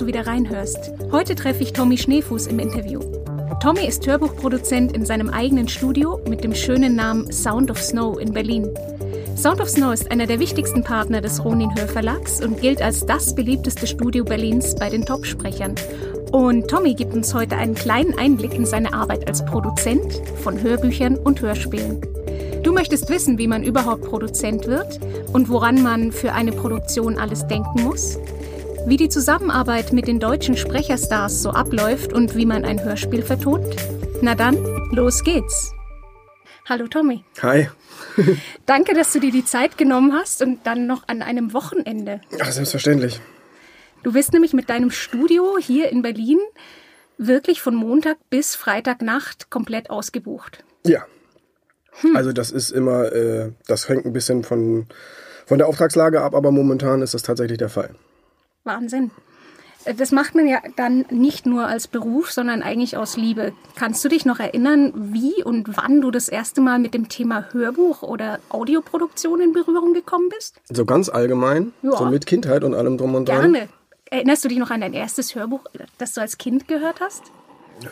du 0.00 0.06
wieder 0.06 0.26
reinhörst. 0.26 0.92
Heute 1.12 1.34
treffe 1.34 1.62
ich 1.62 1.72
Tommy 1.72 1.98
Schneefuß 1.98 2.46
im 2.46 2.58
Interview. 2.58 3.00
Tommy 3.60 3.86
ist 3.86 4.06
Hörbuchproduzent 4.06 4.92
in 4.92 5.04
seinem 5.04 5.28
eigenen 5.28 5.68
Studio 5.68 6.20
mit 6.26 6.42
dem 6.42 6.54
schönen 6.54 6.96
Namen 6.96 7.30
Sound 7.30 7.70
of 7.70 7.82
Snow 7.82 8.18
in 8.18 8.32
Berlin. 8.32 8.66
Sound 9.36 9.60
of 9.60 9.68
Snow 9.68 9.92
ist 9.92 10.10
einer 10.10 10.26
der 10.26 10.38
wichtigsten 10.38 10.82
Partner 10.82 11.20
des 11.20 11.44
Ronin 11.44 11.74
Hörverlags 11.76 12.42
und 12.42 12.60
gilt 12.60 12.80
als 12.80 13.04
das 13.04 13.34
beliebteste 13.34 13.86
Studio 13.86 14.24
Berlins 14.24 14.74
bei 14.74 14.88
den 14.88 15.04
Top-Sprechern. 15.04 15.74
Und 16.32 16.68
Tommy 16.68 16.94
gibt 16.94 17.12
uns 17.12 17.34
heute 17.34 17.56
einen 17.56 17.74
kleinen 17.74 18.18
Einblick 18.18 18.54
in 18.54 18.64
seine 18.64 18.94
Arbeit 18.94 19.28
als 19.28 19.44
Produzent 19.44 20.22
von 20.42 20.62
Hörbüchern 20.62 21.16
und 21.16 21.42
Hörspielen. 21.42 22.00
Du 22.62 22.72
möchtest 22.72 23.10
wissen, 23.10 23.38
wie 23.38 23.48
man 23.48 23.64
überhaupt 23.64 24.04
Produzent 24.04 24.66
wird 24.66 25.00
und 25.32 25.48
woran 25.48 25.82
man 25.82 26.12
für 26.12 26.32
eine 26.32 26.52
Produktion 26.52 27.18
alles 27.18 27.46
denken 27.46 27.82
muss? 27.82 28.18
Wie 28.86 28.96
die 28.96 29.08
Zusammenarbeit 29.08 29.92
mit 29.92 30.08
den 30.08 30.20
deutschen 30.20 30.56
Sprecherstars 30.56 31.42
so 31.42 31.50
abläuft 31.50 32.12
und 32.12 32.34
wie 32.34 32.46
man 32.46 32.64
ein 32.64 32.82
Hörspiel 32.82 33.22
vertont? 33.22 33.76
Na 34.22 34.34
dann, 34.34 34.56
los 34.90 35.22
geht's. 35.22 35.72
Hallo 36.66 36.88
Tommy. 36.88 37.22
Hi. 37.42 37.68
Danke, 38.66 38.94
dass 38.94 39.12
du 39.12 39.20
dir 39.20 39.30
die 39.30 39.44
Zeit 39.44 39.76
genommen 39.76 40.14
hast 40.14 40.40
und 40.42 40.66
dann 40.66 40.86
noch 40.86 41.06
an 41.08 41.22
einem 41.22 41.52
Wochenende. 41.52 42.20
Ach, 42.40 42.50
selbstverständlich. 42.50 43.20
Du 44.02 44.12
bist 44.12 44.32
nämlich 44.32 44.54
mit 44.54 44.70
deinem 44.70 44.90
Studio 44.90 45.58
hier 45.58 45.90
in 45.90 46.02
Berlin 46.02 46.38
wirklich 47.18 47.60
von 47.60 47.74
Montag 47.74 48.16
bis 48.30 48.56
Freitagnacht 48.56 49.50
komplett 49.50 49.90
ausgebucht. 49.90 50.64
Ja. 50.86 51.04
Hm. 52.00 52.16
Also 52.16 52.32
das 52.32 52.50
ist 52.50 52.70
immer, 52.70 53.12
äh, 53.12 53.52
das 53.66 53.88
hängt 53.88 54.06
ein 54.06 54.12
bisschen 54.14 54.42
von, 54.42 54.86
von 55.44 55.58
der 55.58 55.66
Auftragslage 55.66 56.22
ab, 56.22 56.34
aber 56.34 56.50
momentan 56.50 57.02
ist 57.02 57.12
das 57.12 57.22
tatsächlich 57.22 57.58
der 57.58 57.68
Fall. 57.68 57.94
Wahnsinn. 58.64 59.10
Äh, 59.84 59.94
das 59.94 60.12
macht 60.12 60.34
man 60.34 60.46
ja 60.46 60.58
dann 60.76 61.06
nicht 61.10 61.46
nur 61.46 61.66
als 61.66 61.88
Beruf, 61.88 62.30
sondern 62.30 62.62
eigentlich 62.62 62.96
aus 62.96 63.16
Liebe. 63.16 63.52
Kannst 63.76 64.04
du 64.04 64.08
dich 64.08 64.24
noch 64.24 64.38
erinnern, 64.38 64.92
wie 64.94 65.42
und 65.42 65.76
wann 65.76 66.00
du 66.00 66.10
das 66.10 66.28
erste 66.28 66.60
Mal 66.60 66.78
mit 66.78 66.94
dem 66.94 67.08
Thema 67.08 67.46
Hörbuch 67.52 68.02
oder 68.02 68.40
Audioproduktion 68.48 69.40
in 69.40 69.52
Berührung 69.52 69.94
gekommen 69.94 70.28
bist? 70.28 70.60
So 70.70 70.84
ganz 70.84 71.08
allgemein, 71.08 71.72
ja. 71.82 71.96
so 71.96 72.06
mit 72.06 72.26
Kindheit 72.26 72.64
und 72.64 72.74
allem 72.74 72.98
drum 72.98 73.14
und 73.14 73.28
dran. 73.28 73.52
Gerne. 73.52 73.68
Erinnerst 74.10 74.44
du 74.44 74.48
dich 74.48 74.58
noch 74.58 74.70
an 74.70 74.80
dein 74.80 74.92
erstes 74.92 75.36
Hörbuch, 75.36 75.60
das 75.98 76.14
du 76.14 76.20
als 76.20 76.36
Kind 76.36 76.66
gehört 76.66 77.00
hast? 77.00 77.22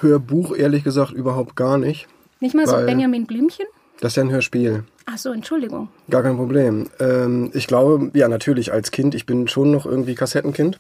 Hörbuch 0.01 0.55
ehrlich 0.55 0.83
gesagt 0.83 1.13
überhaupt 1.13 1.55
gar 1.55 1.79
nicht. 1.79 2.09
Nicht 2.41 2.55
mal 2.55 2.67
so 2.67 2.77
Benjamin 2.77 3.27
Blümchen? 3.27 3.67
Das 4.01 4.13
ist 4.13 4.17
ja 4.17 4.25
ein 4.25 4.31
Hörspiel. 4.31 4.85
Ach 5.11 5.17
so, 5.17 5.33
Entschuldigung. 5.33 5.89
Gar 6.11 6.23
kein 6.23 6.37
Problem. 6.37 6.91
Ähm, 7.01 7.51
ich 7.55 7.67
glaube, 7.67 8.11
ja, 8.12 8.28
natürlich 8.28 8.75
als 8.75 8.91
Kind. 8.91 9.15
Ich 9.15 9.25
bin 9.25 9.48
schon 9.48 9.70
noch 9.70 9.87
irgendwie 9.87 10.15
Kassettenkind. 10.15 10.78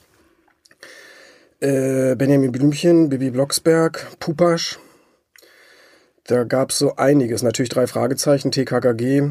Äh, 1.60 2.14
Benjamin 2.14 2.52
Blümchen, 2.52 3.08
Bibi 3.08 3.30
Blocksberg, 3.30 4.06
Pupasch. 4.20 4.78
Da 6.24 6.44
gab 6.44 6.72
es 6.72 6.78
so 6.78 6.96
einiges. 6.96 7.42
Natürlich 7.42 7.70
drei 7.70 7.86
Fragezeichen, 7.86 8.50
TKKG, 8.50 9.30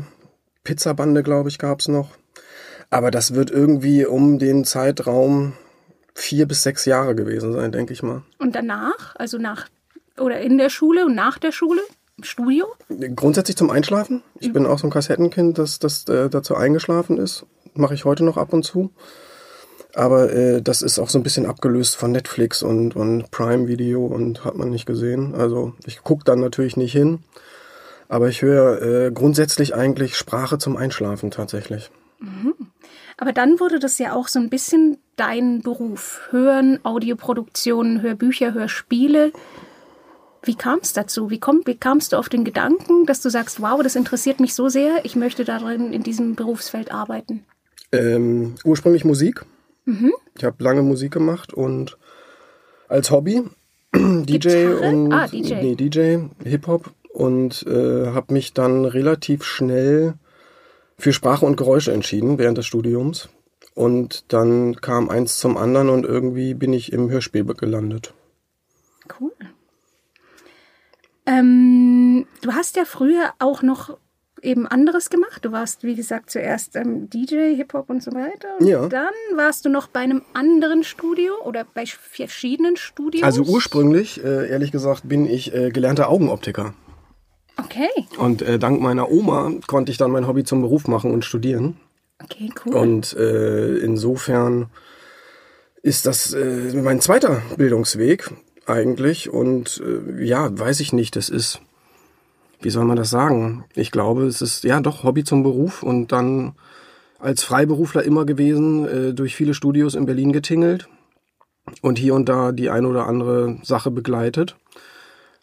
Pizzabande, 0.64 1.22
glaube 1.22 1.50
ich, 1.50 1.60
gab 1.60 1.80
es 1.82 1.90
noch. 1.90 2.10
Aber 2.90 3.12
das 3.12 3.36
wird 3.36 3.52
irgendwie 3.52 4.04
um 4.04 4.40
den 4.40 4.66
Zeitraum 4.66 5.54
vier 6.16 6.48
bis 6.48 6.64
sechs 6.64 6.86
Jahre 6.86 7.14
gewesen 7.14 7.54
sein, 7.54 7.72
denke 7.72 7.94
ich 7.94 8.02
mal. 8.02 8.24
Und 8.40 8.56
danach, 8.56 9.16
also 9.16 9.38
nach 9.38 9.68
oder 10.18 10.40
in 10.40 10.58
der 10.58 10.70
Schule 10.70 11.06
und 11.06 11.14
nach 11.14 11.38
der 11.38 11.52
Schule? 11.52 11.82
Studio? 12.22 12.66
Grundsätzlich 13.16 13.58
zum 13.58 13.70
Einschlafen. 13.70 14.24
Ich 14.40 14.50
mhm. 14.50 14.54
bin 14.54 14.66
auch 14.66 14.80
so 14.80 14.88
ein 14.88 14.92
Kassettenkind, 14.92 15.58
das, 15.58 15.80
das 15.80 16.08
äh, 16.08 16.30
dazu 16.30 16.56
eingeschlafen 16.56 17.18
ist. 17.18 17.46
Mache 17.74 17.94
ich 17.94 18.06
heute 18.06 18.24
noch 18.24 18.38
ab 18.38 18.54
und 18.54 18.64
zu. 18.64 18.92
Aber 19.94 20.32
äh, 20.32 20.62
das 20.62 20.82
ist 20.82 21.00
auch 21.00 21.10
so 21.10 21.18
ein 21.18 21.24
bisschen 21.24 21.46
abgelöst 21.46 21.96
von 21.96 22.12
Netflix 22.12 22.62
und, 22.64 22.96
und 22.96 23.32
Prime 23.32 23.68
Video 23.68 24.06
und 24.06 24.46
hat 24.46 24.56
man 24.56 24.70
nicht 24.70 24.86
gesehen. 24.86 25.34
Also 25.36 25.74
ich 25.86 26.04
gucke 26.04 26.24
dann 26.24 26.40
natürlich 26.40 26.78
nicht 26.78 26.92
hin. 26.92 27.20
Aber 28.10 28.30
ich 28.30 28.42
höre 28.42 28.82
äh, 28.82 29.12
grundsätzlich 29.12 29.76
eigentlich 29.76 30.16
Sprache 30.16 30.58
zum 30.58 30.78
Einschlafen 30.78 31.32
tatsächlich. 31.32 31.92
Mhm. 32.20 32.54
Aber 33.18 33.34
dann 33.34 33.60
wurde 33.60 33.80
das 33.80 33.98
ja 33.98 34.14
auch 34.14 34.28
so 34.28 34.40
ein 34.40 34.50
bisschen 34.50 34.98
dein 35.16 35.62
Beruf. 35.62 36.22
Hören, 36.30 36.80
Audioproduktionen, 36.84 38.02
Hörbücher, 38.02 38.54
Hörspiele. 38.54 39.32
Wie 40.48 40.56
kam 40.56 40.80
es 40.82 40.94
dazu? 40.94 41.30
Wie, 41.30 41.40
komm, 41.40 41.62
wie 41.66 41.76
kamst 41.76 42.14
du 42.14 42.18
auf 42.18 42.30
den 42.30 42.46
Gedanken, 42.46 43.06
dass 43.06 43.22
du 43.22 43.30
sagst, 43.30 43.62
wow, 43.62 43.82
das 43.84 43.96
interessiert 43.96 44.40
mich 44.40 44.54
so 44.54 44.70
sehr, 44.70 45.04
ich 45.04 45.16
möchte 45.16 45.44
darin 45.44 45.92
in 45.92 46.04
diesem 46.04 46.36
Berufsfeld 46.36 46.92
arbeiten? 46.92 47.44
Ähm, 47.92 48.56
ursprünglich 48.64 49.04
Musik. 49.04 49.46
Mhm. 49.86 50.14
Ich 50.38 50.46
habe 50.46 50.64
lange 50.64 50.84
Musik 50.84 51.12
gemacht 51.12 51.54
und 51.54 51.98
als 52.88 53.12
Hobby 53.12 53.44
DJ 53.94 54.68
und 54.68 55.12
ah, 55.12 55.28
DJ, 55.28 55.54
nee, 55.56 55.76
DJ 55.76 56.18
Hip 56.44 56.68
Hop 56.68 56.92
und 57.14 57.66
äh, 57.68 58.08
habe 58.08 58.34
mich 58.34 58.54
dann 58.54 58.86
relativ 58.86 59.44
schnell 59.44 60.14
für 60.98 61.14
Sprache 61.14 61.46
und 61.46 61.58
Geräusche 61.58 61.92
entschieden 61.92 62.38
während 62.38 62.58
des 62.58 62.66
Studiums 62.66 63.30
und 63.74 64.32
dann 64.34 64.76
kam 64.78 65.10
eins 65.10 65.40
zum 65.40 65.58
anderen 65.58 65.90
und 65.90 66.06
irgendwie 66.06 66.54
bin 66.54 66.74
ich 66.74 66.94
im 66.94 67.10
Hörspiel 67.10 67.46
gelandet. 67.46 68.14
Cool. 69.20 69.34
Ähm, 71.28 72.26
du 72.42 72.54
hast 72.54 72.76
ja 72.78 72.86
früher 72.86 73.34
auch 73.40 73.62
noch 73.62 73.98
eben 74.42 74.68
anderes 74.68 75.10
gemacht. 75.10 75.44
Du 75.44 75.52
warst, 75.52 75.84
wie 75.84 75.96
gesagt, 75.96 76.30
zuerst 76.30 76.76
ähm, 76.76 77.10
DJ, 77.10 77.56
Hip-Hop 77.56 77.90
und 77.90 78.02
so 78.02 78.12
weiter. 78.14 78.48
Und 78.60 78.68
ja. 78.68 78.88
dann 78.88 79.14
warst 79.36 79.66
du 79.66 79.70
noch 79.70 79.88
bei 79.88 80.00
einem 80.00 80.22
anderen 80.34 80.84
Studio 80.84 81.34
oder 81.44 81.66
bei 81.74 81.86
verschiedenen 81.86 82.78
Studios. 82.78 83.24
Also 83.24 83.44
ursprünglich, 83.44 84.24
äh, 84.24 84.50
ehrlich 84.50 84.72
gesagt, 84.72 85.08
bin 85.08 85.28
ich 85.28 85.54
äh, 85.54 85.70
gelernter 85.70 86.10
Augenoptiker. 86.10 86.74
Okay. 87.58 87.90
Und 88.18 88.42
äh, 88.42 88.60
dank 88.60 88.82
meiner 88.82 89.12
Oma 89.12 89.52
konnte 89.66 89.92
ich 89.92 89.98
dann 89.98 90.12
mein 90.12 90.28
Hobby 90.28 90.44
zum 90.44 90.62
Beruf 90.62 90.88
machen 90.88 91.12
und 91.12 91.26
studieren. 91.26 91.78
Okay, 92.24 92.50
cool. 92.66 92.76
Und 92.76 93.14
äh, 93.14 93.78
insofern 93.78 94.68
ist 95.82 96.06
das 96.06 96.34
äh, 96.34 96.74
mein 96.74 97.02
zweiter 97.02 97.42
Bildungsweg 97.58 98.32
eigentlich. 98.68 99.30
Und 99.30 99.82
äh, 99.86 100.24
ja, 100.24 100.48
weiß 100.58 100.80
ich 100.80 100.94
nicht, 100.94 101.16
das 101.16 101.30
ist, 101.30 101.62
wie 102.62 102.70
soll 102.70 102.86
man 102.86 102.98
das 102.98 103.10
sagen? 103.10 103.66
Ich 103.76 103.92
glaube, 103.92 104.26
es 104.26 104.42
ist 104.42 104.64
ja 104.64 104.80
doch 104.82 105.04
Hobby 105.04 105.24
zum 105.24 105.44
Beruf 105.44 105.84
und 105.84 106.12
dann 106.12 106.54
als 107.20 107.44
Freiberufler 107.44 108.04
immer 108.04 108.26
gewesen, 108.26 108.88
äh, 108.88 109.14
durch 109.14 109.36
viele 109.36 109.54
Studios 109.54 109.96
in 109.96 110.06
Berlin 110.06 110.32
getingelt 110.32 110.88
und 111.82 111.98
hier 111.98 112.14
und 112.14 112.30
da 112.30 112.52
die 112.52 112.70
eine 112.70 112.88
oder 112.88 113.08
andere 113.08 113.58
Sache 113.64 113.92
begleitet. 113.92 114.56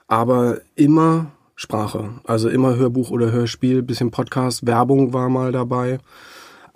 Aber 0.07 0.61
immer 0.75 1.33
Sprache, 1.57 2.11
also 2.25 2.49
immer 2.49 2.77
Hörbuch 2.77 3.11
oder 3.11 3.31
Hörspiel, 3.33 3.83
bisschen 3.83 4.11
Podcast, 4.11 4.67
Werbung 4.67 5.13
war 5.13 5.29
mal 5.29 5.53
dabei. 5.53 5.99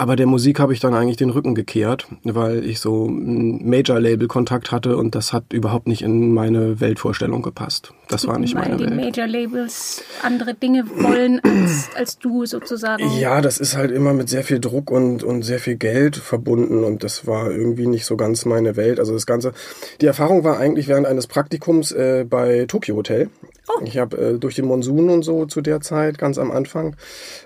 Aber 0.01 0.15
der 0.15 0.27
Musik 0.27 0.61
habe 0.61 0.73
ich 0.73 0.79
dann 0.79 0.95
eigentlich 0.95 1.17
den 1.17 1.31
Rücken 1.31 1.57
gekehrt, 1.57 2.07
weil 2.23 2.65
ich 2.65 2.79
so 2.79 3.07
einen 3.07 3.69
Major-Label-Kontakt 3.69 4.71
hatte 4.71 4.97
und 4.97 5.17
das 5.17 5.33
hat 5.33 5.53
überhaupt 5.53 5.89
nicht 5.89 6.03
in 6.03 6.33
meine 6.33 6.81
Weltvorstellung 6.81 7.43
gepasst. 7.43 7.93
Das 8.09 8.25
war 8.29 8.39
nicht 8.39 8.55
weil 8.55 8.69
meine 8.69 8.77
die 8.77 8.85
Welt. 8.85 8.95
Major-Labels 8.95 10.05
andere 10.23 10.55
Dinge 10.55 10.85
wollen 10.89 11.41
als, 11.43 11.91
als 11.97 12.19
du 12.19 12.47
sozusagen. 12.47 13.03
Ja, 13.19 13.41
das 13.41 13.59
ist 13.59 13.77
halt 13.77 13.91
immer 13.91 14.15
mit 14.15 14.29
sehr 14.29 14.45
viel 14.45 14.61
Druck 14.61 14.93
und, 14.93 15.25
und 15.25 15.43
sehr 15.43 15.59
viel 15.59 15.75
Geld 15.75 16.15
verbunden 16.15 16.85
und 16.85 17.03
das 17.03 17.27
war 17.27 17.51
irgendwie 17.51 17.89
nicht 17.89 18.05
so 18.05 18.17
ganz 18.17 18.45
meine 18.45 18.77
Welt. 18.77 19.01
Also 19.01 19.15
das 19.15 19.27
Ganze, 19.27 19.53
die 20.01 20.07
Erfahrung 20.07 20.45
war 20.45 20.59
eigentlich 20.59 20.87
während 20.87 21.09
eines 21.09 21.27
Praktikums 21.27 21.91
äh, 21.91 22.25
bei 22.25 22.67
Tokyo 22.69 22.95
Hotel 22.95 23.31
Oh. 23.69 23.83
Ich 23.85 23.99
habe 23.99 24.17
äh, 24.17 24.39
durch 24.39 24.55
den 24.55 24.67
Monsun 24.67 25.11
und 25.11 25.23
so 25.23 25.47
zu 25.47 25.61
der 25.61 25.81
Zeit, 25.81 26.19
ganz 26.19 26.39
am 26.39 26.51
Anfang, 26.51 26.97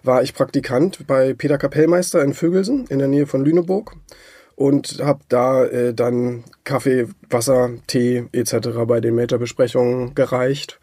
war 0.02 0.22
ich 0.22 0.34
Praktikant 0.34 1.06
bei 1.06 1.34
Peter 1.34 1.58
Kapellmeister 1.58 2.22
in 2.22 2.34
Vögelsen 2.34 2.86
in 2.88 2.98
der 2.98 3.08
Nähe 3.08 3.26
von 3.26 3.44
Lüneburg 3.44 3.94
und 4.54 5.00
habe 5.02 5.20
da 5.28 5.64
äh, 5.64 5.94
dann 5.94 6.44
Kaffee, 6.64 7.08
Wasser, 7.28 7.70
Tee 7.86 8.24
etc. 8.32 8.68
bei 8.86 9.00
den 9.00 9.14
Major-Besprechungen 9.14 10.14
gereicht 10.14 10.78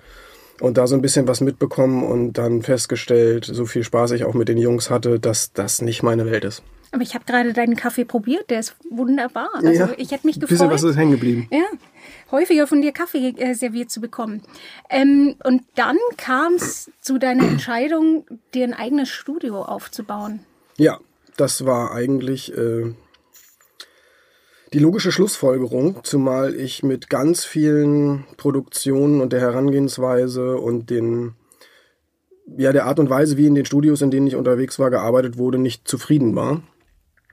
und 0.59 0.77
da 0.77 0.87
so 0.87 0.95
ein 0.95 1.01
bisschen 1.01 1.27
was 1.27 1.41
mitbekommen 1.41 2.03
und 2.03 2.33
dann 2.33 2.61
festgestellt, 2.61 3.45
so 3.45 3.65
viel 3.65 3.83
Spaß 3.83 4.11
ich 4.11 4.25
auch 4.25 4.33
mit 4.33 4.49
den 4.49 4.57
Jungs 4.57 4.89
hatte, 4.89 5.19
dass 5.19 5.53
das 5.53 5.81
nicht 5.81 6.03
meine 6.03 6.25
Welt 6.25 6.43
ist. 6.43 6.63
Aber 6.91 7.03
ich 7.03 7.13
habe 7.13 7.25
gerade 7.25 7.53
deinen 7.53 7.75
Kaffee 7.75 8.03
probiert, 8.03 8.49
der 8.49 8.59
ist 8.59 8.75
wunderbar. 8.89 9.49
Also 9.53 9.83
ja, 9.83 9.89
ich 9.97 10.11
hätte 10.11 10.25
mich 10.25 10.39
gefreut. 10.39 10.49
Bisschen 10.49 10.71
was 10.71 10.83
ist 10.83 10.97
hängen 10.97 11.11
geblieben. 11.11 11.47
Ja, 11.51 11.65
häufiger 12.31 12.65
von 12.65 12.81
dir 12.81 12.91
Kaffee 12.91 13.35
äh, 13.37 13.53
serviert 13.53 13.91
zu 13.91 14.01
bekommen. 14.01 14.41
Ähm, 14.89 15.35
und 15.43 15.63
dann 15.75 15.97
kam 16.17 16.53
es 16.53 16.89
zu 17.01 17.19
deiner 17.19 17.43
Entscheidung, 17.47 18.25
dir 18.53 18.63
ein 18.63 18.73
eigenes 18.73 19.09
Studio 19.09 19.61
aufzubauen. 19.61 20.39
Ja, 20.77 20.99
das 21.37 21.65
war 21.65 21.93
eigentlich 21.93 22.57
äh, 22.57 22.93
die 24.73 24.79
logische 24.79 25.11
Schlussfolgerung, 25.11 26.03
zumal 26.03 26.55
ich 26.55 26.83
mit 26.83 27.09
ganz 27.09 27.45
vielen 27.45 28.25
Produktionen 28.37 29.21
und 29.21 29.33
der 29.33 29.39
Herangehensweise 29.39 30.57
und 30.57 30.89
den 30.89 31.35
ja 32.57 32.71
der 32.71 32.85
Art 32.85 32.99
und 32.99 33.09
Weise, 33.09 33.37
wie 33.37 33.47
in 33.47 33.55
den 33.55 33.65
Studios, 33.65 34.01
in 34.01 34.11
denen 34.11 34.27
ich 34.27 34.35
unterwegs 34.35 34.79
war, 34.79 34.89
gearbeitet 34.89 35.37
wurde, 35.37 35.57
nicht 35.57 35.87
zufrieden 35.87 36.35
war. 36.35 36.61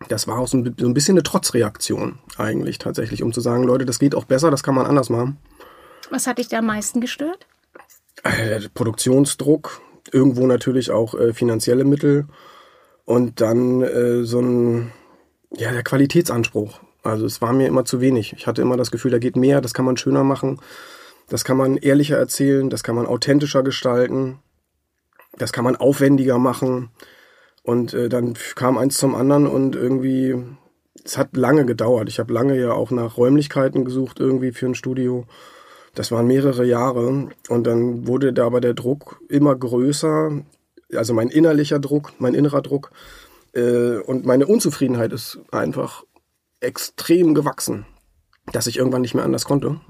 das 0.09 0.29
war 0.29 0.38
auch 0.38 0.49
so 0.49 0.59
ein, 0.59 0.75
so 0.79 0.87
ein 0.87 0.94
bisschen 0.94 1.15
eine 1.15 1.23
Trotzreaktion 1.23 2.19
eigentlich 2.37 2.79
tatsächlich, 2.79 3.23
um 3.23 3.33
zu 3.33 3.41
sagen, 3.41 3.65
Leute, 3.65 3.87
das 3.87 3.99
geht 3.99 4.15
auch 4.15 4.25
besser, 4.25 4.50
das 4.50 4.62
kann 4.62 4.75
man 4.75 4.87
anders 4.87 5.09
machen. 5.09 5.38
Was 6.11 6.27
hat 6.27 6.38
dich 6.38 6.49
da 6.49 6.59
am 6.59 6.67
meisten 6.67 7.00
gestört? 7.00 7.47
Äh, 8.23 8.61
Produktionsdruck, 8.75 9.81
irgendwo 10.12 10.47
natürlich 10.47 10.91
auch 10.91 11.15
äh, 11.15 11.33
finanzielle 11.33 11.85
Mittel 11.85 12.27
und 13.05 13.41
dann 13.41 13.83
äh, 13.83 14.25
so 14.25 14.41
ein, 14.41 14.93
ja, 15.56 15.73
der 15.73 15.83
Qualitätsanspruch. 15.83 16.81
Also 17.06 17.26
es 17.26 17.41
war 17.41 17.53
mir 17.53 17.67
immer 17.67 17.85
zu 17.85 18.00
wenig. 18.00 18.35
Ich 18.37 18.47
hatte 18.47 18.62
immer 18.62 18.76
das 18.76 18.91
Gefühl, 18.91 19.11
da 19.11 19.19
geht 19.19 19.37
mehr, 19.37 19.61
das 19.61 19.75
kann 19.75 19.85
man 19.85 19.97
schöner 19.97 20.25
machen, 20.25 20.61
das 21.29 21.44
kann 21.44 21.56
man 21.56 21.76
ehrlicher 21.76 22.17
erzählen, 22.17 22.70
das 22.70 22.82
kann 22.82 22.94
man 22.94 23.06
authentischer 23.06 23.62
gestalten, 23.62 24.38
das 25.38 25.53
kann 25.53 25.64
man 25.64 25.76
aufwendiger 25.76 26.38
machen. 26.38 26.91
Und 27.62 27.94
äh, 27.94 28.08
dann 28.08 28.35
kam 28.55 28.79
eins 28.79 28.97
zum 28.97 29.14
anderen 29.14 29.47
und 29.47 29.75
irgendwie, 29.75 30.37
es 31.05 31.19
hat 31.19 31.37
lange 31.37 31.67
gedauert. 31.67 32.08
Ich 32.08 32.20
habe 32.20 32.32
lange 32.32 32.58
ja 32.58 32.73
auch 32.73 32.93
nach 32.93 33.17
Räumlichkeiten 33.17 33.85
gesucht, 33.85 34.20
irgendwie 34.20 34.52
für 34.52 34.67
ein 34.67 34.76
Studio. 34.76 35.26
Das 35.94 36.12
waren 36.12 36.29
mehrere 36.29 36.64
Jahre. 36.64 37.29
Und 37.49 37.67
dann 37.67 38.06
wurde 38.06 38.32
da 38.32 38.47
aber 38.47 38.61
der 38.61 38.75
Druck 38.75 39.20
immer 39.29 39.56
größer. 39.56 40.31
Also 40.94 41.12
mein 41.12 41.29
innerlicher 41.29 41.81
Druck, 41.81 42.12
mein 42.19 42.35
innerer 42.35 42.62
Druck. 42.62 42.93
Äh, 43.52 43.97
und 43.99 44.25
meine 44.25 44.47
Unzufriedenheit 44.47 45.12
ist 45.12 45.41
einfach 45.50 46.05
extrem 46.61 47.35
gewachsen, 47.35 47.87
dass 48.53 48.67
ich 48.67 48.79
irgendwann 48.79 49.03
nicht 49.03 49.14
mehr 49.14 49.25
anders 49.25 49.44
konnte. 49.44 49.81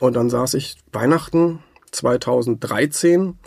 Und 0.00 0.16
dann 0.16 0.30
saß 0.30 0.54
ich 0.54 0.76
Weihnachten 0.92 1.60
2013 1.92 3.38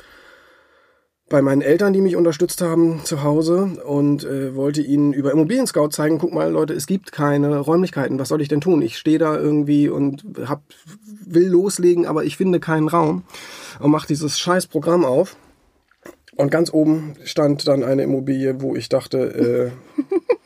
bei 1.30 1.42
meinen 1.42 1.62
Eltern, 1.62 1.92
die 1.92 2.02
mich 2.02 2.16
unterstützt 2.16 2.62
haben 2.62 3.02
zu 3.04 3.22
Hause 3.22 3.82
und 3.86 4.24
äh, 4.24 4.56
wollte 4.56 4.82
ihnen 4.82 5.12
über 5.12 5.32
Immobilien 5.32 5.68
Scout 5.68 5.90
zeigen, 5.90 6.20
guck 6.20 6.34
mal 6.34 6.50
Leute, 6.50 6.74
es 6.74 6.88
gibt 6.88 7.12
keine 7.12 7.58
Räumlichkeiten, 7.58 8.18
was 8.18 8.30
soll 8.30 8.42
ich 8.42 8.48
denn 8.48 8.62
tun? 8.62 8.82
Ich 8.82 8.98
stehe 8.98 9.20
da 9.20 9.38
irgendwie 9.38 9.90
und 9.90 10.24
hab, 10.46 10.64
will 11.26 11.50
loslegen, 11.50 12.06
aber 12.06 12.24
ich 12.24 12.38
finde 12.38 12.62
keinen 12.62 12.88
Raum 12.88 13.24
und 13.80 13.92
mach 13.92 14.06
dieses 14.06 14.40
scheiß 14.40 14.68
Programm 14.68 15.04
auf. 15.04 15.36
Und 16.38 16.52
ganz 16.52 16.72
oben 16.72 17.16
stand 17.24 17.68
dann 17.68 17.84
eine 17.84 18.04
Immobilie, 18.04 18.62
wo 18.62 18.76
ich 18.76 18.90
dachte, 18.90 19.72
äh, 19.98 20.02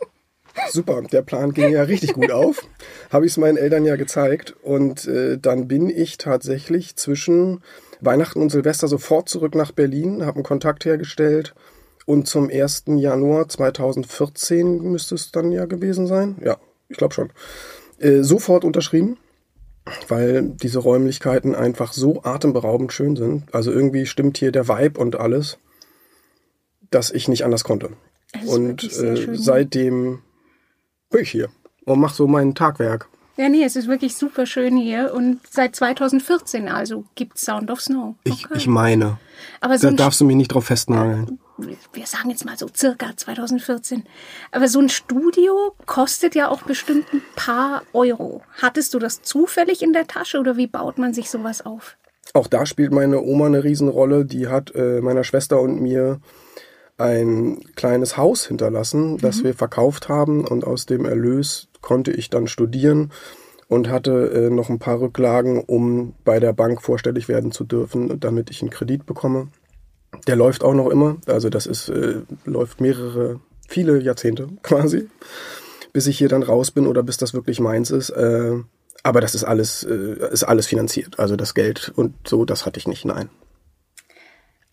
super, 0.69 1.01
der 1.01 1.21
Plan 1.21 1.53
ging 1.53 1.71
ja 1.71 1.83
richtig 1.83 2.13
gut 2.13 2.31
auf. 2.31 2.67
Habe 3.09 3.25
ich 3.25 3.33
es 3.33 3.37
meinen 3.37 3.57
Eltern 3.57 3.85
ja 3.85 3.95
gezeigt 3.95 4.55
und 4.61 5.07
äh, 5.07 5.37
dann 5.37 5.67
bin 5.67 5.89
ich 5.89 6.17
tatsächlich 6.17 6.95
zwischen 6.95 7.61
Weihnachten 8.01 8.41
und 8.41 8.49
Silvester 8.49 8.87
sofort 8.87 9.29
zurück 9.29 9.55
nach 9.55 9.71
Berlin, 9.71 10.25
habe 10.25 10.37
einen 10.37 10.43
Kontakt 10.43 10.85
hergestellt 10.85 11.53
und 12.05 12.27
zum 12.27 12.49
1. 12.49 12.85
Januar 12.87 13.47
2014 13.47 14.81
müsste 14.81 15.15
es 15.15 15.31
dann 15.31 15.51
ja 15.51 15.65
gewesen 15.65 16.07
sein. 16.07 16.37
Ja, 16.43 16.57
ich 16.89 16.97
glaube 16.97 17.13
schon. 17.13 17.31
Äh, 17.99 18.23
sofort 18.23 18.63
unterschrieben, 18.63 19.17
weil 20.07 20.41
diese 20.41 20.79
Räumlichkeiten 20.79 21.53
einfach 21.55 21.93
so 21.93 22.23
atemberaubend 22.23 22.91
schön 22.91 23.15
sind. 23.15 23.53
Also 23.53 23.71
irgendwie 23.71 24.05
stimmt 24.05 24.37
hier 24.37 24.51
der 24.51 24.67
Vibe 24.67 24.99
und 24.99 25.15
alles, 25.19 25.59
dass 26.89 27.11
ich 27.11 27.27
nicht 27.27 27.45
anders 27.45 27.63
konnte. 27.63 27.91
Und 28.45 28.83
äh, 28.99 29.35
seitdem 29.35 30.19
bin 31.11 31.21
ich 31.21 31.31
hier 31.31 31.49
und 31.85 31.99
mache 31.99 32.15
so 32.15 32.27
mein 32.27 32.55
Tagwerk. 32.55 33.07
Ja, 33.37 33.49
nee, 33.49 33.63
es 33.63 33.75
ist 33.75 33.87
wirklich 33.87 34.15
super 34.15 34.45
schön 34.45 34.77
hier 34.77 35.13
und 35.15 35.39
seit 35.49 35.75
2014 35.75 36.67
also 36.67 37.05
gibt 37.15 37.39
Sound 37.39 37.71
of 37.71 37.81
Snow. 37.81 38.15
Okay. 38.27 38.45
Ich, 38.51 38.55
ich 38.55 38.67
meine. 38.67 39.17
Aber 39.61 39.77
so 39.77 39.89
da 39.89 39.95
darfst 39.95 40.21
du 40.21 40.25
mich 40.25 40.35
nicht 40.35 40.49
drauf 40.49 40.65
festnageln. 40.65 41.39
Wir 41.57 42.05
sagen 42.05 42.29
jetzt 42.29 42.45
mal 42.45 42.57
so 42.57 42.67
circa 42.75 43.15
2014. 43.15 44.03
Aber 44.51 44.67
so 44.67 44.79
ein 44.79 44.89
Studio 44.89 45.75
kostet 45.85 46.35
ja 46.35 46.49
auch 46.49 46.63
bestimmt 46.63 47.05
ein 47.13 47.21
paar 47.35 47.83
Euro. 47.93 48.41
Hattest 48.61 48.93
du 48.93 48.99
das 48.99 49.21
zufällig 49.21 49.81
in 49.81 49.93
der 49.93 50.07
Tasche 50.07 50.39
oder 50.39 50.57
wie 50.57 50.67
baut 50.67 50.97
man 50.97 51.13
sich 51.13 51.29
sowas 51.29 51.65
auf? 51.65 51.97
Auch 52.33 52.47
da 52.47 52.65
spielt 52.65 52.91
meine 52.91 53.21
Oma 53.21 53.47
eine 53.47 53.63
Riesenrolle. 53.63 54.25
Die 54.25 54.47
hat 54.47 54.73
äh, 54.75 55.01
meiner 55.01 55.23
Schwester 55.23 55.61
und 55.61 55.81
mir 55.81 56.19
ein 57.01 57.59
kleines 57.75 58.17
Haus 58.17 58.45
hinterlassen, 58.45 59.17
das 59.17 59.39
mhm. 59.39 59.43
wir 59.45 59.53
verkauft 59.53 60.09
haben 60.09 60.45
und 60.47 60.65
aus 60.65 60.85
dem 60.85 61.05
Erlös 61.05 61.67
konnte 61.81 62.11
ich 62.11 62.29
dann 62.29 62.47
studieren 62.47 63.11
und 63.67 63.89
hatte 63.89 64.31
äh, 64.31 64.49
noch 64.49 64.69
ein 64.69 64.79
paar 64.79 64.99
Rücklagen, 64.99 65.63
um 65.63 66.13
bei 66.25 66.39
der 66.39 66.51
Bank 66.51 66.81
vorstellig 66.81 67.29
werden 67.29 67.51
zu 67.51 67.63
dürfen, 67.63 68.19
damit 68.19 68.49
ich 68.49 68.61
einen 68.61 68.69
Kredit 68.69 69.05
bekomme. 69.05 69.47
Der 70.27 70.35
läuft 70.35 70.63
auch 70.63 70.73
noch 70.73 70.89
immer, 70.89 71.17
also 71.25 71.49
das 71.49 71.67
ist 71.67 71.87
äh, 71.87 72.21
läuft 72.43 72.81
mehrere, 72.81 73.39
viele 73.67 74.01
Jahrzehnte 74.01 74.49
quasi, 74.61 75.07
bis 75.93 76.07
ich 76.07 76.17
hier 76.17 76.27
dann 76.27 76.43
raus 76.43 76.71
bin 76.71 76.85
oder 76.85 77.01
bis 77.01 77.17
das 77.17 77.33
wirklich 77.33 77.59
meins 77.61 77.91
ist. 77.91 78.09
Äh, 78.09 78.57
aber 79.03 79.21
das 79.21 79.35
ist 79.35 79.45
alles 79.45 79.83
äh, 79.83 80.29
ist 80.31 80.43
alles 80.43 80.67
finanziert, 80.67 81.17
also 81.17 81.37
das 81.37 81.53
Geld 81.53 81.93
und 81.95 82.13
so, 82.27 82.43
das 82.43 82.65
hatte 82.65 82.77
ich 82.77 82.87
nicht, 82.87 83.05
nein. 83.05 83.29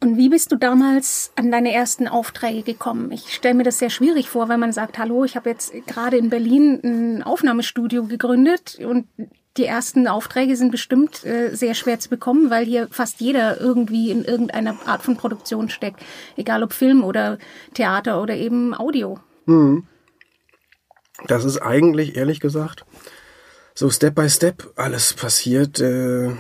Und 0.00 0.16
wie 0.16 0.28
bist 0.28 0.52
du 0.52 0.56
damals 0.56 1.32
an 1.34 1.50
deine 1.50 1.72
ersten 1.72 2.06
Aufträge 2.06 2.62
gekommen? 2.62 3.10
Ich 3.10 3.34
stelle 3.34 3.54
mir 3.54 3.64
das 3.64 3.78
sehr 3.78 3.90
schwierig 3.90 4.28
vor, 4.28 4.48
wenn 4.48 4.60
man 4.60 4.72
sagt, 4.72 4.96
hallo, 4.96 5.24
ich 5.24 5.34
habe 5.34 5.50
jetzt 5.50 5.72
gerade 5.86 6.16
in 6.16 6.30
Berlin 6.30 6.80
ein 6.84 7.22
Aufnahmestudio 7.24 8.04
gegründet 8.04 8.78
und 8.84 9.08
die 9.56 9.64
ersten 9.64 10.06
Aufträge 10.06 10.56
sind 10.56 10.70
bestimmt 10.70 11.24
äh, 11.24 11.52
sehr 11.54 11.74
schwer 11.74 11.98
zu 11.98 12.08
bekommen, 12.08 12.48
weil 12.48 12.64
hier 12.64 12.86
fast 12.92 13.20
jeder 13.20 13.60
irgendwie 13.60 14.12
in 14.12 14.24
irgendeiner 14.24 14.76
Art 14.86 15.02
von 15.02 15.16
Produktion 15.16 15.68
steckt. 15.68 16.00
Egal 16.36 16.62
ob 16.62 16.72
Film 16.72 17.02
oder 17.02 17.38
Theater 17.74 18.22
oder 18.22 18.36
eben 18.36 18.74
Audio. 18.74 19.18
Hm. 19.46 19.84
Das 21.26 21.44
ist 21.44 21.58
eigentlich, 21.58 22.16
ehrlich 22.16 22.38
gesagt, 22.38 22.84
so 23.74 23.90
Step 23.90 24.14
by 24.14 24.30
Step 24.30 24.72
alles 24.76 25.12
passiert. 25.14 25.80
Äh, 25.80 26.36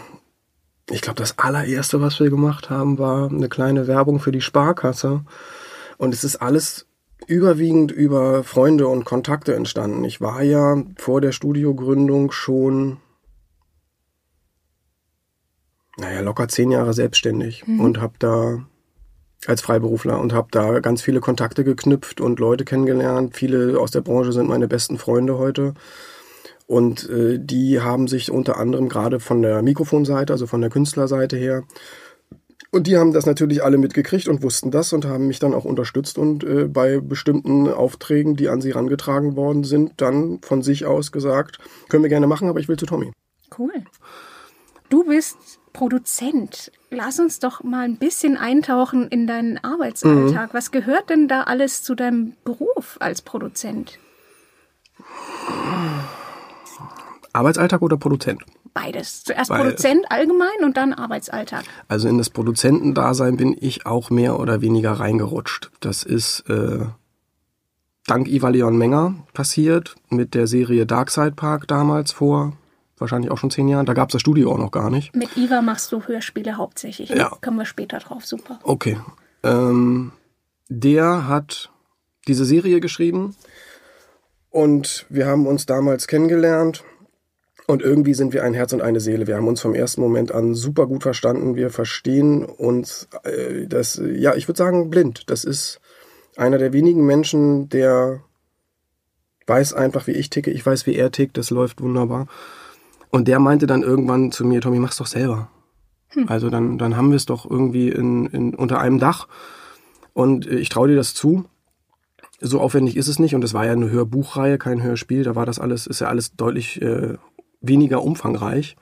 ich 0.90 1.02
glaube, 1.02 1.18
das 1.18 1.38
allererste, 1.38 2.00
was 2.00 2.18
wir 2.20 2.30
gemacht 2.30 2.70
haben, 2.70 2.98
war 2.98 3.30
eine 3.30 3.48
kleine 3.48 3.86
Werbung 3.86 4.20
für 4.20 4.32
die 4.32 4.40
Sparkasse. 4.40 5.22
Und 5.98 6.14
es 6.14 6.24
ist 6.24 6.36
alles 6.36 6.86
überwiegend 7.26 7.92
über 7.92 8.42
Freunde 8.44 8.88
und 8.88 9.04
Kontakte 9.04 9.54
entstanden. 9.54 10.04
Ich 10.04 10.20
war 10.20 10.42
ja 10.42 10.82
vor 10.96 11.20
der 11.20 11.32
Studiogründung 11.32 12.30
schon, 12.30 12.98
naja, 15.98 16.20
locker 16.20 16.48
zehn 16.48 16.70
Jahre 16.70 16.94
selbstständig 16.94 17.66
mhm. 17.66 17.80
und 17.80 18.00
habe 18.00 18.14
da 18.18 18.64
als 19.46 19.60
Freiberufler 19.60 20.18
und 20.18 20.32
habe 20.32 20.48
da 20.50 20.80
ganz 20.80 21.02
viele 21.02 21.20
Kontakte 21.20 21.64
geknüpft 21.64 22.20
und 22.20 22.40
Leute 22.40 22.64
kennengelernt. 22.64 23.36
Viele 23.36 23.78
aus 23.78 23.90
der 23.90 24.00
Branche 24.00 24.32
sind 24.32 24.48
meine 24.48 24.68
besten 24.68 24.98
Freunde 24.98 25.38
heute. 25.38 25.74
Und 26.68 27.08
äh, 27.08 27.40
die 27.40 27.80
haben 27.80 28.06
sich 28.06 28.30
unter 28.30 28.58
anderem 28.58 28.88
gerade 28.88 29.18
von 29.18 29.42
der 29.42 29.62
Mikrofonseite, 29.62 30.32
also 30.32 30.46
von 30.46 30.60
der 30.60 30.70
Künstlerseite 30.70 31.36
her, 31.36 31.64
und 32.70 32.86
die 32.86 32.98
haben 32.98 33.12
das 33.12 33.24
natürlich 33.24 33.64
alle 33.64 33.78
mitgekriegt 33.78 34.28
und 34.28 34.42
wussten 34.42 34.70
das 34.70 34.92
und 34.92 35.06
haben 35.06 35.26
mich 35.26 35.38
dann 35.38 35.54
auch 35.54 35.64
unterstützt 35.64 36.18
und 36.18 36.44
äh, 36.44 36.68
bei 36.68 37.00
bestimmten 37.00 37.68
Aufträgen, 37.68 38.36
die 38.36 38.48
an 38.48 38.60
sie 38.60 38.72
rangetragen 38.72 39.36
worden 39.36 39.64
sind, 39.64 39.92
dann 39.96 40.40
von 40.42 40.62
sich 40.62 40.84
aus 40.84 41.10
gesagt, 41.10 41.58
können 41.88 42.02
wir 42.02 42.10
gerne 42.10 42.26
machen, 42.26 42.48
aber 42.48 42.60
ich 42.60 42.68
will 42.68 42.76
zu 42.76 42.84
Tommy. 42.84 43.10
Cool. 43.56 43.72
Du 44.90 45.04
bist 45.04 45.38
Produzent. 45.72 46.70
Lass 46.90 47.18
uns 47.18 47.38
doch 47.38 47.62
mal 47.62 47.84
ein 47.84 47.96
bisschen 47.96 48.36
eintauchen 48.36 49.08
in 49.08 49.26
deinen 49.26 49.58
Arbeitsalltag. 49.58 50.52
Mhm. 50.52 50.54
Was 50.54 50.70
gehört 50.70 51.08
denn 51.08 51.28
da 51.28 51.44
alles 51.44 51.82
zu 51.82 51.94
deinem 51.94 52.34
Beruf 52.44 52.96
als 53.00 53.22
Produzent? 53.22 53.98
Arbeitsalltag 57.38 57.82
oder 57.82 57.96
Produzent? 57.96 58.42
Beides. 58.74 59.24
Zuerst 59.24 59.50
Weil, 59.50 59.62
Produzent 59.62 60.10
allgemein 60.10 60.64
und 60.64 60.76
dann 60.76 60.92
Arbeitsalltag. 60.92 61.64
Also 61.88 62.08
in 62.08 62.18
das 62.18 62.30
Produzentendasein 62.30 63.36
bin 63.36 63.56
ich 63.58 63.86
auch 63.86 64.10
mehr 64.10 64.38
oder 64.38 64.60
weniger 64.60 64.92
reingerutscht. 64.92 65.70
Das 65.80 66.02
ist 66.02 66.44
äh, 66.48 66.80
dank 68.06 68.28
Iva 68.28 68.48
Leon 68.48 68.76
Menger 68.76 69.14
passiert 69.32 69.96
mit 70.10 70.34
der 70.34 70.46
Serie 70.46 70.86
Darkside 70.86 71.32
Park 71.32 71.66
damals 71.66 72.12
vor 72.12 72.52
wahrscheinlich 73.00 73.30
auch 73.30 73.38
schon 73.38 73.50
zehn 73.50 73.68
Jahren. 73.68 73.86
Da 73.86 73.94
gab 73.94 74.08
es 74.08 74.12
das 74.12 74.20
Studio 74.20 74.52
auch 74.52 74.58
noch 74.58 74.70
gar 74.70 74.90
nicht. 74.90 75.14
Mit 75.14 75.36
Iva 75.36 75.62
machst 75.62 75.92
du 75.92 76.02
Hörspiele 76.02 76.56
hauptsächlich. 76.56 77.10
Ja. 77.10 77.30
Kommen 77.42 77.58
wir 77.58 77.64
später 77.64 77.98
drauf. 77.98 78.26
Super. 78.26 78.58
Okay. 78.62 78.98
Ähm, 79.42 80.12
der 80.68 81.28
hat 81.28 81.70
diese 82.26 82.44
Serie 82.44 82.80
geschrieben 82.80 83.34
und 84.50 85.06
wir 85.08 85.26
haben 85.26 85.46
uns 85.46 85.66
damals 85.66 86.06
kennengelernt 86.06 86.84
und 87.68 87.82
irgendwie 87.82 88.14
sind 88.14 88.32
wir 88.32 88.44
ein 88.44 88.54
Herz 88.54 88.72
und 88.72 88.80
eine 88.80 88.98
Seele. 88.98 89.26
Wir 89.26 89.36
haben 89.36 89.46
uns 89.46 89.60
vom 89.60 89.74
ersten 89.74 90.00
Moment 90.00 90.32
an 90.32 90.54
super 90.54 90.86
gut 90.86 91.02
verstanden. 91.02 91.54
Wir 91.54 91.68
verstehen 91.68 92.46
uns, 92.46 93.08
äh, 93.24 93.66
das, 93.66 94.00
ja, 94.02 94.34
ich 94.34 94.48
würde 94.48 94.56
sagen, 94.56 94.88
blind. 94.88 95.28
Das 95.28 95.44
ist 95.44 95.78
einer 96.34 96.56
der 96.56 96.72
wenigen 96.72 97.04
Menschen, 97.04 97.68
der 97.68 98.22
weiß 99.46 99.74
einfach, 99.74 100.06
wie 100.06 100.12
ich 100.12 100.30
ticke. 100.30 100.50
Ich 100.50 100.64
weiß, 100.64 100.86
wie 100.86 100.94
er 100.94 101.12
tickt. 101.12 101.36
Das 101.36 101.50
läuft 101.50 101.82
wunderbar. 101.82 102.26
Und 103.10 103.28
der 103.28 103.38
meinte 103.38 103.66
dann 103.66 103.82
irgendwann 103.82 104.32
zu 104.32 104.46
mir, 104.46 104.62
Tommy, 104.62 104.78
mach's 104.78 104.96
doch 104.96 105.06
selber. 105.06 105.50
Hm. 106.08 106.24
Also 106.26 106.48
dann, 106.48 106.78
dann 106.78 106.96
haben 106.96 107.10
wir 107.10 107.16
es 107.16 107.26
doch 107.26 107.48
irgendwie 107.48 107.90
in, 107.90 108.28
in, 108.28 108.54
unter 108.54 108.80
einem 108.80 108.98
Dach. 108.98 109.28
Und 110.14 110.46
ich 110.46 110.70
traue 110.70 110.88
dir 110.88 110.96
das 110.96 111.12
zu. 111.12 111.44
so 112.40 112.62
aufwendig 112.62 112.96
ist 112.96 113.08
es 113.08 113.18
nicht 113.18 113.34
und 113.34 113.44
es 113.44 113.52
war 113.52 113.66
ja 113.66 113.72
eine 113.72 113.90
Hörbuchreihe, 113.90 114.56
kein 114.56 114.82
Hörspiel, 114.82 115.22
da 115.22 115.34
war 115.34 115.44
das 115.44 115.58
alles, 115.58 115.86
ist 115.86 116.00
ja 116.00 116.08
alles 116.08 116.34
deutlich 116.34 116.80
äh, 116.80 117.18
weniger 117.60 118.02
umfangreich. 118.02 118.76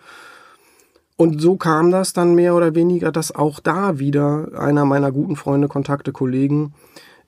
Und 1.16 1.40
so 1.40 1.56
kam 1.56 1.90
das 1.90 2.12
dann 2.12 2.34
mehr 2.34 2.54
oder 2.54 2.74
weniger, 2.74 3.10
dass 3.10 3.34
auch 3.34 3.58
da 3.58 3.98
wieder 3.98 4.50
einer 4.58 4.84
meiner 4.84 5.10
guten 5.12 5.36
Freunde, 5.36 5.66
Kontakte, 5.66 6.12
Kollegen 6.12 6.74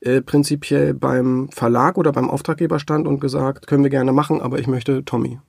äh, 0.00 0.21
prinzipiell 0.21 0.95
beim 0.95 1.49
Verlag 1.50 1.97
oder 1.97 2.12
beim 2.12 2.31
Auftraggeber 2.31 2.78
stand 2.78 3.07
und 3.07 3.19
gesagt, 3.19 3.67
können 3.67 3.83
wir 3.83 3.90
gerne 3.90 4.12
machen, 4.12 4.40
aber 4.43 4.59
ich 4.59 4.67
möchte 4.67 5.05
Tommy. 5.05 5.40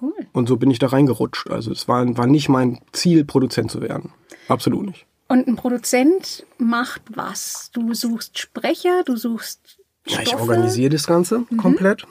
Cool. 0.00 0.14
Und 0.32 0.48
so 0.48 0.56
bin 0.56 0.70
ich 0.70 0.78
da 0.78 0.88
reingerutscht. 0.88 1.50
Also 1.50 1.70
es 1.70 1.86
war, 1.86 2.04
war 2.16 2.26
nicht 2.26 2.48
mein 2.48 2.80
Ziel, 2.92 3.24
Produzent 3.24 3.70
zu 3.70 3.82
werden. 3.82 4.12
Absolut 4.48 4.86
nicht. 4.86 5.06
Und 5.28 5.46
ein 5.46 5.56
Produzent 5.56 6.46
macht 6.58 7.02
was? 7.14 7.70
Du 7.72 7.94
suchst 7.94 8.38
Sprecher, 8.38 9.02
du 9.04 9.16
suchst 9.16 9.78
ja, 10.06 10.20
ich 10.20 10.34
organisiere 10.34 10.90
das 10.90 11.06
Ganze 11.06 11.44
mhm. 11.50 11.56
komplett. 11.56 12.06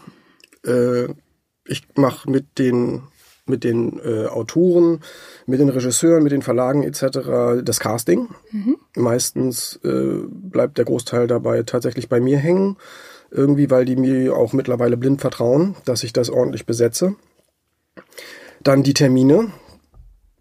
Äh, 0.65 1.09
ich 1.65 1.83
mache 1.95 2.29
mit 2.29 2.57
den 2.57 3.03
mit 3.45 3.63
den 3.63 3.99
äh, 3.99 4.27
Autoren, 4.27 5.01
mit 5.45 5.59
den 5.59 5.69
Regisseuren, 5.69 6.23
mit 6.23 6.31
den 6.31 6.41
Verlagen 6.41 6.83
etc. 6.83 7.61
das 7.63 7.79
Casting. 7.79 8.29
Mhm. 8.51 8.77
Meistens 8.95 9.79
äh, 9.83 10.19
bleibt 10.29 10.77
der 10.77 10.85
Großteil 10.85 11.27
dabei 11.27 11.63
tatsächlich 11.63 12.07
bei 12.07 12.19
mir 12.19 12.37
hängen, 12.37 12.77
irgendwie, 13.31 13.69
weil 13.69 13.85
die 13.85 13.95
mir 13.95 14.35
auch 14.35 14.53
mittlerweile 14.53 14.95
blind 14.95 15.19
vertrauen, 15.19 15.75
dass 15.85 16.03
ich 16.03 16.13
das 16.13 16.29
ordentlich 16.29 16.65
besetze. 16.65 17.15
Dann 18.61 18.83
die 18.83 18.93
Termine, 18.93 19.51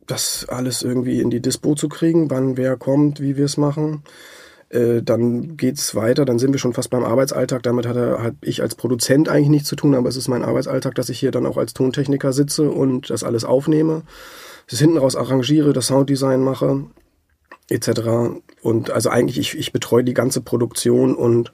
das 0.07 0.47
alles 0.49 0.83
irgendwie 0.83 1.21
in 1.21 1.31
die 1.31 1.41
Dispo 1.41 1.75
zu 1.75 1.89
kriegen, 1.89 2.31
wann 2.31 2.57
wer 2.57 2.77
kommt, 2.77 3.21
wie 3.21 3.37
wir 3.37 3.47
es 3.47 3.57
machen. 3.57 4.05
Äh, 4.73 5.03
dann 5.03 5.59
geht's 5.59 5.95
weiter, 5.95 6.25
dann 6.25 6.39
sind 6.39 6.53
wir 6.53 6.59
schon 6.59 6.73
fast 6.73 6.89
beim 6.89 7.05
Arbeitsalltag. 7.05 7.63
Damit 7.63 7.87
hat, 7.87 7.97
er, 7.97 8.23
hat 8.23 8.35
ich 8.41 8.63
als 8.63 8.75
Produzent 8.75 9.29
eigentlich 9.29 9.51
nichts 9.51 9.69
zu 9.69 9.77
tun, 9.77 9.95
aber 9.95 10.09
es 10.09 10.17
ist 10.17 10.29
mein 10.29 10.43
Arbeitsalltag, 10.43 10.95
dass 10.95 11.11
ich 11.11 11.19
hier 11.19 11.31
dann 11.31 11.45
auch 11.45 11.59
als 11.59 11.75
Tontechniker 11.75 12.33
sitze 12.33 12.71
und 12.71 13.11
das 13.11 13.23
alles 13.23 13.45
aufnehme, 13.45 14.03
das 14.71 14.79
hinten 14.79 14.97
raus 14.97 15.15
arrangiere, 15.15 15.75
das 15.75 15.89
Sounddesign 15.89 16.41
mache, 16.41 16.87
etc. 17.69 18.41
Und 18.63 18.91
also 18.91 19.11
eigentlich, 19.11 19.39
ich, 19.39 19.59
ich 19.59 19.73
betreue 19.73 20.05
die 20.05 20.15
ganze 20.15 20.41
Produktion 20.41 21.15
und 21.15 21.53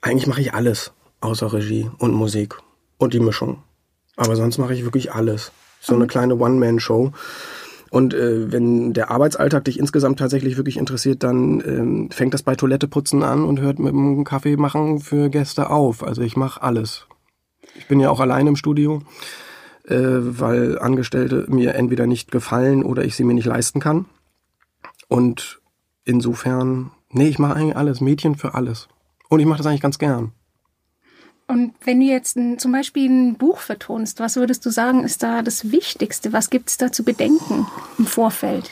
eigentlich 0.00 0.26
mache 0.26 0.40
ich 0.40 0.54
alles 0.54 0.92
außer 1.20 1.52
Regie 1.52 1.90
und 1.98 2.12
Musik 2.14 2.54
und 2.96 3.12
die 3.12 3.20
Mischung. 3.20 3.62
Aber 4.16 4.36
sonst 4.36 4.56
mache 4.56 4.72
ich 4.72 4.84
wirklich 4.84 5.12
alles. 5.12 5.52
So 5.80 5.94
eine 5.94 6.04
mhm. 6.04 6.08
kleine 6.08 6.36
One-Man-Show. 6.36 7.12
Und 7.90 8.14
äh, 8.14 8.52
wenn 8.52 8.92
der 8.92 9.10
Arbeitsalltag 9.10 9.64
dich 9.64 9.78
insgesamt 9.78 10.18
tatsächlich 10.18 10.56
wirklich 10.56 10.76
interessiert, 10.76 11.22
dann 11.22 11.60
ähm, 11.60 12.10
fängt 12.10 12.34
das 12.34 12.42
bei 12.42 12.54
Toiletteputzen 12.54 13.22
an 13.22 13.44
und 13.44 13.60
hört 13.60 13.78
mit 13.78 13.92
dem 13.92 14.24
Kaffee 14.24 14.56
machen 14.56 15.00
für 15.00 15.30
Gäste 15.30 15.70
auf. 15.70 16.02
Also 16.02 16.22
ich 16.22 16.36
mache 16.36 16.62
alles. 16.62 17.06
Ich 17.76 17.86
bin 17.86 18.00
ja 18.00 18.10
auch 18.10 18.20
allein 18.20 18.46
im 18.46 18.56
Studio, 18.56 19.02
äh, 19.86 19.96
weil 19.98 20.78
Angestellte 20.78 21.46
mir 21.48 21.74
entweder 21.74 22.06
nicht 22.06 22.30
gefallen 22.30 22.82
oder 22.82 23.04
ich 23.04 23.16
sie 23.16 23.24
mir 23.24 23.34
nicht 23.34 23.46
leisten 23.46 23.80
kann. 23.80 24.06
Und 25.08 25.60
insofern, 26.04 26.90
nee, 27.10 27.28
ich 27.28 27.38
mache 27.38 27.54
eigentlich 27.54 27.76
alles, 27.76 28.00
Mädchen 28.00 28.34
für 28.34 28.54
alles. 28.54 28.88
Und 29.28 29.40
ich 29.40 29.46
mache 29.46 29.58
das 29.58 29.66
eigentlich 29.66 29.80
ganz 29.80 29.98
gern. 29.98 30.32
Und 31.48 31.72
wenn 31.82 31.98
du 31.98 32.06
jetzt 32.06 32.36
ein, 32.36 32.58
zum 32.58 32.72
Beispiel 32.72 33.08
ein 33.08 33.36
Buch 33.36 33.58
vertonst, 33.58 34.20
was 34.20 34.36
würdest 34.36 34.64
du 34.66 34.70
sagen, 34.70 35.02
ist 35.04 35.22
da 35.22 35.40
das 35.42 35.72
Wichtigste? 35.72 36.32
Was 36.32 36.50
gibt 36.50 36.68
es 36.68 36.76
da 36.76 36.92
zu 36.92 37.04
bedenken 37.04 37.66
im 37.98 38.06
Vorfeld? 38.06 38.70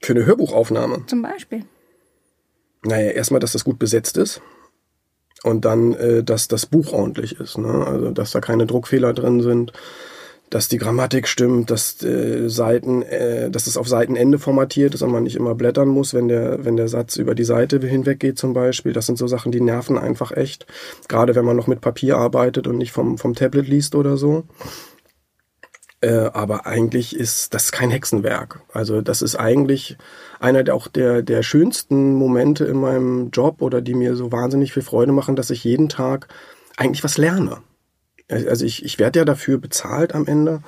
Für 0.00 0.14
eine 0.14 0.24
Hörbuchaufnahme? 0.24 1.04
Zum 1.06 1.20
Beispiel. 1.20 1.64
Naja, 2.82 3.10
erstmal, 3.10 3.40
dass 3.40 3.52
das 3.52 3.64
gut 3.64 3.78
besetzt 3.78 4.16
ist. 4.16 4.40
Und 5.42 5.66
dann, 5.66 5.92
äh, 5.94 6.24
dass 6.24 6.48
das 6.48 6.64
Buch 6.64 6.92
ordentlich 6.92 7.38
ist. 7.38 7.58
Ne? 7.58 7.86
Also, 7.86 8.10
dass 8.10 8.30
da 8.30 8.40
keine 8.40 8.66
Druckfehler 8.66 9.12
drin 9.12 9.42
sind 9.42 9.72
dass 10.50 10.68
die 10.68 10.78
Grammatik 10.78 11.26
stimmt, 11.26 11.70
dass 11.70 12.02
äh, 12.02 12.48
Seiten, 12.48 13.02
äh, 13.02 13.50
dass 13.50 13.66
es 13.66 13.76
auf 13.76 13.88
Seitenende 13.88 14.38
formatiert 14.38 14.94
ist 14.94 15.02
und 15.02 15.10
man 15.10 15.24
nicht 15.24 15.36
immer 15.36 15.54
blättern 15.54 15.88
muss, 15.88 16.14
wenn 16.14 16.28
der, 16.28 16.64
wenn 16.64 16.76
der 16.76 16.88
Satz 16.88 17.16
über 17.16 17.34
die 17.34 17.44
Seite 17.44 17.78
hinweg 17.78 18.20
geht 18.20 18.38
zum 18.38 18.52
Beispiel. 18.52 18.92
Das 18.92 19.06
sind 19.06 19.18
so 19.18 19.26
Sachen, 19.26 19.52
die 19.52 19.60
nerven 19.60 19.98
einfach 19.98 20.32
echt. 20.32 20.66
Gerade 21.08 21.34
wenn 21.34 21.44
man 21.44 21.56
noch 21.56 21.66
mit 21.66 21.80
Papier 21.80 22.18
arbeitet 22.18 22.66
und 22.66 22.78
nicht 22.78 22.92
vom, 22.92 23.18
vom 23.18 23.34
Tablet 23.34 23.66
liest 23.66 23.94
oder 23.94 24.16
so. 24.16 24.44
Äh, 26.04 26.30
aber 26.34 26.66
eigentlich 26.66 27.16
ist 27.16 27.54
das 27.54 27.72
kein 27.72 27.90
Hexenwerk. 27.90 28.60
Also 28.72 29.00
das 29.00 29.22
ist 29.22 29.36
eigentlich 29.36 29.96
einer 30.38 30.62
der 30.62 30.74
auch 30.74 30.86
der, 30.86 31.22
der 31.22 31.42
schönsten 31.42 32.12
Momente 32.14 32.66
in 32.66 32.76
meinem 32.76 33.30
Job 33.30 33.62
oder 33.62 33.80
die 33.80 33.94
mir 33.94 34.14
so 34.14 34.30
wahnsinnig 34.30 34.74
viel 34.74 34.82
Freude 34.82 35.12
machen, 35.12 35.34
dass 35.34 35.48
ich 35.48 35.64
jeden 35.64 35.88
Tag 35.88 36.28
eigentlich 36.76 37.02
was 37.04 37.16
lerne. 37.16 37.62
Also 38.28 38.64
ich, 38.64 38.84
ich 38.84 38.98
werde 38.98 39.20
ja 39.20 39.24
dafür 39.24 39.58
bezahlt 39.58 40.14
am 40.14 40.26
Ende, 40.26 40.62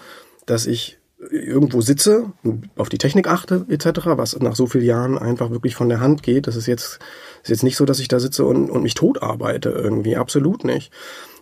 dass 0.45 0.67
ich 0.67 0.99
irgendwo 1.19 1.81
sitze, 1.81 2.33
auf 2.77 2.89
die 2.89 2.99
Technik 2.99 3.27
achte 3.27 3.65
etc., 3.69 4.01
was 4.05 4.39
nach 4.39 4.55
so 4.55 4.67
vielen 4.67 4.85
Jahren 4.85 5.19
einfach 5.19 5.51
wirklich 5.51 5.75
von 5.75 5.89
der 5.89 6.01
Hand 6.01 6.23
geht. 6.23 6.47
Das 6.47 6.57
ist 6.57 6.67
jetzt, 6.67 6.99
ist 7.43 7.49
jetzt 7.49 7.63
nicht 7.63 7.77
so, 7.77 7.85
dass 7.85 8.01
ich 8.01 8.09
da 8.09 8.21
sitze 8.21 8.45
und, 8.45 8.71
und 8.71 8.83
mich 8.83 8.95
tot 8.95 9.23
arbeite 9.23 9.71
irgendwie, 9.71 10.17
absolut 10.17 10.65
nicht. 10.65 10.93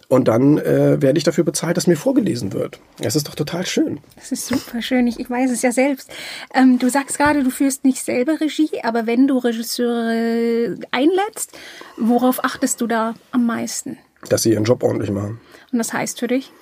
Und 0.09 0.28
dann 0.28 0.59
äh, 0.59 1.00
werde 1.00 1.18
ich 1.18 1.25
dafür 1.25 1.44
bezahlt, 1.44 1.76
dass 1.76 1.87
mir 1.87 1.97
vorgelesen 1.97 2.52
wird. 2.52 2.78
Das 3.00 3.16
ist 3.16 3.26
doch 3.26 3.35
total 3.35 3.66
schön. 3.66 4.00
Das 4.16 4.33
ist 4.33 4.47
super 4.47 4.83
schön. 4.83 5.06
Ich, 5.06 5.18
ich 5.18 5.28
weiß 5.28 5.50
es 5.50 5.62
ja 5.62 5.73
selbst. 5.73 6.11
Ähm, 6.54 6.78
du 6.78 6.88
sagst 6.90 7.16
gerade, 7.16 7.42
du 7.42 7.50
führst 7.50 7.85
nicht 7.85 8.04
selber 8.04 8.40
Regie, 8.40 8.71
aber 8.83 9.06
wenn 9.06 9.26
du 9.26 9.38
Regisseure 9.38 10.76
einlädst, 10.90 11.52
worauf 11.97 12.44
achtest 12.44 12.80
du 12.80 12.87
da 12.87 13.14
am 13.33 13.47
meisten? 13.47 13.99
Dass 14.28 14.42
sie 14.42 14.52
ihren 14.52 14.64
Job 14.64 14.83
ordentlich 14.83 15.11
machen. 15.11 15.40
Und 15.75 15.78
das 15.78 15.93
heißt 15.93 16.21
für 16.21 16.28
dich? 16.28 16.52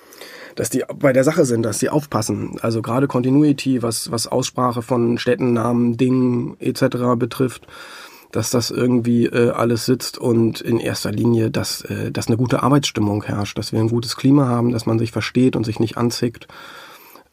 dass 0.55 0.69
die 0.69 0.83
bei 0.99 1.13
der 1.13 1.23
Sache 1.23 1.45
sind, 1.45 1.63
dass 1.63 1.79
sie 1.79 1.89
aufpassen. 1.89 2.57
Also 2.61 2.83
gerade 2.83 3.07
Continuity, 3.07 3.81
was, 3.81 4.11
was 4.11 4.27
Aussprache 4.27 4.83
von 4.83 5.17
Städten, 5.17 5.53
Namen, 5.53 5.97
Dingen 5.97 6.57
etc. 6.59 7.15
betrifft, 7.17 7.65
dass 8.31 8.49
das 8.49 8.71
irgendwie 8.71 9.25
äh, 9.25 9.49
alles 9.49 9.85
sitzt 9.85 10.17
und 10.17 10.61
in 10.61 10.79
erster 10.79 11.11
Linie, 11.11 11.51
dass, 11.51 11.81
äh, 11.81 12.11
dass 12.11 12.27
eine 12.27 12.37
gute 12.37 12.61
Arbeitsstimmung 12.61 13.23
herrscht, 13.23 13.57
dass 13.57 13.71
wir 13.71 13.79
ein 13.79 13.89
gutes 13.89 14.15
Klima 14.15 14.47
haben, 14.47 14.71
dass 14.71 14.85
man 14.85 14.99
sich 14.99 15.11
versteht 15.11 15.55
und 15.55 15.63
sich 15.63 15.79
nicht 15.79 15.97
anzickt 15.97 16.47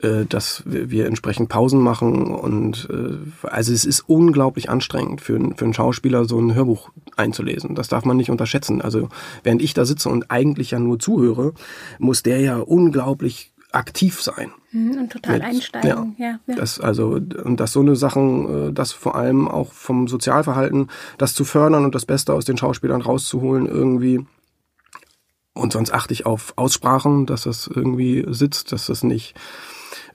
äh, 0.02 0.24
dass 0.24 0.62
wir 0.64 1.06
entsprechend 1.06 1.48
Pausen 1.48 1.80
machen 1.80 2.32
und 2.32 2.88
äh, 2.90 3.46
also 3.46 3.72
es 3.72 3.84
ist 3.84 4.00
unglaublich 4.08 4.70
anstrengend 4.70 5.20
für, 5.20 5.38
für 5.56 5.64
einen 5.64 5.74
Schauspieler 5.74 6.24
so 6.24 6.38
ein 6.40 6.54
Hörbuch 6.54 6.90
einzulesen. 7.16 7.74
Das 7.74 7.88
darf 7.88 8.04
man 8.04 8.16
nicht 8.16 8.30
unterschätzen. 8.30 8.80
Also 8.80 9.08
während 9.42 9.62
ich 9.62 9.74
da 9.74 9.84
sitze 9.84 10.08
und 10.08 10.30
eigentlich 10.30 10.70
ja 10.70 10.78
nur 10.78 10.98
zuhöre, 10.98 11.52
muss 11.98 12.22
der 12.22 12.40
ja 12.40 12.58
unglaublich 12.58 13.52
aktiv 13.72 14.22
sein. 14.22 14.52
Mhm, 14.72 14.98
und 14.98 15.12
total 15.12 15.34
Mit, 15.34 15.42
einsteigen, 15.42 16.16
ja, 16.18 16.26
ja, 16.26 16.38
ja. 16.46 16.54
Das, 16.56 16.80
also, 16.80 17.10
und 17.10 17.60
dass 17.60 17.72
so 17.72 17.80
eine 17.80 17.96
Sachen, 17.96 18.68
äh, 18.68 18.72
das 18.72 18.92
vor 18.92 19.16
allem 19.16 19.48
auch 19.48 19.72
vom 19.72 20.08
Sozialverhalten, 20.08 20.88
das 21.18 21.34
zu 21.34 21.44
fördern 21.44 21.84
und 21.84 21.94
das 21.94 22.06
Beste 22.06 22.32
aus 22.32 22.44
den 22.44 22.56
Schauspielern 22.56 23.02
rauszuholen, 23.02 23.66
irgendwie. 23.66 24.24
Und 25.52 25.72
sonst 25.72 25.92
achte 25.92 26.14
ich 26.14 26.26
auf 26.26 26.54
Aussprachen, 26.56 27.26
dass 27.26 27.42
das 27.42 27.66
irgendwie 27.66 28.24
sitzt, 28.28 28.72
dass 28.72 28.86
das 28.86 29.02
nicht 29.02 29.34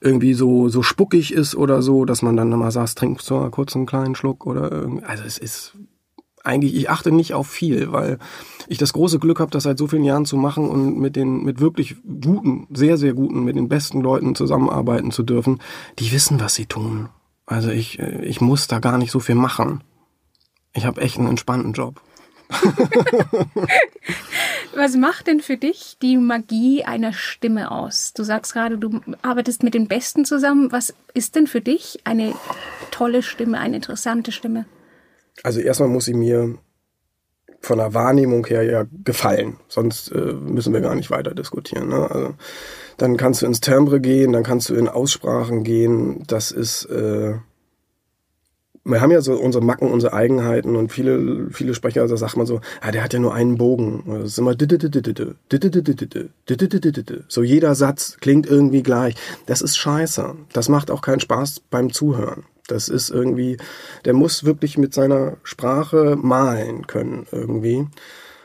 irgendwie 0.00 0.34
so, 0.34 0.68
so 0.68 0.82
spuckig 0.82 1.32
ist 1.32 1.54
oder 1.54 1.82
so, 1.82 2.04
dass 2.04 2.22
man 2.22 2.36
dann 2.36 2.50
mal 2.50 2.70
sagt, 2.70 2.96
trink 2.96 3.20
so 3.20 3.48
kurz 3.50 3.74
einen 3.74 3.86
kleinen 3.86 4.14
Schluck 4.14 4.46
oder 4.46 4.70
irgendwie. 4.70 5.04
Also 5.04 5.24
es 5.24 5.38
ist 5.38 5.76
eigentlich, 6.44 6.76
ich 6.76 6.90
achte 6.90 7.10
nicht 7.10 7.34
auf 7.34 7.48
viel, 7.48 7.92
weil 7.92 8.18
ich 8.68 8.78
das 8.78 8.92
große 8.92 9.18
Glück 9.18 9.40
habe, 9.40 9.50
das 9.50 9.64
seit 9.64 9.78
so 9.78 9.88
vielen 9.88 10.04
Jahren 10.04 10.24
zu 10.24 10.36
machen 10.36 10.68
und 10.68 10.98
mit 10.98 11.16
den, 11.16 11.42
mit 11.42 11.60
wirklich 11.60 11.96
guten, 12.04 12.68
sehr, 12.72 12.96
sehr 12.96 13.14
guten, 13.14 13.44
mit 13.44 13.56
den 13.56 13.68
besten 13.68 14.00
Leuten 14.00 14.34
zusammenarbeiten 14.34 15.10
zu 15.10 15.22
dürfen, 15.22 15.60
die 15.98 16.12
wissen, 16.12 16.40
was 16.40 16.54
sie 16.54 16.66
tun. 16.66 17.08
Also 17.46 17.70
ich, 17.70 17.98
ich 17.98 18.40
muss 18.40 18.68
da 18.68 18.78
gar 18.78 18.98
nicht 18.98 19.10
so 19.10 19.20
viel 19.20 19.34
machen. 19.34 19.82
Ich 20.72 20.86
habe 20.86 21.00
echt 21.00 21.18
einen 21.18 21.28
entspannten 21.28 21.72
Job. 21.72 22.00
Was 24.76 24.94
macht 24.94 25.26
denn 25.26 25.40
für 25.40 25.56
dich 25.56 25.96
die 26.02 26.18
Magie 26.18 26.84
einer 26.84 27.14
Stimme 27.14 27.70
aus? 27.70 28.12
Du 28.12 28.24
sagst 28.24 28.52
gerade, 28.52 28.76
du 28.76 29.00
arbeitest 29.22 29.62
mit 29.62 29.72
den 29.72 29.88
Besten 29.88 30.26
zusammen. 30.26 30.70
Was 30.70 30.94
ist 31.14 31.34
denn 31.34 31.46
für 31.46 31.62
dich 31.62 32.00
eine 32.04 32.34
tolle 32.90 33.22
Stimme, 33.22 33.58
eine 33.58 33.76
interessante 33.76 34.32
Stimme? 34.32 34.66
Also 35.42 35.60
erstmal 35.60 35.88
muss 35.88 36.04
sie 36.04 36.14
mir 36.14 36.58
von 37.62 37.78
der 37.78 37.94
Wahrnehmung 37.94 38.46
her 38.46 38.64
ja 38.64 38.84
gefallen. 39.02 39.56
Sonst 39.68 40.12
äh, 40.12 40.34
müssen 40.34 40.74
wir 40.74 40.82
gar 40.82 40.94
nicht 40.94 41.10
weiter 41.10 41.34
diskutieren. 41.34 41.88
Ne? 41.88 42.10
Also, 42.10 42.34
dann 42.98 43.16
kannst 43.16 43.40
du 43.40 43.46
ins 43.46 43.60
Timbre 43.60 44.00
gehen, 44.00 44.32
dann 44.32 44.44
kannst 44.44 44.68
du 44.68 44.74
in 44.74 44.88
Aussprachen 44.88 45.64
gehen. 45.64 46.22
Das 46.26 46.50
ist 46.50 46.84
äh, 46.84 47.34
wir 48.86 49.00
haben 49.00 49.10
ja 49.10 49.20
so 49.20 49.34
unsere 49.34 49.64
Macken, 49.64 49.90
unsere 49.90 50.12
Eigenheiten 50.12 50.76
und 50.76 50.92
viele, 50.92 51.48
viele 51.50 51.74
Sprecher, 51.74 52.06
da 52.06 52.16
sagt 52.16 52.36
man 52.36 52.46
so, 52.46 52.60
ah, 52.80 52.92
der 52.92 53.02
hat 53.02 53.12
ja 53.12 53.18
nur 53.18 53.34
einen 53.34 53.58
Bogen. 53.58 54.04
Das 54.06 54.32
ist 54.32 54.38
immer 54.38 54.54
so 57.28 57.42
jeder 57.42 57.74
Satz 57.74 58.16
klingt 58.20 58.46
irgendwie 58.46 58.82
gleich. 58.82 59.16
Das 59.46 59.60
ist 59.60 59.76
scheiße. 59.76 60.36
Das 60.52 60.68
macht 60.68 60.90
auch 60.90 61.02
keinen 61.02 61.20
Spaß 61.20 61.62
beim 61.68 61.92
Zuhören. 61.92 62.44
Das 62.68 62.88
ist 62.88 63.10
irgendwie, 63.10 63.56
der 64.04 64.12
muss 64.12 64.44
wirklich 64.44 64.78
mit 64.78 64.94
seiner 64.94 65.36
Sprache 65.42 66.16
malen 66.20 66.86
können 66.86 67.26
irgendwie. 67.32 67.86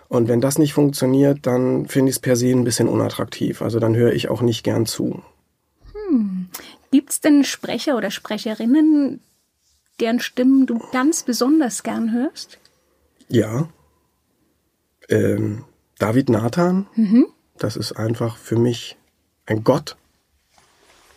Und 0.08 0.28
wenn 0.28 0.42
das 0.42 0.58
nicht 0.58 0.74
funktioniert, 0.74 1.46
dann 1.46 1.88
finde 1.88 2.10
ich 2.10 2.18
es 2.18 2.20
per 2.20 2.36
se 2.36 2.50
ein 2.52 2.64
bisschen 2.64 2.88
unattraktiv. 2.88 3.62
Also 3.62 3.80
dann 3.80 3.96
höre 3.96 4.14
ich 4.14 4.30
auch 4.30 4.42
nicht 4.42 4.64
gern 4.64 4.86
zu. 4.86 5.22
Hm. 5.94 6.48
Gibt 6.92 7.12
es 7.12 7.22
denn 7.22 7.44
Sprecher 7.44 7.96
oder 7.96 8.12
Sprecherinnen, 8.12 9.22
deren 10.00 10.20
Stimmen 10.20 10.66
du 10.66 10.80
ganz 10.92 11.24
besonders 11.24 11.84
gern 11.84 12.12
hörst? 12.12 12.60
Ja. 13.28 13.70
Ähm, 15.10 15.64
David 16.00 16.30
Nathan, 16.30 16.88
mhm. 16.96 17.28
das 17.58 17.76
ist 17.78 17.94
einfach 17.94 18.38
für 18.38 18.58
mich 18.58 18.98
ein 19.46 19.64
Gott. 19.64 19.98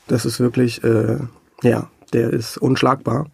Das 0.07 0.27
ist 0.27 0.41
wirklich, 0.41 0.85
äh, 0.85 1.19
ja, 1.63 1.91
der 2.13 2.31
ist 2.31 2.59
unschlagbar. 2.59 3.31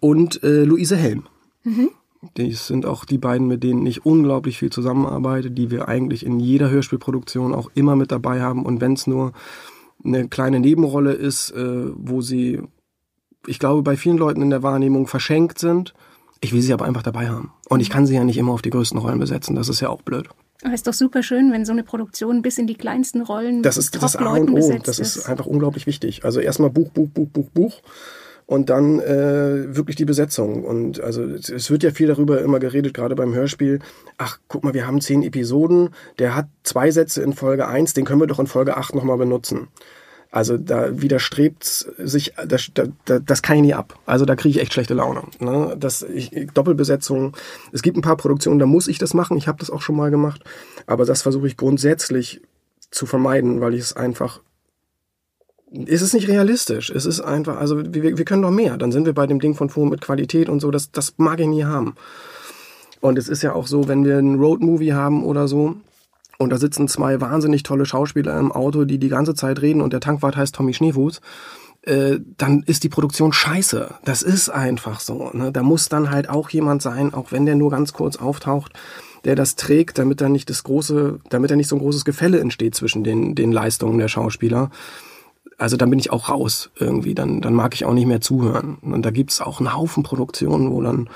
Und 0.00 0.42
äh, 0.42 0.64
Luise 0.64 0.96
Helm. 0.96 1.26
Mhm. 1.64 1.90
Die 2.36 2.52
sind 2.52 2.84
auch 2.84 3.04
die 3.04 3.18
beiden, 3.18 3.46
mit 3.46 3.62
denen 3.62 3.86
ich 3.86 4.04
unglaublich 4.04 4.58
viel 4.58 4.70
zusammenarbeite, 4.70 5.50
die 5.50 5.70
wir 5.70 5.88
eigentlich 5.88 6.26
in 6.26 6.40
jeder 6.40 6.68
Hörspielproduktion 6.68 7.54
auch 7.54 7.70
immer 7.74 7.94
mit 7.94 8.10
dabei 8.10 8.40
haben. 8.40 8.64
Und 8.66 8.80
wenn 8.80 8.94
es 8.94 9.06
nur 9.06 9.32
eine 10.04 10.28
kleine 10.28 10.58
Nebenrolle 10.60 11.12
ist, 11.12 11.50
äh, 11.50 11.90
wo 11.94 12.20
sie, 12.20 12.60
ich 13.48 13.58
glaube, 13.58 13.82
bei 13.82 13.96
vielen 13.96 14.18
Leuten 14.18 14.42
in 14.42 14.50
der 14.50 14.62
Wahrnehmung 14.62 15.06
verschenkt 15.06 15.58
sind. 15.58 15.94
Ich 16.40 16.52
will 16.52 16.62
sie 16.62 16.72
aber 16.72 16.84
einfach 16.84 17.02
dabei 17.02 17.28
haben. 17.28 17.52
Und 17.68 17.80
ich 17.80 17.90
kann 17.90 18.06
sie 18.06 18.14
ja 18.14 18.22
nicht 18.22 18.38
immer 18.38 18.52
auf 18.52 18.62
die 18.62 18.70
größten 18.70 18.98
Rollen 18.98 19.18
besetzen. 19.18 19.56
Das 19.56 19.68
ist 19.68 19.80
ja 19.80 19.88
auch 19.88 20.02
blöd. 20.02 20.28
Aber 20.62 20.74
ist 20.74 20.86
doch 20.86 20.92
super 20.92 21.22
schön, 21.22 21.52
wenn 21.52 21.64
so 21.64 21.72
eine 21.72 21.84
Produktion 21.84 22.42
bis 22.42 22.58
in 22.58 22.66
die 22.66 22.74
kleinsten 22.74 23.22
Rollen 23.22 23.62
das 23.62 23.76
ist 23.76 24.00
das 24.00 24.16
A 24.16 24.34
und 24.34 24.50
O. 24.50 24.78
Das 24.82 24.98
ist, 24.98 25.16
ist 25.16 25.28
einfach 25.28 25.46
unglaublich 25.46 25.86
wichtig. 25.86 26.24
Also 26.24 26.40
erstmal 26.40 26.70
Buch, 26.70 26.90
Buch, 26.90 27.08
Buch, 27.08 27.28
Buch, 27.28 27.48
Buch 27.50 27.82
und 28.48 28.70
dann 28.70 28.98
äh, 28.98 29.76
wirklich 29.76 29.94
die 29.96 30.04
Besetzung. 30.04 30.64
Und 30.64 31.00
also 31.00 31.22
es 31.22 31.70
wird 31.70 31.82
ja 31.82 31.90
viel 31.90 32.08
darüber 32.08 32.40
immer 32.40 32.58
geredet, 32.58 32.94
gerade 32.94 33.14
beim 33.14 33.34
Hörspiel. 33.34 33.78
Ach, 34.16 34.38
guck 34.48 34.64
mal, 34.64 34.74
wir 34.74 34.86
haben 34.86 35.00
zehn 35.00 35.22
Episoden, 35.22 35.90
der 36.18 36.34
hat 36.34 36.46
zwei 36.64 36.90
Sätze 36.90 37.22
in 37.22 37.34
Folge 37.34 37.68
eins, 37.68 37.94
den 37.94 38.04
können 38.04 38.20
wir 38.20 38.26
doch 38.26 38.40
in 38.40 38.46
Folge 38.46 38.76
acht 38.76 38.94
nochmal 38.94 39.18
benutzen. 39.18 39.68
Also 40.30 40.58
da 40.58 41.00
widerstrebt 41.00 41.64
sich, 41.64 42.34
das, 42.46 42.70
das, 42.74 43.22
das 43.24 43.42
kann 43.42 43.56
ich 43.56 43.62
nie 43.62 43.74
ab. 43.74 43.98
Also 44.04 44.26
da 44.26 44.36
kriege 44.36 44.56
ich 44.56 44.62
echt 44.62 44.74
schlechte 44.74 44.92
Laune. 44.92 45.22
Ne? 45.40 45.74
Das, 45.78 46.02
ich, 46.02 46.30
Doppelbesetzung, 46.52 47.34
es 47.72 47.82
gibt 47.82 47.96
ein 47.96 48.02
paar 48.02 48.18
Produktionen, 48.18 48.58
da 48.58 48.66
muss 48.66 48.88
ich 48.88 48.98
das 48.98 49.14
machen, 49.14 49.38
ich 49.38 49.48
habe 49.48 49.58
das 49.58 49.70
auch 49.70 49.80
schon 49.80 49.96
mal 49.96 50.10
gemacht, 50.10 50.44
aber 50.86 51.06
das 51.06 51.22
versuche 51.22 51.46
ich 51.46 51.56
grundsätzlich 51.56 52.42
zu 52.90 53.06
vermeiden, 53.06 53.60
weil 53.60 53.74
ich 53.74 53.80
es 53.80 53.96
einfach 53.96 54.40
ist 55.70 56.00
es 56.00 56.14
nicht 56.14 56.28
realistisch. 56.28 56.88
Es 56.88 57.04
ist 57.04 57.20
einfach, 57.20 57.58
also 57.58 57.82
wir, 57.92 58.16
wir 58.16 58.24
können 58.24 58.40
doch 58.42 58.50
mehr. 58.50 58.78
Dann 58.78 58.90
sind 58.90 59.04
wir 59.04 59.12
bei 59.12 59.26
dem 59.26 59.38
Ding 59.38 59.54
von 59.54 59.68
Fuhr 59.68 59.86
mit 59.86 60.00
Qualität 60.00 60.48
und 60.48 60.60
so. 60.60 60.70
Das, 60.70 60.92
das 60.92 61.14
mag 61.18 61.40
ich 61.40 61.46
nie 61.46 61.64
haben. 61.64 61.94
Und 63.00 63.18
es 63.18 63.28
ist 63.28 63.42
ja 63.42 63.52
auch 63.52 63.66
so, 63.66 63.86
wenn 63.86 64.04
wir 64.04 64.16
einen 64.18 64.40
Roadmovie 64.40 64.94
haben 64.94 65.24
oder 65.24 65.46
so, 65.46 65.76
und 66.38 66.50
da 66.50 66.58
sitzen 66.58 66.88
zwei 66.88 67.20
wahnsinnig 67.20 67.62
tolle 67.62 67.84
Schauspieler 67.84 68.38
im 68.38 68.52
Auto, 68.52 68.84
die 68.84 68.98
die 68.98 69.08
ganze 69.08 69.34
Zeit 69.34 69.60
reden 69.60 69.80
und 69.80 69.92
der 69.92 70.00
Tankwart 70.00 70.36
heißt 70.36 70.54
Tommy 70.54 70.72
Schneefuß, 70.72 71.20
äh, 71.82 72.18
dann 72.36 72.62
ist 72.62 72.84
die 72.84 72.88
Produktion 72.88 73.32
scheiße. 73.32 73.94
Das 74.04 74.22
ist 74.22 74.48
einfach 74.48 75.00
so. 75.00 75.30
Ne? 75.32 75.52
Da 75.52 75.62
muss 75.62 75.88
dann 75.88 76.10
halt 76.10 76.28
auch 76.28 76.50
jemand 76.50 76.82
sein, 76.82 77.12
auch 77.12 77.32
wenn 77.32 77.46
der 77.46 77.56
nur 77.56 77.70
ganz 77.70 77.92
kurz 77.92 78.16
auftaucht, 78.16 78.72
der 79.24 79.34
das 79.34 79.56
trägt, 79.56 79.98
damit 79.98 80.20
da 80.20 80.28
nicht 80.28 80.48
das 80.48 80.62
große, 80.62 81.18
damit 81.28 81.50
da 81.50 81.56
nicht 81.56 81.68
so 81.68 81.76
ein 81.76 81.80
großes 81.80 82.04
Gefälle 82.04 82.40
entsteht 82.40 82.74
zwischen 82.74 83.02
den, 83.04 83.34
den 83.34 83.52
Leistungen 83.52 83.98
der 83.98 84.08
Schauspieler 84.08 84.70
also 85.58 85.76
dann 85.76 85.90
bin 85.90 85.98
ich 85.98 86.12
auch 86.12 86.28
raus 86.28 86.70
irgendwie, 86.78 87.14
dann, 87.14 87.40
dann 87.40 87.52
mag 87.52 87.74
ich 87.74 87.84
auch 87.84 87.92
nicht 87.92 88.06
mehr 88.06 88.20
zuhören. 88.20 88.78
Und 88.80 89.04
da 89.04 89.10
gibt's 89.10 89.40
auch 89.40 89.58
einen 89.58 89.76
Haufen 89.76 90.04
Produktionen, 90.04 90.70
wo 90.70 90.80
dann 90.80 91.10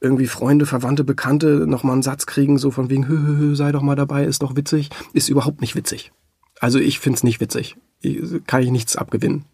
irgendwie 0.00 0.26
Freunde, 0.26 0.66
Verwandte, 0.66 1.04
Bekannte 1.04 1.66
nochmal 1.66 1.94
einen 1.94 2.02
Satz 2.02 2.26
kriegen, 2.26 2.58
so 2.58 2.70
von 2.70 2.90
wegen, 2.90 3.08
hö, 3.08 3.16
hö, 3.16 3.36
hö, 3.36 3.54
sei 3.54 3.72
doch 3.72 3.82
mal 3.82 3.96
dabei, 3.96 4.24
ist 4.24 4.42
doch 4.42 4.56
witzig, 4.56 4.90
ist 5.12 5.28
überhaupt 5.28 5.60
nicht 5.60 5.76
witzig. 5.76 6.12
Also 6.60 6.78
ich 6.78 6.98
find's 6.98 7.22
nicht 7.22 7.40
witzig. 7.40 7.76
Ich, 8.00 8.46
kann 8.46 8.62
ich 8.62 8.70
nichts 8.70 8.96
abgewinnen. 8.96 9.44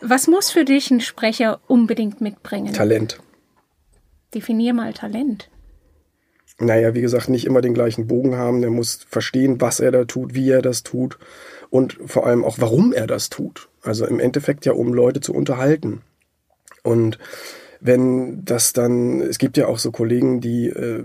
Was 0.00 0.26
muss 0.26 0.50
für 0.50 0.64
dich 0.64 0.90
ein 0.90 1.00
Sprecher 1.00 1.60
unbedingt 1.68 2.20
mitbringen? 2.20 2.72
Talent. 2.72 3.20
Definier 4.34 4.74
mal 4.74 4.92
Talent. 4.92 5.48
Naja, 6.58 6.94
wie 6.94 7.00
gesagt, 7.00 7.28
nicht 7.28 7.44
immer 7.44 7.60
den 7.60 7.74
gleichen 7.74 8.06
Bogen 8.06 8.36
haben. 8.36 8.60
Der 8.60 8.70
muss 8.70 9.06
verstehen, 9.08 9.60
was 9.60 9.80
er 9.80 9.92
da 9.92 10.04
tut, 10.04 10.34
wie 10.34 10.50
er 10.50 10.62
das 10.62 10.82
tut 10.82 11.18
und 11.70 11.98
vor 12.04 12.26
allem 12.26 12.44
auch, 12.44 12.58
warum 12.58 12.92
er 12.92 13.06
das 13.06 13.30
tut. 13.30 13.68
Also 13.82 14.06
im 14.06 14.20
Endeffekt 14.20 14.66
ja, 14.66 14.72
um 14.72 14.92
Leute 14.92 15.20
zu 15.20 15.32
unterhalten. 15.32 16.02
Und 16.82 17.18
wenn 17.82 18.44
das 18.44 18.72
dann, 18.72 19.20
es 19.20 19.38
gibt 19.38 19.56
ja 19.56 19.66
auch 19.66 19.78
so 19.78 19.90
Kollegen, 19.90 20.40
die 20.40 20.68
äh, 20.68 21.04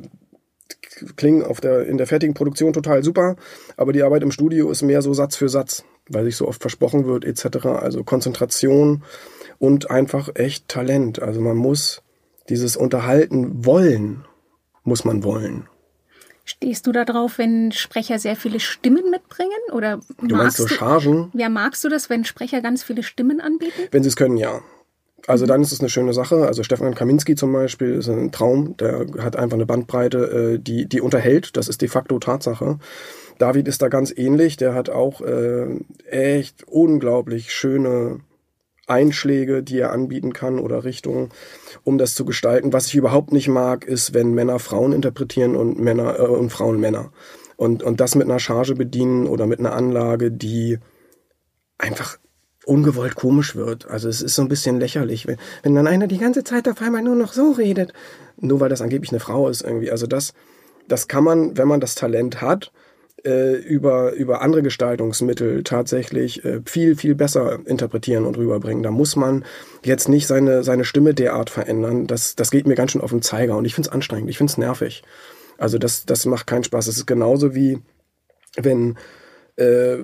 klingen 1.15 1.43
auf 1.43 1.59
der, 1.59 1.87
in 1.87 1.97
der 1.97 2.07
fertigen 2.07 2.35
Produktion 2.35 2.71
total 2.71 3.03
super, 3.03 3.35
aber 3.75 3.93
die 3.93 4.03
Arbeit 4.03 4.23
im 4.23 4.31
Studio 4.31 4.69
ist 4.69 4.83
mehr 4.83 5.01
so 5.01 5.13
Satz 5.13 5.35
für 5.35 5.49
Satz, 5.49 5.83
weil 6.07 6.25
sich 6.25 6.37
so 6.37 6.47
oft 6.47 6.61
versprochen 6.61 7.05
wird, 7.05 7.25
etc. 7.25 7.65
Also 7.65 8.03
Konzentration 8.03 9.03
und 9.57 9.89
einfach 9.89 10.29
echt 10.35 10.67
Talent. 10.67 11.21
Also 11.21 11.41
man 11.41 11.57
muss 11.57 12.03
dieses 12.47 12.77
Unterhalten 12.77 13.65
wollen, 13.65 14.25
muss 14.83 15.03
man 15.03 15.23
wollen. 15.23 15.67
Stehst 16.45 16.87
du 16.87 16.93
da 16.93 17.03
drauf, 17.03 17.39
wenn 17.39 17.73
Sprecher 17.73 18.19
sehr 18.19 18.37
viele 18.37 18.61
Stimmen 18.61 19.09
mitbringen? 19.09 19.51
Oder 19.73 19.99
du 20.21 20.35
meinst 20.35 20.57
so 20.57 20.67
Chargen? 20.67 21.29
ja, 21.33 21.49
magst 21.49 21.83
du 21.83 21.89
das, 21.89 22.09
wenn 22.09 22.23
Sprecher 22.23 22.61
ganz 22.61 22.83
viele 22.83 23.03
Stimmen 23.03 23.41
anbieten? 23.41 23.81
Wenn 23.91 24.03
sie 24.03 24.09
es 24.09 24.15
können, 24.15 24.37
ja. 24.37 24.61
Also 25.27 25.45
dann 25.45 25.61
ist 25.61 25.73
es 25.73 25.81
eine 25.81 25.89
schöne 25.89 26.13
Sache. 26.13 26.47
Also 26.47 26.63
Stefan 26.63 26.95
Kaminski 26.95 27.35
zum 27.35 27.51
Beispiel 27.51 27.95
ist 27.95 28.07
ein 28.07 28.31
Traum. 28.31 28.77
Der 28.77 29.05
hat 29.19 29.35
einfach 29.35 29.57
eine 29.57 29.65
Bandbreite, 29.65 30.53
äh, 30.55 30.59
die, 30.59 30.87
die 30.87 31.01
unterhält. 31.01 31.57
Das 31.57 31.67
ist 31.67 31.81
de 31.81 31.89
facto 31.89 32.17
Tatsache. 32.17 32.79
David 33.37 33.67
ist 33.67 33.81
da 33.81 33.89
ganz 33.89 34.13
ähnlich. 34.15 34.55
Der 34.55 34.73
hat 34.73 34.89
auch 34.89 35.19
äh, 35.21 35.67
echt 36.09 36.63
unglaublich 36.65 37.51
schöne 37.51 38.21
Einschläge, 38.87 39.63
die 39.63 39.79
er 39.79 39.91
anbieten 39.91 40.31
kann 40.31 40.59
oder 40.59 40.85
Richtungen, 40.85 41.29
um 41.83 41.97
das 41.97 42.15
zu 42.15 42.23
gestalten. 42.23 42.71
Was 42.71 42.87
ich 42.87 42.95
überhaupt 42.95 43.33
nicht 43.33 43.49
mag, 43.49 43.83
ist, 43.83 44.13
wenn 44.13 44.33
Männer 44.33 44.59
Frauen 44.59 44.93
interpretieren 44.93 45.57
und 45.57 45.77
Männer 45.77 46.19
äh, 46.19 46.23
und 46.23 46.51
Frauen 46.51 46.79
Männer. 46.79 47.11
Und, 47.57 47.83
und 47.83 47.99
das 47.99 48.15
mit 48.15 48.29
einer 48.29 48.39
Charge 48.39 48.75
bedienen 48.75 49.27
oder 49.27 49.45
mit 49.45 49.59
einer 49.59 49.73
Anlage, 49.73 50.31
die 50.31 50.79
einfach 51.77 52.17
ungewollt 52.67 53.15
komisch 53.15 53.55
wird. 53.55 53.87
Also 53.87 54.09
es 54.09 54.21
ist 54.21 54.35
so 54.35 54.41
ein 54.41 54.49
bisschen 54.49 54.79
lächerlich, 54.79 55.25
wenn, 55.25 55.37
wenn 55.63 55.75
dann 55.75 55.87
einer 55.87 56.07
die 56.07 56.17
ganze 56.17 56.43
Zeit 56.43 56.67
auf 56.67 56.81
einmal 56.81 57.01
nur 57.01 57.15
noch 57.15 57.33
so 57.33 57.51
redet, 57.51 57.93
nur 58.39 58.59
weil 58.59 58.69
das 58.69 58.81
angeblich 58.81 59.11
eine 59.11 59.19
Frau 59.19 59.47
ist 59.49 59.61
irgendwie. 59.61 59.89
Also 59.91 60.05
das, 60.05 60.33
das 60.87 61.07
kann 61.07 61.23
man, 61.23 61.57
wenn 61.57 61.67
man 61.67 61.79
das 61.79 61.95
Talent 61.95 62.41
hat, 62.41 62.71
äh, 63.25 63.55
über, 63.55 64.13
über 64.13 64.41
andere 64.41 64.61
Gestaltungsmittel 64.61 65.63
tatsächlich 65.63 66.45
äh, 66.45 66.61
viel, 66.65 66.95
viel 66.95 67.15
besser 67.15 67.59
interpretieren 67.65 68.25
und 68.25 68.37
rüberbringen. 68.37 68.83
Da 68.83 68.91
muss 68.91 69.15
man 69.15 69.43
jetzt 69.83 70.07
nicht 70.07 70.27
seine, 70.27 70.63
seine 70.63 70.85
Stimme 70.85 71.13
derart 71.13 71.49
verändern. 71.49 72.05
Das, 72.05 72.35
das 72.35 72.51
geht 72.51 72.67
mir 72.67 72.75
ganz 72.75 72.91
schön 72.91 73.01
auf 73.01 73.09
den 73.09 73.21
Zeiger 73.21 73.57
und 73.57 73.65
ich 73.65 73.73
finde 73.73 73.89
es 73.89 73.93
anstrengend, 73.93 74.29
ich 74.29 74.37
finde 74.37 74.51
es 74.51 74.57
nervig. 74.57 75.03
Also 75.57 75.77
das, 75.77 76.05
das 76.05 76.25
macht 76.25 76.45
keinen 76.47 76.63
Spaß. 76.63 76.87
Es 76.87 76.97
ist 76.97 77.07
genauso 77.07 77.55
wie 77.55 77.79
wenn 78.55 78.97
äh, 79.55 80.03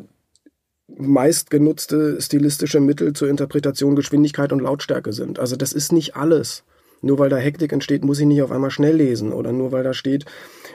meist 0.88 1.50
genutzte 1.50 2.22
stilistische 2.22 2.80
Mittel 2.80 3.13
zur 3.13 3.30
Interpretation 3.30 3.96
Geschwindigkeit 3.96 4.52
und 4.52 4.62
Lautstärke 4.62 5.13
sind. 5.13 5.39
Also 5.39 5.56
das 5.56 5.74
ist 5.74 5.91
nicht 5.91 6.15
alles. 6.15 6.63
Nur 7.02 7.19
weil 7.19 7.30
da 7.30 7.36
Hektik 7.36 7.74
entsteht, 7.74 8.06
muss 8.06 8.19
ich 8.19 8.26
nicht 8.26 8.41
auf 8.41 8.52
einmal 8.52 8.72
schnell 8.72 8.96
lesen. 8.96 9.34
Oder 9.34 9.52
nur 9.52 9.74
weil 9.74 9.84
da 9.84 9.93
steht, 9.93 10.26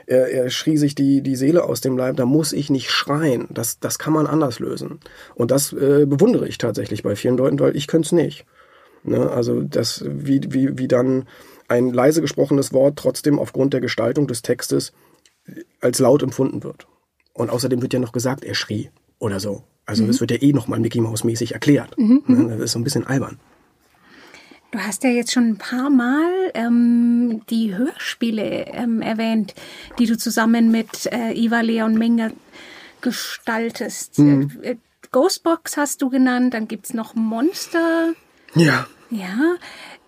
er, 0.06 0.30
er 0.30 0.50
schrie 0.50 0.76
sich 0.76 0.94
die, 0.94 1.22
die 1.22 1.36
Seele 1.36 1.64
aus 1.64 1.80
dem 1.80 1.96
Leib, 1.96 2.16
da 2.16 2.26
muss 2.26 2.52
ich 2.52 2.68
nicht 2.68 2.90
schreien. 2.90 3.48
Das, 3.50 3.80
das 3.80 3.98
kann 3.98 4.12
man 4.12 4.26
anders 4.26 4.58
lösen. 4.58 5.00
Und 5.34 5.50
das 5.50 5.72
äh, 5.72 6.04
bewundere 6.04 6.46
ich 6.46 6.58
tatsächlich 6.58 7.02
bei 7.02 7.16
vielen 7.16 7.38
Leuten, 7.38 7.58
weil 7.58 7.76
ich 7.76 7.86
könnte 7.86 8.06
es 8.06 8.12
nicht. 8.12 8.44
Ne? 9.04 9.30
Also 9.30 9.62
das, 9.62 10.04
wie, 10.06 10.42
wie, 10.50 10.76
wie 10.76 10.88
dann 10.88 11.26
ein 11.66 11.92
leise 11.94 12.20
gesprochenes 12.20 12.74
Wort 12.74 12.98
trotzdem 12.98 13.38
aufgrund 13.38 13.72
der 13.72 13.80
Gestaltung 13.80 14.26
des 14.26 14.42
Textes 14.42 14.92
als 15.80 15.98
laut 15.98 16.22
empfunden 16.22 16.62
wird. 16.62 16.86
Und 17.32 17.48
außerdem 17.48 17.80
wird 17.80 17.94
ja 17.94 18.00
noch 18.00 18.12
gesagt, 18.12 18.44
er 18.44 18.54
schrie 18.54 18.90
oder 19.18 19.40
so. 19.40 19.62
Also 19.88 20.02
mhm. 20.02 20.08
das 20.08 20.20
wird 20.20 20.30
ja 20.30 20.42
eh 20.42 20.52
nochmal 20.52 20.80
Mickey 20.80 21.00
Mouse 21.00 21.24
mäßig 21.24 21.52
erklärt. 21.52 21.96
Mhm. 21.98 22.22
Ne? 22.26 22.48
Das 22.50 22.60
ist 22.60 22.72
so 22.72 22.78
ein 22.78 22.84
bisschen 22.84 23.06
albern. 23.06 23.38
Du 24.70 24.78
hast 24.78 25.02
ja 25.02 25.08
jetzt 25.08 25.32
schon 25.32 25.48
ein 25.48 25.56
paar 25.56 25.88
Mal 25.88 26.30
ähm, 26.52 27.40
die 27.48 27.74
Hörspiele 27.74 28.66
ähm, 28.66 29.00
erwähnt, 29.00 29.54
die 29.98 30.04
du 30.04 30.18
zusammen 30.18 30.70
mit 30.70 31.06
äh, 31.06 31.32
Iva 31.32 31.62
Leon 31.62 31.94
Menger 31.94 32.32
gestaltest. 33.00 34.18
Mhm. 34.18 34.50
Äh, 34.60 34.76
Ghostbox 35.10 35.78
hast 35.78 36.02
du 36.02 36.10
genannt, 36.10 36.52
dann 36.52 36.68
gibt's 36.68 36.92
noch 36.92 37.14
Monster. 37.14 38.12
Ja. 38.54 38.86
Ja. 39.08 39.54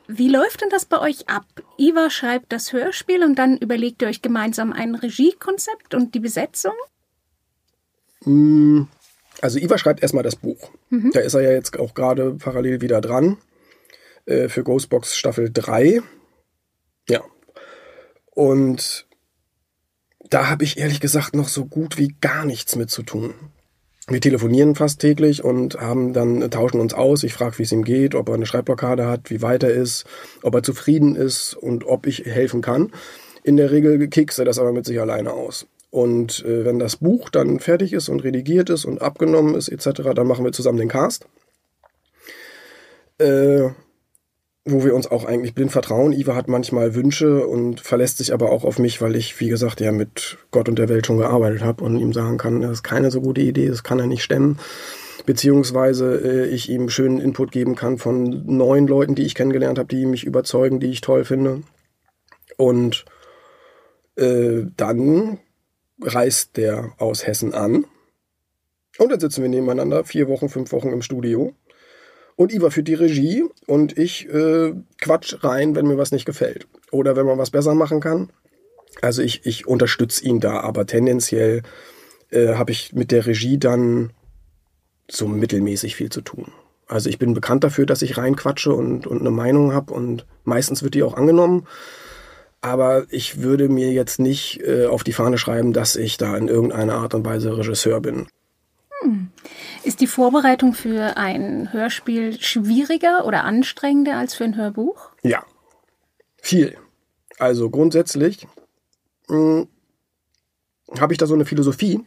Wie 0.09 0.29
läuft 0.29 0.61
denn 0.61 0.69
das 0.69 0.85
bei 0.85 1.01
euch 1.01 1.31
ab? 1.31 1.47
Iva 1.79 2.11
schreibt 2.11 2.53
das 2.53 2.75
Hörspiel 2.75 3.25
und 3.25 3.37
dann 3.39 3.57
überlegt 3.57 4.03
ihr 4.03 4.09
euch 4.09 4.21
gemeinsam 4.21 4.75
ein 4.75 4.95
Regiekonzept 4.95 5.95
und 5.95 6.15
die 6.15 6.21
Besetzung? 6.21 6.75
Also 9.41 9.59
Iva 9.59 9.79
schreibt 9.79 10.03
erstmal 10.03 10.23
das 10.23 10.37
Buch. 10.37 10.71
Mhm. 10.91 11.13
Da 11.13 11.21
ist 11.21 11.35
er 11.35 11.41
ja 11.41 11.51
jetzt 11.51 11.79
auch 11.79 11.95
gerade 11.95 12.33
parallel 12.33 12.81
wieder 12.81 13.01
dran. 13.01 13.39
Äh, 14.27 14.49
für 14.49 14.63
Ghostbox 14.63 15.17
Staffel 15.17 15.51
3. 15.53 16.01
Ja. 17.09 17.23
Und 18.31 19.07
da 20.29 20.49
habe 20.49 20.65
ich 20.65 20.79
ehrlich 20.79 21.01
gesagt 21.01 21.35
noch 21.35 21.49
so 21.49 21.65
gut 21.65 21.99
wie 21.99 22.15
gar 22.21 22.45
nichts 22.45 22.77
mit 22.77 22.91
zu 22.91 23.03
tun. 23.03 23.35
Wir 24.09 24.21
telefonieren 24.21 24.75
fast 24.75 25.01
täglich 25.01 25.45
und 25.45 25.81
haben 25.81 26.13
dann 26.13 26.51
tauschen 26.51 26.81
uns 26.81 26.95
aus. 26.95 27.23
Ich 27.23 27.33
frage, 27.33 27.59
wie 27.59 27.63
es 27.63 27.73
ihm 27.73 27.85
geht, 27.85 28.15
ob 28.15 28.29
er 28.29 28.35
eine 28.35 28.47
Schreibblockade 28.47 29.07
hat, 29.07 29.31
wie 29.31 29.41
weit 29.41 29.63
er 29.63 29.71
ist, 29.71 30.05
ob 30.43 30.55
er 30.55 30.63
zufrieden 30.63 31.15
ist 31.15 31.55
und 31.55 31.85
ob 31.85 32.07
ich 32.07 32.25
helfen 32.25 32.61
kann. 32.61 32.91
In 33.45 33.57
der 33.57 33.71
Regel 33.71 34.09
kickst 34.09 34.39
er 34.39 34.45
das 34.45 34.59
aber 34.59 34.73
mit 34.73 34.85
sich 34.85 35.01
alleine 35.01 35.33
aus. 35.33 35.67
Und 35.91 36.45
äh, 36.45 36.65
wenn 36.65 36.79
das 36.79 36.97
Buch 36.97 37.31
dann 37.31 37.59
fertig 37.59 37.93
ist 37.93 38.09
und 38.09 38.23
redigiert 38.23 38.71
ist 38.71 38.85
und 38.85 39.03
abgenommen 39.03 39.55
ist 39.55 39.69
etc., 39.69 40.03
dann 40.15 40.27
machen 40.27 40.45
wir 40.45 40.53
zusammen 40.53 40.79
den 40.79 40.89
Cast. 40.89 41.27
Äh, 43.19 43.71
wo 44.65 44.85
wir 44.85 44.95
uns 44.95 45.11
auch 45.11 45.25
eigentlich 45.25 45.55
blind 45.55 45.73
vertrauen. 45.73 46.13
Iva 46.13 46.35
hat 46.35 46.49
manchmal 46.49 46.95
Wünsche 46.95 47.47
und 47.47 47.81
verlässt 47.81 48.19
sich 48.19 48.33
aber 48.33 48.51
auch 48.51 48.65
auf 48.65 48.79
mich, 48.79 49.01
weil 49.01 49.17
ich, 49.17 49.41
wie 49.41 49.49
gesagt, 49.49 49.81
ja 49.81 49.91
mit 49.91 50.39
Gott 50.51 50.69
und 50.69 50.79
der 50.79 50.89
Welt 50.89 51.07
schon 51.07 51.19
gearbeitet 51.19 51.63
habe 51.63 51.83
und 51.83 51.99
ihm 51.99 52.13
sagen 52.13 52.39
kann, 52.39 52.61
das 52.61 52.73
ist 52.73 52.83
keine 52.83 53.11
so 53.11 53.21
gute 53.21 53.41
Idee, 53.41 53.69
das 53.69 53.83
kann 53.83 53.99
er 53.99 54.07
nicht 54.07 54.23
stemmen. 54.23 54.59
Beziehungsweise 55.27 56.21
äh, 56.25 56.47
ich 56.47 56.69
ihm 56.71 56.89
schönen 56.89 57.21
Input 57.21 57.53
geben 57.53 57.75
kann 57.75 57.99
von 57.99 58.45
neuen 58.47 58.87
Leuten, 58.87 59.15
die 59.15 59.25
ich 59.25 59.35
kennengelernt 59.35 59.79
habe, 59.79 59.89
die 59.89 60.07
mich 60.07 60.25
überzeugen, 60.25 60.81
die 60.81 60.91
ich 60.91 61.01
toll 61.01 61.25
finde. 61.25 61.63
Und 62.57 63.05
äh, 64.17 64.65
dann 64.77 65.39
reist 66.03 66.57
der 66.57 66.93
aus 66.99 67.27
Hessen 67.27 67.55
an. 67.55 67.87
Und 68.99 69.11
dann 69.11 69.21
sitzen 69.21 69.43
wir 69.43 69.49
nebeneinander, 69.49 70.05
vier 70.05 70.29
Wochen, 70.29 70.49
fünf 70.49 70.73
Wochen 70.73 70.93
im 70.93 71.03
Studio. 71.03 71.55
Und 72.37 72.53
Iva 72.53 72.71
führt 72.71 72.89
die 72.89 72.95
Regie 72.95 73.45
und 73.67 73.99
ich 73.99 74.29
äh, 74.29 74.73
quatsch 75.01 75.45
rein, 75.45 75.75
wenn 75.75 75.87
mir 75.87 75.99
was 75.99 76.13
nicht 76.13 76.25
gefällt. 76.25 76.67
Oder 76.91 77.17
wenn 77.17 77.27
man 77.27 77.39
was 77.39 77.51
besser 77.51 77.75
machen 77.75 78.01
kann. 78.01 78.31
Also 79.03 79.23
ich, 79.23 79.47
ich 79.47 79.67
unterstütze 79.67 80.25
ihn 80.25 80.41
da, 80.41 80.61
aber 80.61 80.87
tendenziell 80.87 81.63
äh, 82.31 82.55
habe 82.55 82.73
ich 82.73 82.93
mit 82.93 83.13
der 83.13 83.27
Regie 83.27 83.59
dann 83.59 84.11
so 85.11 85.29
mittelmäßig 85.29 85.97
viel 85.97 86.11
zu 86.11 86.21
tun. 86.21 86.53
Also 86.87 87.09
ich 87.09 87.19
bin 87.19 87.35
bekannt 87.35 87.63
dafür, 87.63 87.87
dass 87.87 88.03
ich 88.03 88.17
reinquatsche 88.17 88.75
und, 88.75 89.07
und 89.07 89.21
eine 89.21 89.31
Meinung 89.31 89.73
habe 89.73 89.93
und 89.93 90.27
meistens 90.45 90.83
wird 90.83 90.95
die 90.95 91.03
auch 91.03 91.15
angenommen. 91.15 91.67
Aber 92.61 93.07
ich 93.11 93.41
würde 93.41 93.69
mir 93.69 93.93
jetzt 93.93 94.19
nicht 94.19 94.61
äh, 94.61 94.87
auf 94.87 95.03
die 95.03 95.13
Fahne 95.13 95.39
schreiben, 95.39 95.73
dass 95.73 95.97
ich 95.97 96.19
da 96.19 96.37
in 96.37 96.49
irgendeiner 96.49 96.95
Art 96.95 97.15
und 97.15 97.25
Weise 97.25 97.57
Regisseur 97.57 98.01
bin. 98.01 98.29
Hm. 99.01 99.31
Ist 99.83 100.01
die 100.01 100.07
Vorbereitung 100.07 100.75
für 100.75 101.17
ein 101.17 101.73
Hörspiel 101.73 102.39
schwieriger 102.41 103.25
oder 103.25 103.45
anstrengender 103.45 104.17
als 104.17 104.35
für 104.35 104.45
ein 104.45 104.57
Hörbuch? 104.57 105.11
Ja, 105.23 105.43
viel. 106.37 106.77
Also 107.39 107.71
grundsätzlich 107.71 108.47
hm, 109.29 109.69
habe 110.99 111.15
ich 111.15 111.19
da 111.19 111.27
so 111.27 111.35
eine 111.35 111.47
Philosophie. 111.47 112.05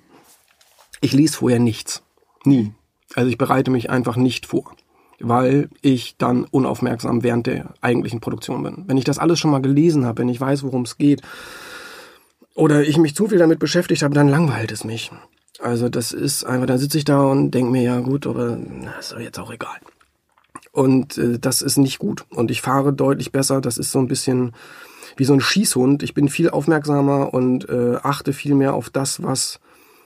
Ich 1.01 1.13
lese 1.13 1.37
vorher 1.37 1.59
nichts. 1.59 2.03
Nie. 2.43 2.73
Also 3.15 3.29
ich 3.29 3.37
bereite 3.37 3.71
mich 3.71 3.89
einfach 3.89 4.15
nicht 4.15 4.45
vor 4.45 4.75
weil 5.19 5.69
ich 5.82 6.17
dann 6.17 6.45
unaufmerksam 6.45 7.23
während 7.23 7.47
der 7.47 7.73
eigentlichen 7.82 8.19
Produktion 8.19 8.63
bin. 8.63 8.84
Wenn 8.88 8.97
ich 8.97 9.06
das 9.06 9.19
alles 9.19 9.39
schon 9.39 9.52
mal 9.52 9.62
gelesen 9.62 10.06
habe, 10.06 10.21
wenn 10.21 10.30
ich 10.30 10.41
weiß, 10.41 10.63
worum 10.63 10.84
es 10.84 10.97
geht, 10.97 11.21
oder 12.56 12.84
ich 12.84 12.97
mich 12.97 13.15
zu 13.15 13.28
viel 13.28 13.39
damit 13.39 13.60
beschäftigt 13.60 14.04
habe, 14.04 14.13
dann 14.13 14.28
langweilt 14.28 14.71
es 14.71 14.84
mich. 14.84 15.12
Also 15.60 15.89
das 15.89 16.12
ist 16.12 16.43
einfach, 16.43 16.67
dann 16.67 16.78
sitze 16.78 16.97
ich 16.97 17.06
da 17.06 17.23
und 17.23 17.52
denke 17.52 17.71
mir, 17.71 17.84
ja 17.84 17.99
gut, 17.99 18.28
aber 18.28 18.58
das 18.84 19.06
ist 19.06 19.12
doch 19.13 19.19
jetzt 19.19 19.39
auch 19.39 19.52
egal. 19.52 19.78
Und 20.71 21.17
äh, 21.17 21.39
das 21.39 21.62
ist 21.62 21.78
nicht 21.78 21.99
gut. 21.99 22.26
Und 22.30 22.52
ich 22.52 22.62
fahre 22.62 22.93
deutlich 22.93 23.32
besser. 23.32 23.62
Das 23.62 23.78
ist 23.78 23.91
so 23.91 23.99
ein 23.99 24.08
bisschen 24.08 24.54
wie 25.15 25.23
so 25.23 25.34
ein 25.34 25.41
Schießhund. 25.41 26.04
Ich 26.04 26.13
bin 26.13 26.30
viel 26.30 26.49
aufmerksamer 26.49 27.34
und 27.34 27.69
äh, 27.69 27.97
achte 28.02 28.34
viel 28.34 28.56
mehr 28.56 28.73
auf 28.73 28.89
das, 28.89 29.21
was 29.21 29.60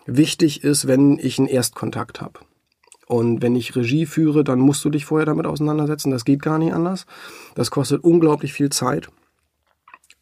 wichtig 0.06 0.64
ist, 0.64 0.88
wenn 0.88 1.18
ich 1.20 1.40
einen 1.40 1.48
Erstkontakt 1.48 2.22
habe. 2.22 2.40
Und 3.08 3.42
wenn 3.42 3.56
ich 3.56 3.76
Regie 3.76 4.06
führe, 4.06 4.44
dann 4.44 4.60
musst 4.60 4.84
du 4.84 4.90
dich 4.90 5.06
vorher 5.06 5.26
damit 5.26 5.46
auseinandersetzen. 5.46 6.12
Das 6.12 6.26
geht 6.26 6.42
gar 6.42 6.58
nicht 6.58 6.74
anders. 6.74 7.06
Das 7.56 7.72
kostet 7.72 8.04
unglaublich 8.04 8.54
viel 8.54 8.70
Zeit. 8.70 9.08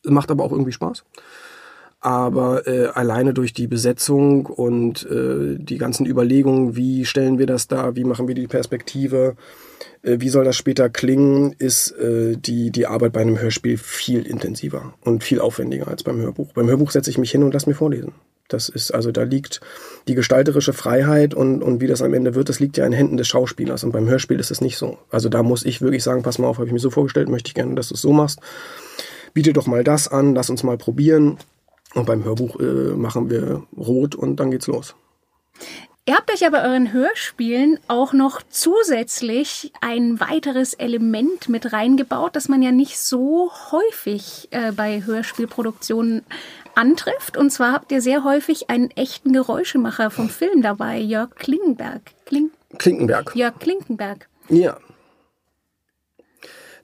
Macht 0.04 0.30
aber 0.30 0.44
auch 0.44 0.52
irgendwie 0.52 0.72
Spaß. 0.72 1.04
Aber 2.00 2.68
äh, 2.68 2.86
alleine 2.94 3.34
durch 3.34 3.54
die 3.54 3.66
Besetzung 3.66 4.46
und 4.46 5.10
äh, 5.10 5.58
die 5.58 5.80
ganzen 5.80 6.06
Überlegungen, 6.06 6.76
wie 6.76 7.04
stellen 7.06 7.40
wir 7.40 7.48
das 7.48 7.68
da, 7.68 7.96
wie 7.96 8.04
machen 8.04 8.28
wir 8.28 8.36
die 8.36 8.46
Perspektive, 8.46 9.36
äh, 10.04 10.18
wie 10.20 10.30
soll 10.30 10.46
das 10.46 10.56
später 10.56 10.88
klingen, 10.90 11.56
ist 11.58 11.90
äh, 11.94 12.38
die, 12.38 12.70
die 12.70 12.86
Arbeit 12.86 13.14
bei 13.14 13.22
einem 13.22 13.40
Hörspiel 13.40 13.80
viel 13.80 14.28
intensiver 14.28 14.94
und 15.02 15.24
viel 15.24 15.42
aufwendiger 15.42 15.88
als 15.88 16.04
beim 16.04 16.22
Hörbuch. 16.22 16.54
Beim 16.54 16.68
Hörbuch 16.68 16.92
setze 16.92 17.10
ich 17.10 17.18
mich 17.18 17.32
hin 17.32 17.42
und 17.42 17.56
lass 17.56 17.66
mir 17.66 17.74
vorlesen. 17.74 18.14
Das 18.48 18.70
ist, 18.70 18.92
also 18.92 19.12
da 19.12 19.24
liegt 19.24 19.60
die 20.08 20.14
gestalterische 20.14 20.74
Freiheit 20.74 21.34
und, 21.34 21.64
und 21.64 21.82
wie 21.82 21.88
das 21.88 22.02
am 22.02 22.14
Ende 22.14 22.36
wird, 22.36 22.50
das 22.50 22.60
liegt 22.60 22.78
ja 22.78 22.86
in 22.86 22.94
Händen 22.94 23.18
des 23.18 23.28
Schauspielers. 23.28 23.84
Und 23.84 23.92
beim 23.92 24.08
Hörspiel 24.08 24.40
ist 24.40 24.52
es 24.52 24.62
nicht 24.62 24.78
so. 24.78 25.00
Also 25.10 25.30
da 25.30 25.42
muss 25.42 25.66
ich 25.66 25.82
wirklich 25.82 26.04
sagen, 26.04 26.22
pass 26.22 26.38
mal 26.38 26.48
auf, 26.48 26.58
habe 26.58 26.68
ich 26.68 26.74
mir 26.74 26.80
so 26.80 26.92
vorgestellt, 26.92 27.28
möchte 27.28 27.50
ich 27.50 27.56
gerne, 27.56 27.74
dass 27.76 27.90
du 27.90 27.96
es 27.96 28.02
so 28.02 28.14
machst. 28.14 28.40
Biete 29.34 29.54
doch 29.54 29.66
mal 29.66 29.84
das 29.84 30.08
an, 30.08 30.36
lass 30.36 30.50
uns 30.50 30.64
mal 30.64 30.78
probieren. 30.78 31.38
Und 31.96 32.06
beim 32.06 32.24
Hörbuch 32.24 32.60
äh, 32.60 32.94
machen 32.96 33.30
wir 33.30 33.64
rot 33.76 34.16
und 34.16 34.40
dann 34.40 34.52
geht's 34.52 34.68
los. 34.68 34.96
Ihr 36.08 36.14
habt 36.14 36.32
euch 36.32 36.46
aber 36.46 36.62
euren 36.62 36.94
Hörspielen 36.94 37.80
auch 37.88 38.14
noch 38.14 38.44
zusätzlich 38.48 39.72
ein 39.82 40.20
weiteres 40.20 40.76
Element 40.76 41.50
mit 41.50 41.74
reingebaut, 41.74 42.36
das 42.36 42.48
man 42.48 42.62
ja 42.62 42.72
nicht 42.72 43.00
so 43.00 43.50
häufig 43.72 44.50
äh, 44.52 44.72
bei 44.72 45.04
Hörspielproduktionen 45.04 46.24
antrifft. 46.78 47.38
Und 47.38 47.52
zwar 47.52 47.74
habt 47.74 47.92
ihr 47.92 48.02
sehr 48.02 48.24
häufig 48.24 48.70
einen 48.70 48.92
echten 48.92 49.34
Geräuschemacher 49.34 50.10
vom 50.12 50.30
Film 50.30 50.62
dabei, 50.62 51.00
Jörg 51.00 51.36
Klinkenberg. 51.36 52.02
Kling 52.26 52.52
Klinkenberg. 52.78 53.36
Jörg 53.36 53.58
Klinkenberg. 53.60 54.28
Ja. 54.50 54.78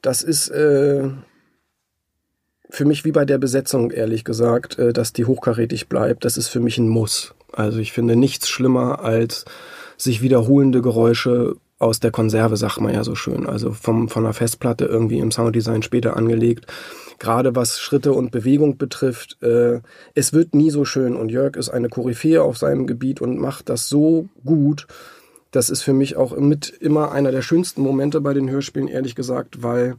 Das 0.02 0.24
ist 0.24 0.50
äh, 0.50 1.10
für 2.70 2.86
mich 2.86 3.06
wie 3.06 3.12
bei 3.12 3.26
der 3.26 3.38
Besetzung, 3.38 3.92
ehrlich 3.92 4.24
gesagt, 4.24 4.80
äh, 4.80 4.94
dass 4.94 5.14
die 5.14 5.26
hochkarätig 5.26 5.90
bleibt. 5.90 6.26
Das 6.26 6.38
ist 6.38 6.48
für 6.48 6.60
mich 6.60 6.78
ein 6.78 6.88
Muss. 6.88 7.36
Also 7.52 7.80
ich 7.80 7.92
finde 7.92 8.16
nichts 8.16 8.50
schlimmer 8.50 9.04
als 9.04 9.46
sich 9.98 10.22
wiederholende 10.22 10.82
Geräusche 10.82 11.56
aus 11.82 12.00
der 12.00 12.12
Konserve, 12.12 12.58
sagt 12.58 12.80
man 12.80 12.94
ja 12.94 13.04
so 13.04 13.16
schön. 13.16 13.48
Also 13.48 13.72
vom, 13.72 14.08
von 14.10 14.26
einer 14.26 14.34
Festplatte 14.34 14.86
irgendwie 14.86 15.20
im 15.20 15.32
Sounddesign 15.32 15.84
später 15.84 16.16
angelegt 16.18 16.68
gerade 17.22 17.56
was 17.56 17.80
Schritte 17.80 18.14
und 18.14 18.32
Bewegung 18.32 18.78
betrifft. 18.78 19.38
Äh, 19.44 19.82
es 20.16 20.34
wird 20.34 20.56
nie 20.56 20.72
so 20.72 20.86
schön 20.86 21.16
und 21.16 21.30
Jörg 21.30 21.56
ist 21.56 21.70
eine 21.70 21.88
Koryphäe 21.88 22.42
auf 22.42 22.58
seinem 22.58 22.88
Gebiet 22.88 23.22
und 23.22 23.38
macht 23.38 23.70
das 23.70 23.88
so 23.88 24.28
gut. 24.44 24.88
Das 25.52 25.70
ist 25.70 25.84
für 25.84 25.94
mich 25.94 26.18
auch 26.18 26.36
mit 26.36 26.70
immer 26.70 27.12
einer 27.12 27.32
der 27.32 27.44
schönsten 27.44 27.84
Momente 27.84 28.22
bei 28.22 28.34
den 28.34 28.50
Hörspielen, 28.50 28.88
ehrlich 28.88 29.14
gesagt, 29.16 29.62
weil 29.62 29.98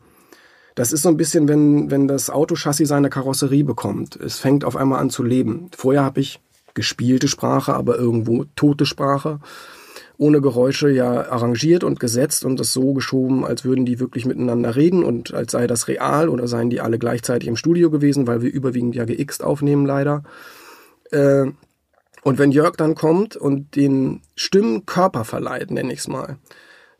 das 0.74 0.92
ist 0.92 1.02
so 1.02 1.10
ein 1.10 1.16
bisschen, 1.16 1.46
wenn, 1.46 1.92
wenn 1.92 2.08
das 2.08 2.28
Autochassis 2.28 2.88
seine 2.88 3.08
Karosserie 3.08 3.62
bekommt. 3.62 4.16
Es 4.16 4.38
fängt 4.38 4.64
auf 4.64 4.74
einmal 4.74 4.98
an 4.98 5.10
zu 5.10 5.22
leben. 5.22 5.70
Vorher 5.76 6.02
habe 6.02 6.20
ich 6.20 6.40
gespielte 6.74 7.28
Sprache, 7.28 7.74
aber 7.74 7.98
irgendwo 7.98 8.46
tote 8.56 8.84
Sprache 8.84 9.38
ohne 10.16 10.40
Geräusche 10.40 10.90
ja 10.90 11.30
arrangiert 11.30 11.84
und 11.84 12.00
gesetzt 12.00 12.44
und 12.44 12.58
das 12.60 12.72
so 12.72 12.92
geschoben, 12.94 13.44
als 13.44 13.64
würden 13.64 13.84
die 13.84 14.00
wirklich 14.00 14.26
miteinander 14.26 14.76
reden 14.76 15.04
und 15.04 15.34
als 15.34 15.52
sei 15.52 15.66
das 15.66 15.88
real 15.88 16.28
oder 16.28 16.48
seien 16.48 16.70
die 16.70 16.80
alle 16.80 16.98
gleichzeitig 16.98 17.48
im 17.48 17.56
Studio 17.56 17.90
gewesen, 17.90 18.26
weil 18.26 18.42
wir 18.42 18.52
überwiegend 18.52 18.94
ja 18.94 19.04
geixt 19.04 19.42
aufnehmen 19.42 19.86
leider. 19.86 20.22
Äh, 21.10 21.46
und 22.22 22.38
wenn 22.38 22.52
Jörg 22.52 22.76
dann 22.76 22.94
kommt 22.94 23.36
und 23.36 23.74
den 23.74 24.22
Stimmen 24.36 24.86
Körper 24.86 25.24
verleiht, 25.24 25.70
nenne 25.70 25.92
ich 25.92 26.00
es 26.00 26.08
mal, 26.08 26.38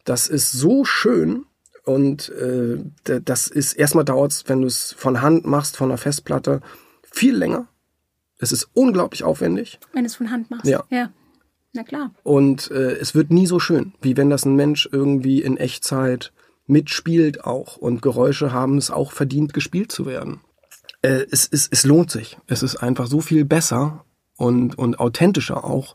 das 0.05 0.27
ist 0.27 0.51
so 0.51 0.85
schön 0.85 1.47
und 1.85 2.29
äh, 2.31 2.79
das 3.05 3.47
ist 3.47 3.75
erstmal 3.75 4.05
dauert 4.05 4.33
es, 4.33 4.49
wenn 4.49 4.61
du 4.61 4.67
es 4.67 4.93
von 4.93 5.23
Hand 5.23 5.47
machst, 5.47 5.77
von 5.77 5.91
einer 5.91 5.99
Festplatte, 5.99 6.61
viel 7.03 7.37
länger. 7.37 7.69
Es 8.39 8.51
ist 8.51 8.69
unglaublich 8.73 9.23
aufwendig. 9.23 9.79
Wenn 9.93 10.03
du 10.03 10.09
es 10.09 10.17
von 10.17 10.31
Hand 10.31 10.51
machst. 10.51 10.67
Ja. 10.67 10.83
ja. 10.91 11.11
Na 11.73 11.83
klar. 11.85 12.11
Und 12.23 12.71
äh, 12.71 12.93
es 12.93 13.15
wird 13.15 13.31
nie 13.31 13.47
so 13.47 13.59
schön, 13.59 13.95
wie 14.03 14.17
wenn 14.17 14.31
das 14.31 14.45
ein 14.45 14.57
Mensch 14.57 14.89
irgendwie 14.91 15.41
in 15.41 15.57
Echtzeit 15.57 16.33
mitspielt 16.67 17.45
auch. 17.45 17.77
Und 17.77 18.03
Geräusche 18.03 18.53
haben 18.53 18.77
es 18.77 18.91
auch 18.91 19.13
verdient, 19.13 19.55
gespielt 19.55 19.91
zu 19.91 20.07
werden. 20.07 20.41
Äh, 21.01 21.27
es, 21.31 21.49
es, 21.51 21.69
es 21.71 21.85
lohnt 21.85 22.11
sich. 22.11 22.39
Es 22.47 22.63
ist 22.63 22.77
einfach 22.77 23.07
so 23.07 23.21
viel 23.21 23.45
besser 23.45 24.05
und, 24.37 24.77
und 24.77 25.01
authentischer 25.01 25.65
auch. 25.65 25.95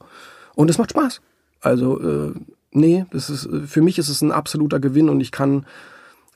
Und 0.56 0.70
es 0.70 0.80
macht 0.80 0.92
Spaß. 0.92 1.22
Also, 1.62 2.02
äh, 2.02 2.34
nee, 2.72 3.06
das 3.12 3.30
ist, 3.30 3.48
für 3.68 3.82
mich 3.82 4.00
ist 4.00 4.10
es 4.10 4.22
ein 4.22 4.32
absoluter 4.32 4.80
Gewinn 4.80 5.10
und 5.10 5.22
ich 5.22 5.32
kann, 5.32 5.66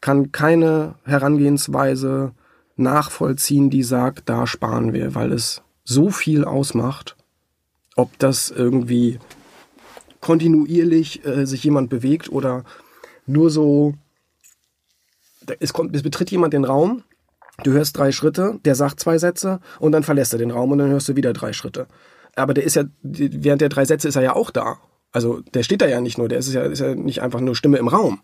kann 0.02 0.32
keine 0.32 0.96
Herangehensweise 1.04 2.34
nachvollziehen, 2.76 3.70
die 3.70 3.84
sagt, 3.84 4.30
da 4.30 4.46
sparen 4.46 4.94
wir, 4.94 5.16
weil 5.16 5.32
es 5.32 5.64
so 5.84 6.10
viel 6.10 6.46
ausmacht 6.46 7.16
ob 8.02 8.20
das 8.20 8.50
irgendwie 8.50 9.20
kontinuierlich 10.20 11.26
äh, 11.26 11.46
sich 11.46 11.64
jemand 11.64 11.90
bewegt 11.90 12.32
oder 12.32 12.64
nur 13.26 13.50
so, 13.50 13.94
es, 15.60 15.74
kommt, 15.74 15.96
es 15.96 16.04
betritt 16.04 16.32
jemand 16.32 16.54
den 16.54 16.66
Raum, 16.66 17.04
Du 17.64 17.72
hörst 17.72 17.98
drei 17.98 18.12
Schritte, 18.12 18.60
der 18.66 18.76
sagt 18.76 19.00
zwei 19.00 19.18
Sätze 19.18 19.60
und 19.80 19.92
dann 19.92 20.04
verlässt 20.04 20.34
er 20.34 20.40
den 20.40 20.52
Raum 20.52 20.72
und 20.72 20.80
dann 20.80 20.90
hörst 20.90 21.10
du 21.10 21.16
wieder 21.16 21.34
drei 21.34 21.54
Schritte. 21.54 21.88
Aber 22.36 22.54
der 22.54 22.64
ist 22.64 22.76
ja, 22.76 22.84
während 23.04 23.62
der 23.62 23.70
drei 23.70 23.86
Sätze 23.86 24.08
ist 24.08 24.16
er 24.16 24.24
ja 24.24 24.36
auch 24.36 24.52
da. 24.52 24.78
Also 25.12 25.42
der 25.54 25.64
steht 25.64 25.82
da 25.82 25.88
ja 25.88 26.02
nicht 26.02 26.18
nur, 26.18 26.30
der 26.30 26.40
ist 26.40 26.52
ja, 26.54 26.64
ist 26.64 26.80
ja 26.80 26.96
nicht 26.96 27.22
einfach 27.22 27.42
nur 27.42 27.56
Stimme 27.56 27.78
im 27.78 27.88
Raum. 27.88 28.22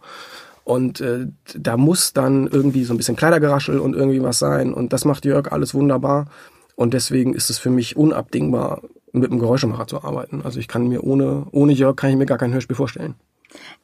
Und 0.63 1.01
äh, 1.01 1.27
da 1.55 1.77
muss 1.77 2.13
dann 2.13 2.47
irgendwie 2.47 2.83
so 2.83 2.93
ein 2.93 2.97
bisschen 2.97 3.15
Kleidergeraschel 3.15 3.79
und 3.79 3.95
irgendwie 3.95 4.23
was 4.23 4.39
sein. 4.39 4.73
Und 4.73 4.91
das 4.93 5.05
macht 5.05 5.25
Jörg 5.25 5.51
alles 5.51 5.73
wunderbar. 5.73 6.29
Und 6.75 6.93
deswegen 6.93 7.33
ist 7.33 7.49
es 7.49 7.57
für 7.57 7.69
mich 7.69 7.95
unabdingbar, 7.95 8.81
mit 9.19 9.31
einem 9.31 9.39
Geräuschemacher 9.39 9.87
zu 9.87 10.03
arbeiten. 10.03 10.41
Also 10.43 10.59
ich 10.59 10.67
kann 10.67 10.87
mir 10.87 11.03
ohne, 11.03 11.45
ohne 11.51 11.73
Jörg 11.73 11.95
kann 11.95 12.09
ich 12.09 12.15
mir 12.15 12.25
gar 12.25 12.37
kein 12.37 12.53
Hörspiel 12.53 12.75
vorstellen. 12.75 13.15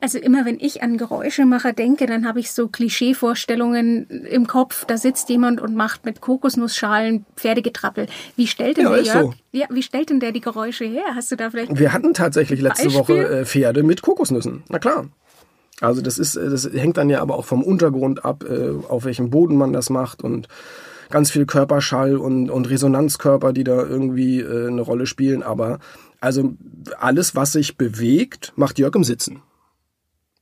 Also 0.02 0.20
immer 0.20 0.46
wenn 0.46 0.60
ich 0.60 0.84
an 0.84 0.98
Geräuschemacher 0.98 1.72
denke, 1.72 2.06
dann 2.06 2.28
habe 2.28 2.40
ich 2.40 2.52
so 2.52 2.68
Klischeevorstellungen 2.68 4.08
im 4.30 4.46
Kopf. 4.46 4.86
Da 4.86 4.98
sitzt 4.98 5.30
jemand 5.30 5.62
und 5.62 5.76
macht 5.76 6.06
mit 6.06 6.20
Kokosnussschalen 6.22 7.26
Pferdegetrappel. 7.38 8.08
Wie 8.36 8.48
stellt 8.48 8.78
denn 8.78 8.86
Ja, 8.86 8.92
der 8.96 9.04
Jörg? 9.04 9.22
so. 9.22 9.34
Ja, 9.52 9.66
wie 9.70 9.82
stellt 9.82 10.10
denn 10.10 10.20
der 10.20 10.32
die 10.34 10.42
Geräusche 10.42 10.86
her? 10.86 11.04
Hast 11.16 11.32
du 11.32 11.38
da 11.38 11.50
vielleicht? 11.50 11.80
Wir 11.80 11.94
hatten 11.94 12.14
tatsächlich 12.14 12.62
letzte 12.62 12.86
Beispiel? 12.86 13.00
Woche 13.00 13.30
äh, 13.30 13.46
Pferde 13.46 13.84
mit 13.84 14.02
Kokosnüssen. 14.02 14.64
Na 14.70 14.80
klar. 14.80 15.06
Also 15.80 16.02
das 16.02 16.20
ist, 16.20 16.36
äh, 16.36 16.50
das 16.50 16.70
hängt 16.72 16.98
dann 16.98 17.10
ja 17.10 17.22
aber 17.22 17.36
auch 17.38 17.46
vom 17.46 17.64
Untergrund 17.64 18.26
ab, 18.26 18.44
äh, 18.44 18.72
auf 18.90 19.06
welchem 19.06 19.30
Boden 19.30 19.56
man 19.58 19.72
das 19.74 19.90
macht 19.90 20.24
und 20.24 20.48
ganz 21.14 21.30
viel 21.30 21.46
Körperschall 21.46 22.18
und, 22.18 22.50
und 22.50 22.68
Resonanzkörper, 22.70 23.54
die 23.54 23.64
da 23.64 23.84
irgendwie 23.84 24.42
äh, 24.42 24.68
eine 24.68 24.82
Rolle 24.82 25.06
spielen. 25.06 25.44
Aber 25.44 25.78
also 26.20 26.56
alles, 27.00 27.36
was 27.36 27.52
sich 27.52 27.78
bewegt, 27.78 28.52
macht 28.56 28.80
Jörg 28.80 28.96
im 28.96 29.04
Sitzen. 29.04 29.44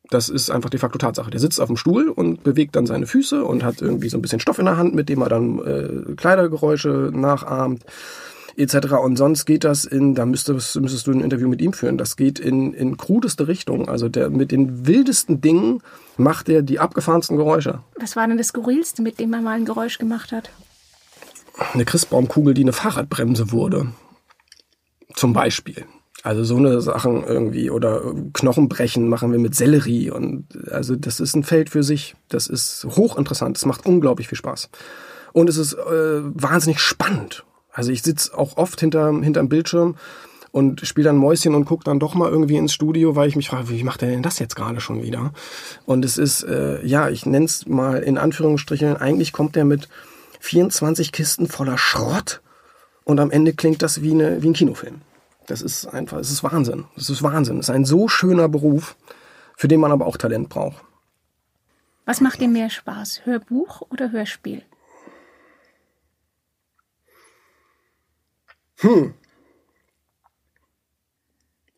Das 0.09 0.29
ist 0.29 0.49
einfach 0.49 0.69
de 0.69 0.79
facto 0.79 0.97
Tatsache. 0.97 1.29
Der 1.29 1.41
sitzt 1.41 1.59
auf 1.59 1.67
dem 1.67 1.75
Stuhl 1.75 2.07
und 2.07 2.43
bewegt 2.43 2.77
dann 2.77 2.85
seine 2.85 3.05
Füße 3.05 3.43
und 3.43 3.65
hat 3.65 3.81
irgendwie 3.81 4.07
so 4.07 4.17
ein 4.17 4.21
bisschen 4.21 4.39
Stoff 4.39 4.59
in 4.59 4.65
der 4.65 4.77
Hand, 4.77 4.95
mit 4.95 5.09
dem 5.09 5.21
er 5.21 5.29
dann 5.29 5.59
äh, 5.59 6.15
Kleidergeräusche 6.15 7.11
nachahmt 7.13 7.83
etc. 8.57 8.93
Und 9.03 9.17
sonst 9.17 9.45
geht 9.45 9.63
das 9.63 9.85
in, 9.85 10.15
da 10.15 10.25
müsstest, 10.25 10.79
müsstest 10.79 11.07
du 11.07 11.11
ein 11.11 11.21
Interview 11.21 11.47
mit 11.47 11.61
ihm 11.61 11.73
führen, 11.73 11.97
das 11.97 12.15
geht 12.15 12.39
in, 12.39 12.73
in 12.73 12.97
krudeste 12.97 13.47
Richtung. 13.47 13.89
Also 13.89 14.09
der 14.09 14.29
mit 14.29 14.51
den 14.51 14.87
wildesten 14.87 15.41
Dingen 15.41 15.81
macht 16.17 16.49
er 16.49 16.61
die 16.61 16.79
abgefahrensten 16.79 17.37
Geräusche. 17.37 17.79
Was 17.99 18.15
war 18.15 18.27
denn 18.27 18.37
das 18.37 18.47
Skurrilste, 18.47 19.01
mit 19.01 19.19
dem 19.19 19.29
man 19.29 19.43
mal 19.43 19.55
ein 19.55 19.65
Geräusch 19.65 19.97
gemacht 19.97 20.31
hat? 20.31 20.49
Eine 21.73 21.85
Christbaumkugel, 21.85 22.53
die 22.53 22.61
eine 22.61 22.73
Fahrradbremse 22.73 23.51
wurde. 23.51 23.87
Zum 25.13 25.33
Beispiel. 25.33 25.85
Also 26.23 26.43
so 26.43 26.55
eine 26.57 26.81
Sachen 26.81 27.23
irgendwie 27.23 27.71
oder 27.71 28.13
Knochenbrechen 28.33 29.09
machen 29.09 29.31
wir 29.31 29.39
mit 29.39 29.55
Sellerie 29.55 30.11
und 30.11 30.45
also 30.69 30.95
das 30.95 31.19
ist 31.19 31.35
ein 31.35 31.43
Feld 31.43 31.69
für 31.69 31.81
sich. 31.81 32.15
Das 32.29 32.47
ist 32.47 32.85
hochinteressant. 32.85 33.57
Es 33.57 33.65
macht 33.65 33.85
unglaublich 33.87 34.27
viel 34.27 34.37
Spaß 34.37 34.69
und 35.33 35.49
es 35.49 35.57
ist 35.57 35.73
äh, 35.73 36.21
wahnsinnig 36.21 36.79
spannend. 36.79 37.43
Also 37.73 37.91
ich 37.91 38.01
sitz 38.01 38.29
auch 38.29 38.57
oft 38.57 38.79
hinter 38.79 39.11
hinterm 39.21 39.49
Bildschirm 39.49 39.95
und 40.51 40.85
spiele 40.85 41.05
dann 41.05 41.17
Mäuschen 41.17 41.55
und 41.55 41.65
guck 41.65 41.83
dann 41.83 41.99
doch 41.99 42.13
mal 42.13 42.29
irgendwie 42.29 42.57
ins 42.57 42.73
Studio, 42.73 43.15
weil 43.15 43.29
ich 43.29 43.35
mich 43.35 43.49
frage, 43.49 43.69
wie 43.69 43.83
macht 43.83 44.01
er 44.01 44.09
denn 44.09 44.23
das 44.23 44.39
jetzt 44.39 44.55
gerade 44.55 44.81
schon 44.81 45.01
wieder? 45.01 45.31
Und 45.85 46.03
es 46.03 46.17
ist 46.17 46.43
äh, 46.43 46.85
ja, 46.85 47.09
ich 47.09 47.25
nenn's 47.25 47.65
mal 47.67 48.03
in 48.03 48.17
Anführungsstrichen. 48.17 48.97
Eigentlich 48.97 49.31
kommt 49.31 49.55
er 49.55 49.65
mit 49.65 49.87
24 50.41 51.11
Kisten 51.11 51.47
voller 51.47 51.77
Schrott 51.77 52.41
und 53.03 53.19
am 53.19 53.31
Ende 53.31 53.53
klingt 53.53 53.81
das 53.81 54.01
wie, 54.01 54.11
eine, 54.11 54.43
wie 54.43 54.49
ein 54.49 54.53
Kinofilm. 54.53 55.01
Das 55.47 55.61
ist 55.61 55.85
einfach, 55.85 56.17
es 56.17 56.31
ist 56.31 56.43
Wahnsinn. 56.43 56.85
Es 56.95 57.09
ist 57.09 57.23
Wahnsinn. 57.23 57.59
Es 57.59 57.69
ist 57.69 57.75
ein 57.75 57.85
so 57.85 58.07
schöner 58.07 58.47
Beruf, 58.47 58.95
für 59.55 59.67
den 59.67 59.79
man 59.79 59.91
aber 59.91 60.05
auch 60.05 60.17
Talent 60.17 60.49
braucht. 60.49 60.83
Was 62.05 62.21
macht 62.21 62.41
dir 62.41 62.47
mehr 62.47 62.69
Spaß? 62.69 63.21
Hörbuch 63.25 63.81
oder 63.89 64.11
Hörspiel? 64.11 64.63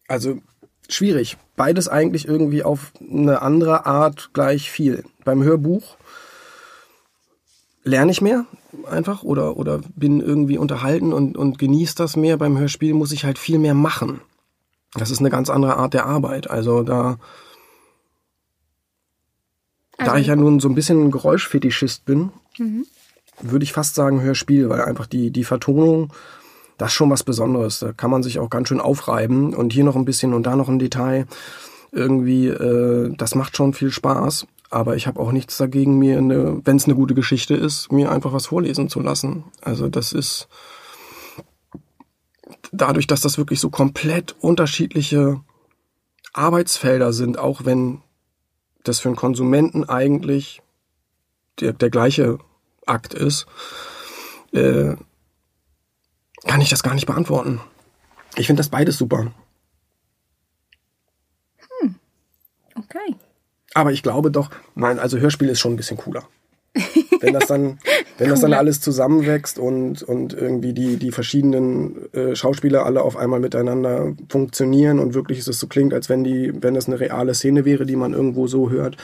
Also 0.07 0.39
schwierig. 0.89 1.37
Beides 1.55 1.87
eigentlich 1.87 2.27
irgendwie 2.27 2.63
auf 2.63 2.91
eine 2.99 3.41
andere 3.41 3.85
Art 3.85 4.31
gleich 4.33 4.69
viel. 4.71 5.03
Beim 5.23 5.43
Hörbuch 5.43 5.97
lerne 7.83 8.11
ich 8.11 8.21
mehr 8.21 8.45
einfach 8.89 9.23
oder, 9.23 9.57
oder 9.57 9.81
bin 9.95 10.19
irgendwie 10.19 10.57
unterhalten 10.57 11.13
und, 11.13 11.37
und 11.37 11.59
genieße 11.59 11.95
das 11.95 12.15
mehr. 12.15 12.37
Beim 12.37 12.57
Hörspiel 12.57 12.93
muss 12.93 13.11
ich 13.11 13.23
halt 13.23 13.37
viel 13.37 13.59
mehr 13.59 13.73
machen. 13.75 14.21
Das 14.93 15.11
ist 15.11 15.19
eine 15.19 15.29
ganz 15.29 15.49
andere 15.49 15.77
Art 15.77 15.93
der 15.93 16.05
Arbeit. 16.05 16.49
Also 16.49 16.83
da, 16.83 17.17
da 19.97 20.05
Also- 20.05 20.15
ich 20.17 20.27
ja 20.27 20.35
nun 20.35 20.59
so 20.59 20.69
ein 20.69 20.75
bisschen 20.75 21.05
ein 21.05 21.11
Geräuschfetischist 21.11 22.05
bin, 22.05 22.31
würde 23.41 23.63
ich 23.63 23.73
fast 23.73 23.95
sagen 23.95 24.21
Hörspiel, 24.21 24.69
weil 24.69 24.81
einfach 24.81 25.05
die, 25.07 25.31
die 25.31 25.43
Vertonung, 25.43 26.13
das 26.77 26.89
ist 26.89 26.93
schon 26.95 27.09
was 27.09 27.23
Besonderes. 27.23 27.79
Da 27.79 27.93
kann 27.93 28.11
man 28.11 28.23
sich 28.23 28.39
auch 28.39 28.49
ganz 28.49 28.69
schön 28.69 28.81
aufreiben 28.81 29.53
und 29.53 29.73
hier 29.73 29.83
noch 29.83 29.95
ein 29.95 30.05
bisschen 30.05 30.33
und 30.33 30.43
da 30.43 30.55
noch 30.55 30.69
ein 30.69 30.79
Detail. 30.79 31.27
Irgendwie, 31.91 32.47
äh, 32.47 33.13
das 33.15 33.35
macht 33.35 33.55
schon 33.55 33.73
viel 33.73 33.91
Spaß. 33.91 34.47
Aber 34.69 34.95
ich 34.95 35.05
habe 35.05 35.19
auch 35.19 35.31
nichts 35.31 35.57
dagegen, 35.57 35.99
mir, 35.99 36.17
wenn 36.17 36.77
es 36.77 36.85
eine 36.85 36.95
gute 36.95 37.13
Geschichte 37.13 37.53
ist, 37.53 37.91
mir 37.91 38.11
einfach 38.11 38.33
was 38.33 38.47
vorlesen 38.47 38.89
zu 38.89 39.01
lassen. 39.01 39.43
Also 39.61 39.87
das 39.87 40.13
ist 40.13 40.47
dadurch, 42.71 43.05
dass 43.05 43.21
das 43.21 43.37
wirklich 43.37 43.59
so 43.59 43.69
komplett 43.69 44.35
unterschiedliche 44.39 45.41
Arbeitsfelder 46.33 47.13
sind, 47.13 47.37
auch 47.37 47.65
wenn 47.65 48.01
das 48.83 48.99
für 48.99 49.09
einen 49.09 49.15
Konsumenten 49.15 49.87
eigentlich 49.87 50.63
der, 51.59 51.73
der 51.73 51.91
gleiche 51.91 52.39
Akt 52.85 53.13
ist, 53.13 53.45
äh, 54.53 54.95
kann 56.45 56.61
ich 56.61 56.69
das 56.69 56.83
gar 56.83 56.93
nicht 56.93 57.05
beantworten. 57.05 57.61
Ich 58.35 58.47
finde 58.47 58.59
das 58.59 58.69
beides 58.69 58.97
super. 58.97 59.31
Okay. 62.75 63.15
Aber 63.73 63.91
ich 63.91 64.03
glaube 64.03 64.31
doch, 64.31 64.49
nein, 64.75 64.99
also 64.99 65.17
Hörspiel 65.17 65.49
ist 65.49 65.59
schon 65.59 65.73
ein 65.73 65.77
bisschen 65.77 65.97
cooler. 65.97 66.27
Wenn 67.19 67.33
das 67.33 67.47
dann, 67.47 67.79
wenn 68.17 68.29
das 68.29 68.41
dann 68.41 68.53
alles 68.53 68.81
zusammenwächst 68.81 69.59
und, 69.59 70.03
und 70.03 70.33
irgendwie 70.33 70.73
die, 70.73 70.97
die 70.97 71.11
verschiedenen 71.11 72.11
äh, 72.13 72.35
Schauspieler 72.35 72.85
alle 72.85 73.03
auf 73.03 73.15
einmal 73.15 73.39
miteinander 73.39 74.15
funktionieren 74.29 74.99
und 74.99 75.13
wirklich 75.13 75.39
es 75.39 75.45
so 75.45 75.67
klingt, 75.67 75.93
als 75.93 76.09
wenn 76.09 76.23
die, 76.23 76.51
wenn 76.61 76.73
das 76.73 76.87
eine 76.87 76.99
reale 76.99 77.33
Szene 77.33 77.65
wäre, 77.65 77.85
die 77.85 77.95
man 77.95 78.13
irgendwo 78.13 78.47
so 78.47 78.69
hört, 78.69 78.97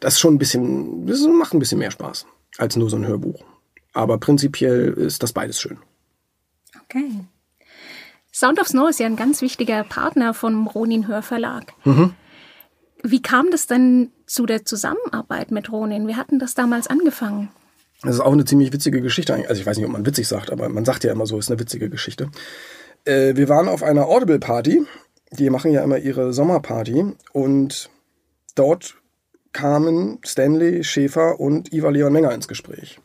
das 0.00 0.14
ist 0.14 0.20
schon 0.20 0.34
ein 0.34 0.38
bisschen, 0.38 1.06
das 1.06 1.20
macht 1.26 1.54
ein 1.54 1.58
bisschen 1.58 1.78
mehr 1.78 1.90
Spaß 1.90 2.26
als 2.58 2.76
nur 2.76 2.90
so 2.90 2.96
ein 2.96 3.06
Hörbuch. 3.06 3.44
Aber 3.92 4.18
prinzipiell 4.18 4.92
ist 4.92 5.22
das 5.22 5.32
beides 5.32 5.60
schön. 5.60 5.78
Okay. 6.88 7.10
Sound 8.32 8.60
of 8.60 8.68
Snow 8.68 8.88
ist 8.90 9.00
ja 9.00 9.06
ein 9.06 9.16
ganz 9.16 9.40
wichtiger 9.40 9.82
Partner 9.84 10.34
vom 10.34 10.66
Ronin 10.66 11.08
Hörverlag. 11.08 11.72
Wie 13.02 13.22
kam 13.22 13.50
das 13.50 13.66
denn 13.66 14.10
zu 14.26 14.46
der 14.46 14.64
Zusammenarbeit 14.64 15.50
mit 15.50 15.72
Ronin? 15.72 16.06
Wir 16.06 16.16
hatten 16.16 16.38
das 16.38 16.54
damals 16.54 16.86
angefangen. 16.86 17.50
Das 18.02 18.16
ist 18.16 18.20
auch 18.20 18.32
eine 18.32 18.44
ziemlich 18.44 18.72
witzige 18.72 19.00
Geschichte. 19.00 19.34
Also 19.34 19.60
ich 19.60 19.66
weiß 19.66 19.76
nicht, 19.78 19.86
ob 19.86 19.92
man 19.92 20.04
witzig 20.04 20.28
sagt, 20.28 20.50
aber 20.52 20.68
man 20.68 20.84
sagt 20.84 21.04
ja 21.04 21.12
immer 21.12 21.26
so, 21.26 21.38
ist 21.38 21.50
eine 21.50 21.58
witzige 21.58 21.88
Geschichte. 21.88 22.30
Äh, 23.04 23.36
wir 23.36 23.48
waren 23.48 23.68
auf 23.68 23.82
einer 23.82 24.06
Audible-Party. 24.06 24.84
Die 25.32 25.50
machen 25.50 25.72
ja 25.72 25.82
immer 25.82 25.98
ihre 25.98 26.32
Sommerparty. 26.32 27.14
Und 27.32 27.90
dort 28.54 28.96
kamen 29.52 30.18
Stanley 30.24 30.84
Schäfer 30.84 31.40
und 31.40 31.72
Iva 31.72 31.88
Leon 31.88 32.12
Menger 32.12 32.32
ins 32.32 32.48
Gespräch. 32.48 33.00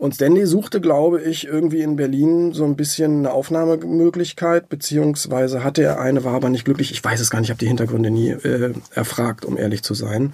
Und 0.00 0.14
Stanley 0.14 0.46
suchte, 0.46 0.80
glaube 0.80 1.20
ich, 1.20 1.46
irgendwie 1.46 1.82
in 1.82 1.96
Berlin 1.96 2.54
so 2.54 2.64
ein 2.64 2.74
bisschen 2.74 3.18
eine 3.18 3.32
Aufnahmemöglichkeit, 3.32 4.70
beziehungsweise 4.70 5.62
hatte 5.62 5.82
er 5.82 6.00
eine, 6.00 6.24
war 6.24 6.32
aber 6.32 6.48
nicht 6.48 6.64
glücklich. 6.64 6.90
Ich 6.90 7.04
weiß 7.04 7.20
es 7.20 7.28
gar 7.28 7.38
nicht, 7.38 7.48
ich 7.48 7.50
habe 7.50 7.58
die 7.58 7.66
Hintergründe 7.66 8.10
nie 8.10 8.30
äh, 8.30 8.72
erfragt, 8.94 9.44
um 9.44 9.58
ehrlich 9.58 9.82
zu 9.82 9.92
sein. 9.92 10.32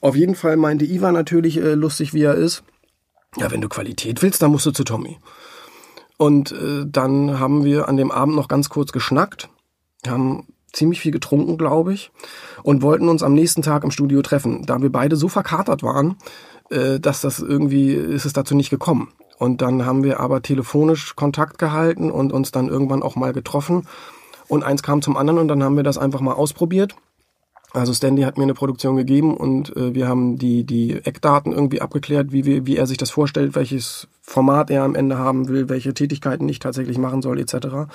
Auf 0.00 0.16
jeden 0.16 0.34
Fall 0.34 0.56
meinte 0.56 0.86
Iva 0.86 1.12
natürlich, 1.12 1.58
äh, 1.58 1.74
lustig 1.74 2.14
wie 2.14 2.22
er 2.22 2.36
ist, 2.36 2.62
ja, 3.36 3.50
wenn 3.50 3.60
du 3.60 3.68
Qualität 3.68 4.22
willst, 4.22 4.40
dann 4.40 4.50
musst 4.50 4.64
du 4.64 4.70
zu 4.70 4.82
Tommy. 4.82 5.18
Und 6.16 6.52
äh, 6.52 6.86
dann 6.86 7.38
haben 7.38 7.66
wir 7.66 7.88
an 7.88 7.98
dem 7.98 8.10
Abend 8.10 8.34
noch 8.34 8.48
ganz 8.48 8.70
kurz 8.70 8.92
geschnackt, 8.92 9.50
haben 10.06 10.46
ziemlich 10.72 11.00
viel 11.00 11.12
getrunken, 11.12 11.58
glaube 11.58 11.92
ich, 11.92 12.12
und 12.62 12.80
wollten 12.80 13.10
uns 13.10 13.22
am 13.22 13.34
nächsten 13.34 13.60
Tag 13.60 13.84
im 13.84 13.90
Studio 13.90 14.22
treffen. 14.22 14.64
Da 14.64 14.80
wir 14.80 14.90
beide 14.90 15.16
so 15.16 15.28
verkatert 15.28 15.82
waren, 15.82 16.16
äh, 16.70 17.00
dass 17.00 17.20
das 17.20 17.40
irgendwie 17.40 17.92
ist 17.92 18.24
es 18.24 18.32
dazu 18.32 18.54
nicht 18.54 18.70
gekommen. 18.70 19.12
Und 19.38 19.60
dann 19.60 19.84
haben 19.84 20.02
wir 20.02 20.20
aber 20.20 20.42
telefonisch 20.42 21.14
Kontakt 21.14 21.58
gehalten 21.58 22.10
und 22.10 22.32
uns 22.32 22.52
dann 22.52 22.68
irgendwann 22.68 23.02
auch 23.02 23.16
mal 23.16 23.32
getroffen. 23.32 23.86
Und 24.48 24.62
eins 24.62 24.82
kam 24.82 25.02
zum 25.02 25.16
anderen 25.16 25.40
und 25.40 25.48
dann 25.48 25.62
haben 25.62 25.76
wir 25.76 25.82
das 25.82 25.98
einfach 25.98 26.20
mal 26.20 26.32
ausprobiert. 26.32 26.94
Also 27.72 27.92
Stanley 27.92 28.22
hat 28.22 28.38
mir 28.38 28.44
eine 28.44 28.54
Produktion 28.54 28.96
gegeben 28.96 29.36
und 29.36 29.76
äh, 29.76 29.94
wir 29.94 30.08
haben 30.08 30.38
die, 30.38 30.64
die 30.64 30.94
Eckdaten 31.04 31.52
irgendwie 31.52 31.82
abgeklärt, 31.82 32.32
wie, 32.32 32.46
wir, 32.46 32.64
wie 32.66 32.76
er 32.76 32.86
sich 32.86 32.96
das 32.96 33.10
vorstellt, 33.10 33.54
welches 33.54 34.08
Format 34.22 34.70
er 34.70 34.82
am 34.84 34.94
Ende 34.94 35.18
haben 35.18 35.48
will, 35.48 35.68
welche 35.68 35.92
Tätigkeiten 35.92 36.48
ich 36.48 36.58
tatsächlich 36.58 36.96
machen 36.96 37.20
soll, 37.20 37.38
etc. 37.38 37.90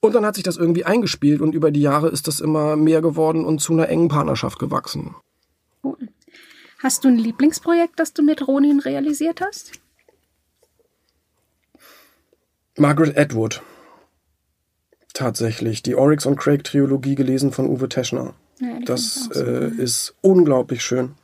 Und 0.00 0.14
dann 0.14 0.24
hat 0.24 0.36
sich 0.36 0.44
das 0.44 0.56
irgendwie 0.56 0.84
eingespielt 0.84 1.40
und 1.40 1.54
über 1.54 1.72
die 1.72 1.80
Jahre 1.80 2.08
ist 2.08 2.28
das 2.28 2.38
immer 2.38 2.76
mehr 2.76 3.02
geworden 3.02 3.44
und 3.44 3.60
zu 3.60 3.72
einer 3.72 3.88
engen 3.88 4.08
Partnerschaft 4.08 4.60
gewachsen. 4.60 5.16
Hast 6.78 7.04
du 7.04 7.08
ein 7.08 7.18
Lieblingsprojekt, 7.18 7.98
das 7.98 8.12
du 8.12 8.22
mit 8.22 8.46
Ronin 8.46 8.78
realisiert 8.78 9.40
hast? 9.40 9.72
Margaret 12.76 13.18
Atwood. 13.18 13.62
Tatsächlich. 15.12 15.82
Die 15.82 15.96
Oryx 15.96 16.26
und 16.26 16.36
Craig 16.36 16.62
Trilogie 16.62 17.16
gelesen 17.16 17.50
von 17.50 17.68
Uwe 17.68 17.88
Teschner. 17.88 18.34
Ja, 18.60 18.78
das 18.84 19.28
äh, 19.34 19.68
ist 19.76 20.14
unglaublich 20.20 20.82
schön. 20.82 21.16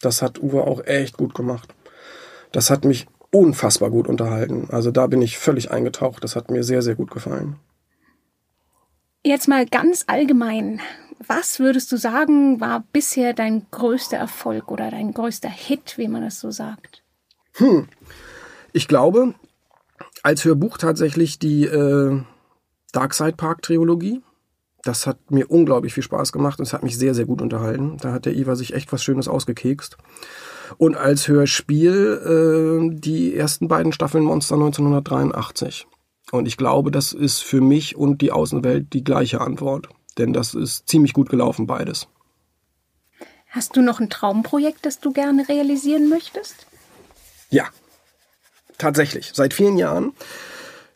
Das 0.00 0.22
hat 0.22 0.42
Uwe 0.42 0.64
auch 0.64 0.84
echt 0.86 1.18
gut 1.18 1.34
gemacht. 1.34 1.74
Das 2.50 2.70
hat 2.70 2.86
mich 2.86 3.06
unfassbar 3.30 3.90
gut 3.90 4.08
unterhalten. 4.08 4.68
Also 4.70 4.90
da 4.90 5.06
bin 5.06 5.20
ich 5.20 5.36
völlig 5.36 5.70
eingetaucht. 5.70 6.24
Das 6.24 6.36
hat 6.36 6.50
mir 6.50 6.64
sehr, 6.64 6.80
sehr 6.80 6.94
gut 6.94 7.10
gefallen. 7.10 7.56
Jetzt 9.24 9.48
mal 9.48 9.66
ganz 9.66 10.04
allgemein. 10.08 10.80
Was 11.26 11.60
würdest 11.60 11.92
du 11.92 11.96
sagen, 11.96 12.60
war 12.60 12.84
bisher 12.92 13.32
dein 13.32 13.66
größter 13.70 14.16
Erfolg 14.16 14.70
oder 14.70 14.90
dein 14.90 15.14
größter 15.14 15.48
Hit, 15.48 15.96
wie 15.96 16.08
man 16.08 16.22
das 16.22 16.40
so 16.40 16.50
sagt? 16.50 17.02
Hm. 17.54 17.88
Ich 18.72 18.88
glaube, 18.88 19.34
als 20.22 20.44
Hörbuch 20.44 20.78
tatsächlich 20.78 21.38
die 21.38 21.64
äh, 21.64 22.20
Darkside 22.92 23.36
Park 23.36 23.62
Trilogie. 23.62 24.22
Das 24.84 25.06
hat 25.06 25.30
mir 25.30 25.48
unglaublich 25.48 25.94
viel 25.94 26.02
Spaß 26.02 26.32
gemacht 26.32 26.58
und 26.58 26.66
es 26.66 26.72
hat 26.72 26.82
mich 26.82 26.98
sehr, 26.98 27.14
sehr 27.14 27.24
gut 27.24 27.40
unterhalten. 27.40 27.98
Da 28.00 28.12
hat 28.12 28.26
der 28.26 28.34
Iva 28.34 28.56
sich 28.56 28.74
echt 28.74 28.92
was 28.92 29.04
Schönes 29.04 29.28
ausgekekst. 29.28 29.96
Und 30.76 30.96
als 30.96 31.28
Hörspiel 31.28 32.90
äh, 32.90 32.98
die 32.98 33.36
ersten 33.36 33.68
beiden 33.68 33.92
Staffeln 33.92 34.24
Monster 34.24 34.56
1983. 34.56 35.86
Und 36.32 36.48
ich 36.48 36.56
glaube, 36.56 36.90
das 36.90 37.12
ist 37.12 37.40
für 37.40 37.60
mich 37.60 37.94
und 37.94 38.22
die 38.22 38.32
Außenwelt 38.32 38.94
die 38.94 39.04
gleiche 39.04 39.42
Antwort. 39.42 39.90
Denn 40.16 40.32
das 40.32 40.54
ist 40.54 40.88
ziemlich 40.88 41.12
gut 41.12 41.28
gelaufen, 41.28 41.66
beides. 41.66 42.08
Hast 43.50 43.76
du 43.76 43.82
noch 43.82 44.00
ein 44.00 44.08
Traumprojekt, 44.08 44.86
das 44.86 44.98
du 44.98 45.12
gerne 45.12 45.46
realisieren 45.46 46.08
möchtest? 46.08 46.66
Ja, 47.50 47.64
tatsächlich. 48.78 49.32
Seit 49.34 49.52
vielen 49.52 49.76
Jahren 49.76 50.12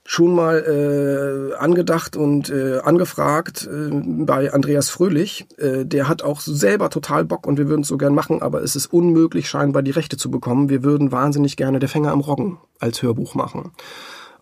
schon 0.05 0.35
mal 0.35 1.53
äh, 1.53 1.55
angedacht 1.57 2.17
und 2.17 2.49
äh, 2.49 2.79
angefragt 2.79 3.69
äh, 3.71 3.91
bei 3.91 4.55
Andreas 4.55 4.89
Fröhlich. 4.89 5.47
Äh, 5.59 5.85
der 5.85 6.09
hat 6.09 6.23
auch 6.23 6.41
selber 6.41 6.89
total 6.89 7.27
Bock 7.27 7.47
und 7.47 7.59
wir 7.59 7.69
würden 7.69 7.83
es 7.83 7.89
so 7.89 7.99
gern 7.99 8.15
machen, 8.15 8.41
aber 8.41 8.63
es 8.63 8.75
ist 8.75 8.87
unmöglich, 8.87 9.51
scheinbar 9.51 9.83
die 9.83 9.91
Rechte 9.91 10.17
zu 10.17 10.31
bekommen. 10.31 10.71
Wir 10.71 10.83
würden 10.83 11.13
wahnsinnig 11.13 11.59
gerne 11.59 11.79
Der 11.79 11.91
Fänger 11.91 12.13
am 12.13 12.21
Roggen 12.21 12.59
als 12.79 13.03
Hörbuch 13.03 13.35
machen. 13.35 13.73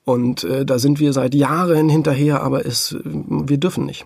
Und 0.05 0.45
äh, 0.45 0.67
da 0.67 0.79
sind 0.79 1.01
wir 1.01 1.13
seit 1.13 1.35
Jahren 1.35 1.89
hinterher, 1.89 2.43
aber 2.43 2.67
es, 2.67 2.97
wir 3.05 3.59
dürfen 3.59 3.87
nicht. 3.87 4.05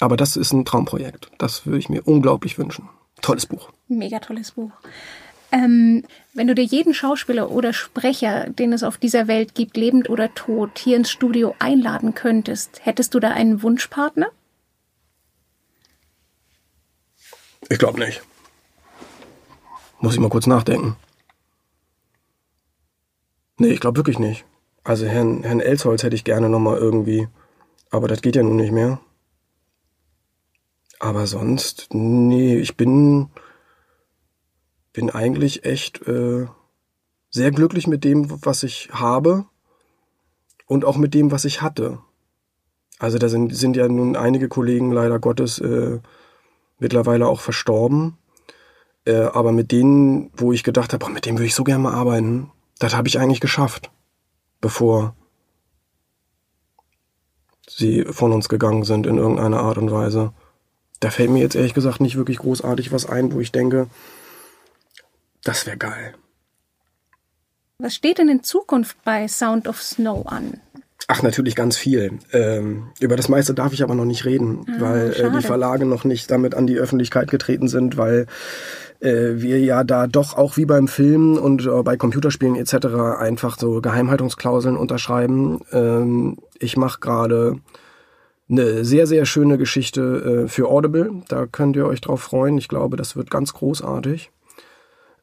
Aber 0.00 0.16
das 0.16 0.36
ist 0.36 0.52
ein 0.52 0.64
Traumprojekt. 0.64 1.30
Das 1.38 1.66
würde 1.66 1.78
ich 1.78 1.90
mir 1.90 2.06
unglaublich 2.06 2.58
wünschen. 2.58 2.88
Tolles 3.20 3.46
Buch. 3.46 3.70
Mega 3.88 4.18
tolles 4.18 4.52
Buch. 4.52 4.70
Ähm, 5.52 6.04
wenn 6.32 6.46
du 6.46 6.54
dir 6.54 6.64
jeden 6.64 6.94
Schauspieler 6.94 7.50
oder 7.50 7.72
Sprecher, 7.72 8.48
den 8.48 8.72
es 8.72 8.82
auf 8.82 8.96
dieser 8.96 9.28
Welt 9.28 9.54
gibt, 9.54 9.76
lebend 9.76 10.08
oder 10.08 10.32
tot, 10.34 10.78
hier 10.78 10.96
ins 10.96 11.10
Studio 11.10 11.54
einladen 11.58 12.14
könntest, 12.14 12.80
hättest 12.84 13.14
du 13.14 13.20
da 13.20 13.30
einen 13.30 13.62
Wunschpartner? 13.62 14.28
Ich 17.68 17.78
glaube 17.78 17.98
nicht. 17.98 18.22
Muss 19.98 20.14
ich 20.14 20.20
mal 20.20 20.30
kurz 20.30 20.46
nachdenken. 20.46 20.96
Nee, 23.58 23.68
ich 23.68 23.80
glaube 23.80 23.98
wirklich 23.98 24.18
nicht. 24.18 24.44
Also 24.90 25.06
Herrn, 25.06 25.44
Herrn 25.44 25.60
Elsholz 25.60 26.02
hätte 26.02 26.16
ich 26.16 26.24
gerne 26.24 26.48
nochmal 26.48 26.76
irgendwie. 26.76 27.28
Aber 27.90 28.08
das 28.08 28.22
geht 28.22 28.34
ja 28.34 28.42
nun 28.42 28.56
nicht 28.56 28.72
mehr. 28.72 28.98
Aber 30.98 31.28
sonst, 31.28 31.90
nee, 31.92 32.56
ich 32.56 32.76
bin 32.76 33.28
bin 34.92 35.08
eigentlich 35.08 35.64
echt 35.64 36.04
äh, 36.08 36.48
sehr 37.30 37.52
glücklich 37.52 37.86
mit 37.86 38.02
dem, 38.02 38.44
was 38.44 38.64
ich 38.64 38.88
habe 38.90 39.44
und 40.66 40.84
auch 40.84 40.96
mit 40.96 41.14
dem, 41.14 41.30
was 41.30 41.44
ich 41.44 41.62
hatte. 41.62 42.00
Also 42.98 43.18
da 43.18 43.28
sind, 43.28 43.54
sind 43.54 43.76
ja 43.76 43.86
nun 43.86 44.16
einige 44.16 44.48
Kollegen 44.48 44.90
leider 44.90 45.20
Gottes 45.20 45.60
äh, 45.60 46.00
mittlerweile 46.80 47.28
auch 47.28 47.38
verstorben. 47.38 48.18
Äh, 49.04 49.20
aber 49.20 49.52
mit 49.52 49.70
denen, 49.70 50.32
wo 50.34 50.52
ich 50.52 50.64
gedacht 50.64 50.92
habe, 50.92 51.08
mit 51.10 51.26
dem 51.26 51.36
würde 51.36 51.46
ich 51.46 51.54
so 51.54 51.62
gerne 51.62 51.84
mal 51.84 51.94
arbeiten, 51.94 52.50
das 52.80 52.96
habe 52.96 53.06
ich 53.06 53.20
eigentlich 53.20 53.40
geschafft, 53.40 53.92
bevor 54.60 55.14
sie 57.68 58.04
von 58.04 58.32
uns 58.32 58.48
gegangen 58.48 58.84
sind 58.84 59.06
in 59.06 59.16
irgendeiner 59.16 59.60
Art 59.60 59.78
und 59.78 59.90
Weise. 59.90 60.32
Da 60.98 61.10
fällt 61.10 61.30
mir 61.30 61.40
jetzt 61.40 61.54
ehrlich 61.54 61.74
gesagt 61.74 62.00
nicht 62.00 62.16
wirklich 62.16 62.38
großartig 62.38 62.92
was 62.92 63.06
ein, 63.06 63.32
wo 63.32 63.40
ich 63.40 63.52
denke, 63.52 63.86
das 65.44 65.66
wäre 65.66 65.78
geil. 65.78 66.14
Was 67.78 67.94
steht 67.94 68.18
denn 68.18 68.28
in 68.28 68.42
Zukunft 68.42 69.02
bei 69.04 69.26
Sound 69.26 69.66
of 69.66 69.82
Snow 69.82 70.26
an? 70.26 70.60
Ach, 71.08 71.22
natürlich 71.22 71.56
ganz 71.56 71.76
viel. 71.76 72.18
Ähm, 72.32 72.90
über 73.00 73.16
das 73.16 73.28
meiste 73.28 73.54
darf 73.54 73.72
ich 73.72 73.82
aber 73.82 73.94
noch 73.94 74.04
nicht 74.04 74.26
reden, 74.26 74.66
ah, 74.68 74.80
weil 74.80 75.12
äh, 75.12 75.30
die 75.30 75.44
Verlage 75.44 75.86
noch 75.86 76.04
nicht 76.04 76.30
damit 76.30 76.54
an 76.54 76.66
die 76.66 76.76
Öffentlichkeit 76.76 77.30
getreten 77.30 77.68
sind, 77.68 77.96
weil 77.96 78.26
wir 79.00 79.60
ja 79.60 79.82
da 79.82 80.06
doch 80.06 80.36
auch 80.36 80.56
wie 80.56 80.66
beim 80.66 80.86
Film 80.86 81.38
und 81.38 81.66
äh, 81.66 81.82
bei 81.82 81.96
Computerspielen 81.96 82.56
etc. 82.56 82.86
einfach 83.18 83.58
so 83.58 83.80
Geheimhaltungsklauseln 83.80 84.76
unterschreiben. 84.76 85.60
Ähm, 85.72 86.36
ich 86.58 86.76
mache 86.76 87.00
gerade 87.00 87.56
eine 88.50 88.84
sehr, 88.84 89.06
sehr 89.06 89.24
schöne 89.24 89.58
Geschichte 89.58 90.44
äh, 90.44 90.48
für 90.48 90.68
Audible. 90.68 91.22
Da 91.28 91.46
könnt 91.46 91.76
ihr 91.76 91.86
euch 91.86 92.00
drauf 92.00 92.20
freuen. 92.20 92.58
Ich 92.58 92.68
glaube, 92.68 92.96
das 92.96 93.16
wird 93.16 93.30
ganz 93.30 93.54
großartig. 93.54 94.30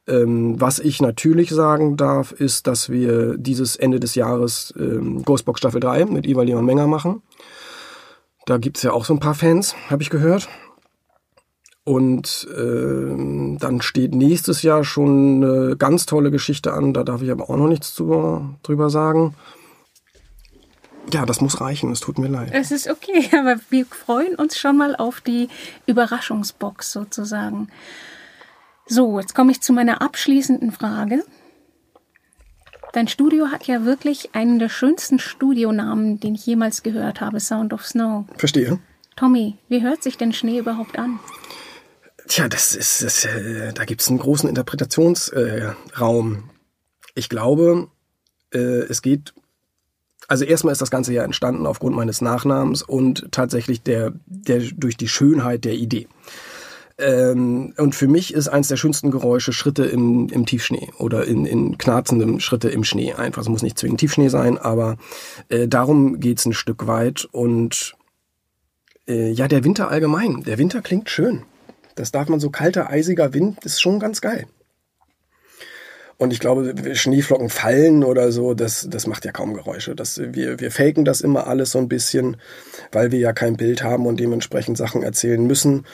Ähm, 0.07 0.59
was 0.59 0.79
ich 0.79 1.01
natürlich 1.01 1.49
sagen 1.49 1.97
darf, 1.97 2.31
ist, 2.31 2.67
dass 2.67 2.89
wir 2.89 3.37
dieses 3.37 3.75
Ende 3.75 3.99
des 3.99 4.15
Jahres 4.15 4.73
ähm, 4.79 5.23
Ghostbox 5.23 5.59
Staffel 5.59 5.81
3 5.81 6.05
mit 6.05 6.25
Iva 6.25 6.43
Leon 6.43 6.65
Menger 6.65 6.87
machen. 6.87 7.21
Da 8.45 8.57
gibt's 8.57 8.83
ja 8.83 8.93
auch 8.93 9.03
so 9.03 9.13
ein 9.13 9.19
paar 9.19 9.35
Fans, 9.35 9.75
habe 9.89 10.01
ich 10.01 10.09
gehört. 10.09 10.47
Und 11.87 12.45
ähm, 12.53 13.57
dann 13.61 13.81
steht 13.81 14.13
nächstes 14.13 14.61
Jahr 14.61 14.83
schon 14.83 15.41
eine 15.41 15.77
ganz 15.77 16.05
tolle 16.05 16.31
Geschichte 16.31 16.73
an, 16.73 16.91
da 16.93 17.05
darf 17.05 17.21
ich 17.21 17.31
aber 17.31 17.49
auch 17.49 17.55
noch 17.55 17.69
nichts 17.69 17.93
zu, 17.93 18.57
drüber 18.61 18.89
sagen. 18.89 19.35
Ja, 21.13 21.25
das 21.25 21.39
muss 21.39 21.61
reichen, 21.61 21.89
es 21.93 22.01
tut 22.01 22.19
mir 22.19 22.27
leid. 22.27 22.49
Es 22.51 22.71
ist 22.71 22.89
okay, 22.89 23.29
aber 23.39 23.55
wir 23.69 23.85
freuen 23.85 24.35
uns 24.35 24.57
schon 24.59 24.75
mal 24.75 24.97
auf 24.97 25.21
die 25.21 25.47
Überraschungsbox 25.85 26.91
sozusagen. 26.91 27.69
So, 28.85 29.17
jetzt 29.21 29.33
komme 29.33 29.53
ich 29.53 29.61
zu 29.61 29.71
meiner 29.71 30.01
abschließenden 30.01 30.73
Frage. 30.73 31.23
Dein 32.91 33.07
Studio 33.07 33.47
hat 33.47 33.65
ja 33.65 33.85
wirklich 33.85 34.35
einen 34.35 34.59
der 34.59 34.67
schönsten 34.67 35.19
Studionamen, 35.19 36.19
den 36.19 36.35
ich 36.35 36.45
jemals 36.45 36.83
gehört 36.83 37.21
habe, 37.21 37.39
Sound 37.39 37.71
of 37.71 37.85
Snow. 37.85 38.25
Verstehe. 38.35 38.77
Tommy, 39.15 39.57
wie 39.69 39.83
hört 39.83 40.03
sich 40.03 40.17
denn 40.17 40.33
Schnee 40.33 40.59
überhaupt 40.59 40.99
an? 40.99 41.21
Tja, 42.27 42.49
das 42.49 42.75
ist, 42.75 43.03
das, 43.03 43.25
äh, 43.25 43.71
da 43.73 43.85
gibt 43.85 44.01
es 44.01 44.09
einen 44.09 44.19
großen 44.19 44.49
Interpretationsraum. 44.49 46.33
Äh, 46.33 46.41
ich 47.15 47.29
glaube, 47.29 47.87
äh, 48.53 48.57
es 48.57 49.01
geht. 49.01 49.33
Also 50.27 50.43
erstmal 50.43 50.73
ist 50.73 50.81
das 50.81 50.91
Ganze 50.91 51.13
ja 51.13 51.23
entstanden 51.23 51.65
aufgrund 51.65 51.95
meines 51.95 52.19
Nachnamens 52.19 52.83
und 52.83 53.31
tatsächlich 53.31 53.81
der, 53.81 54.11
der 54.25 54.59
durch 54.59 54.97
die 54.97 55.07
Schönheit 55.07 55.63
der 55.63 55.75
Idee. 55.75 56.07
Ähm, 56.97 57.73
und 57.77 57.95
für 57.95 58.07
mich 58.07 58.33
ist 58.33 58.49
eins 58.49 58.67
der 58.67 58.75
schönsten 58.75 59.09
Geräusche 59.09 59.53
Schritte 59.53 59.85
im, 59.85 60.27
im 60.29 60.45
Tiefschnee 60.45 60.89
oder 60.97 61.25
in, 61.25 61.45
in 61.45 61.77
knarzendem 61.77 62.41
Schritte 62.41 62.69
im 62.69 62.83
Schnee. 62.83 63.13
Einfach, 63.13 63.43
es 63.43 63.49
muss 63.49 63.61
nicht 63.61 63.77
zwingend 63.77 64.01
Tiefschnee 64.01 64.27
sein, 64.27 64.57
aber 64.57 64.97
äh, 65.47 65.67
darum 65.67 66.19
geht's 66.19 66.45
ein 66.45 66.53
Stück 66.53 66.87
weit. 66.87 67.25
Und 67.31 67.95
äh, 69.07 69.31
ja, 69.31 69.47
der 69.47 69.63
Winter 69.63 69.89
allgemein. 69.89 70.43
Der 70.43 70.57
Winter 70.57 70.81
klingt 70.81 71.09
schön. 71.09 71.43
Das 71.97 72.11
darf 72.11 72.29
man 72.29 72.39
so 72.39 72.49
kalter, 72.49 72.89
eisiger 72.89 73.33
Wind, 73.33 73.65
ist 73.65 73.81
schon 73.81 73.99
ganz 73.99 74.21
geil. 74.21 74.45
Und 76.19 76.33
ich 76.33 76.39
glaube, 76.39 76.73
Schneeflocken 76.95 77.49
fallen 77.49 78.03
oder 78.03 78.31
so, 78.31 78.55
das, 78.55 78.87
das 78.89 79.05
macht 79.05 79.23
ja 79.25 79.31
kaum 79.31 79.53
Geräusche. 79.53 79.95
Das, 79.95 80.19
wir, 80.19 80.59
wir 80.59 80.71
faken 80.71 81.05
das 81.05 81.21
immer 81.21 81.45
alles 81.45 81.71
so 81.71 81.77
ein 81.77 81.87
bisschen, 81.87 82.37
weil 82.91 83.11
wir 83.11 83.19
ja 83.19 83.33
kein 83.33 83.55
Bild 83.55 83.83
haben 83.83 84.07
und 84.07 84.19
dementsprechend 84.19 84.77
Sachen 84.77 85.03
erzählen 85.03 85.45
müssen. 85.45 85.85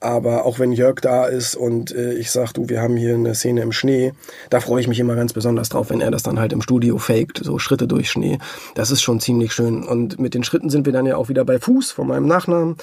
Aber 0.00 0.44
auch 0.46 0.58
wenn 0.58 0.72
Jörg 0.72 1.00
da 1.00 1.26
ist 1.26 1.54
und 1.54 1.92
äh, 1.92 2.14
ich 2.14 2.30
sag, 2.30 2.52
du, 2.52 2.68
wir 2.68 2.80
haben 2.80 2.96
hier 2.96 3.14
eine 3.14 3.34
Szene 3.34 3.62
im 3.62 3.72
Schnee, 3.72 4.12
da 4.48 4.60
freue 4.60 4.80
ich 4.80 4.86
mich 4.86 5.00
immer 5.00 5.16
ganz 5.16 5.32
besonders 5.32 5.68
drauf, 5.68 5.90
wenn 5.90 6.00
er 6.00 6.12
das 6.12 6.22
dann 6.22 6.38
halt 6.38 6.52
im 6.52 6.62
Studio 6.62 6.98
faked, 6.98 7.40
so 7.42 7.58
Schritte 7.58 7.88
durch 7.88 8.10
Schnee. 8.10 8.38
Das 8.74 8.92
ist 8.92 9.02
schon 9.02 9.18
ziemlich 9.20 9.52
schön. 9.52 9.84
Und 9.84 10.18
mit 10.20 10.34
den 10.34 10.44
Schritten 10.44 10.70
sind 10.70 10.86
wir 10.86 10.92
dann 10.92 11.06
ja 11.06 11.16
auch 11.16 11.28
wieder 11.28 11.44
bei 11.44 11.58
Fuß 11.58 11.92
von 11.92 12.06
meinem 12.06 12.26
Nachnamen. 12.26 12.76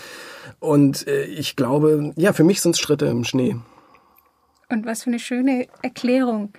Und 0.66 1.07
äh, 1.07 1.26
ich 1.26 1.55
glaube, 1.55 2.13
ja, 2.16 2.34
für 2.34 2.43
mich 2.43 2.61
sind 2.61 2.72
es 2.72 2.80
Schritte 2.80 3.05
im 3.05 3.24
Schnee. 3.24 3.55
Und 4.70 4.86
was 4.86 5.03
für 5.03 5.09
eine 5.09 5.20
schöne 5.20 5.68
Erklärung. 5.82 6.51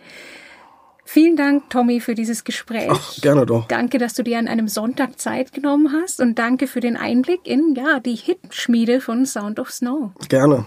Vielen 1.05 1.37
Dank, 1.37 1.71
Tommy, 1.71 2.01
für 2.01 2.15
dieses 2.15 2.43
Gespräch. 2.43 2.89
Ach, 2.91 3.21
gerne 3.21 3.47
doch. 3.47 3.69
Danke, 3.69 3.99
dass 3.99 4.15
du 4.15 4.25
dir 4.25 4.39
an 4.39 4.49
einem 4.49 4.67
Sonntag 4.67 5.21
Zeit 5.21 5.53
genommen 5.53 5.93
hast 5.93 6.21
und 6.21 6.37
danke 6.37 6.67
für 6.67 6.81
den 6.81 6.97
Einblick 6.97 7.47
in 7.47 7.75
ja, 7.77 8.01
die 8.01 8.17
Hitschmiede 8.17 9.01
von 9.01 9.25
Sound 9.25 9.61
of 9.61 9.71
Snow. 9.71 10.11
Gerne. 10.29 10.67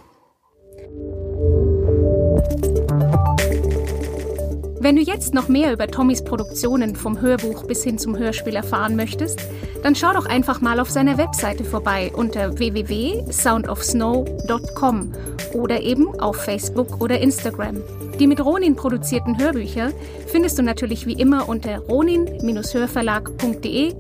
Wenn 4.82 4.96
du 4.96 5.02
jetzt 5.02 5.34
noch 5.34 5.50
mehr 5.50 5.74
über 5.74 5.88
Tommys 5.88 6.24
Produktionen 6.24 6.96
vom 6.96 7.20
Hörbuch 7.20 7.68
bis 7.68 7.84
hin 7.84 7.98
zum 7.98 8.18
Hörspiel 8.18 8.56
erfahren 8.56 8.96
möchtest, 8.96 9.42
dann 9.84 9.94
schau 9.94 10.14
doch 10.14 10.26
einfach 10.26 10.62
mal 10.62 10.80
auf 10.80 10.90
seiner 10.90 11.18
Webseite 11.18 11.66
vorbei 11.66 12.14
unter 12.16 12.58
www.soundofsnow.com 12.58 15.12
oder 15.54 15.82
eben 15.82 16.18
auf 16.22 16.38
Facebook 16.38 17.02
oder 17.02 17.20
Instagram. 17.20 17.82
Die 18.20 18.28
mit 18.28 18.40
Ronin 18.44 18.78
produzierten 18.78 19.38
Hörbücher 19.38 19.92
findest 20.28 20.58
du 20.58 20.64
natürlich 20.64 21.06
wie 21.06 21.20
immer 21.20 21.50
unter 21.50 21.80
ronin-hörverlag.de, 21.80 23.94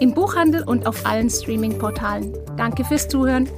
im 0.00 0.12
Buchhandel 0.12 0.64
und 0.64 0.86
auf 0.86 1.06
allen 1.06 1.30
Streaming-Portalen. 1.30 2.34
Danke 2.58 2.84
fürs 2.84 3.08
Zuhören. 3.08 3.48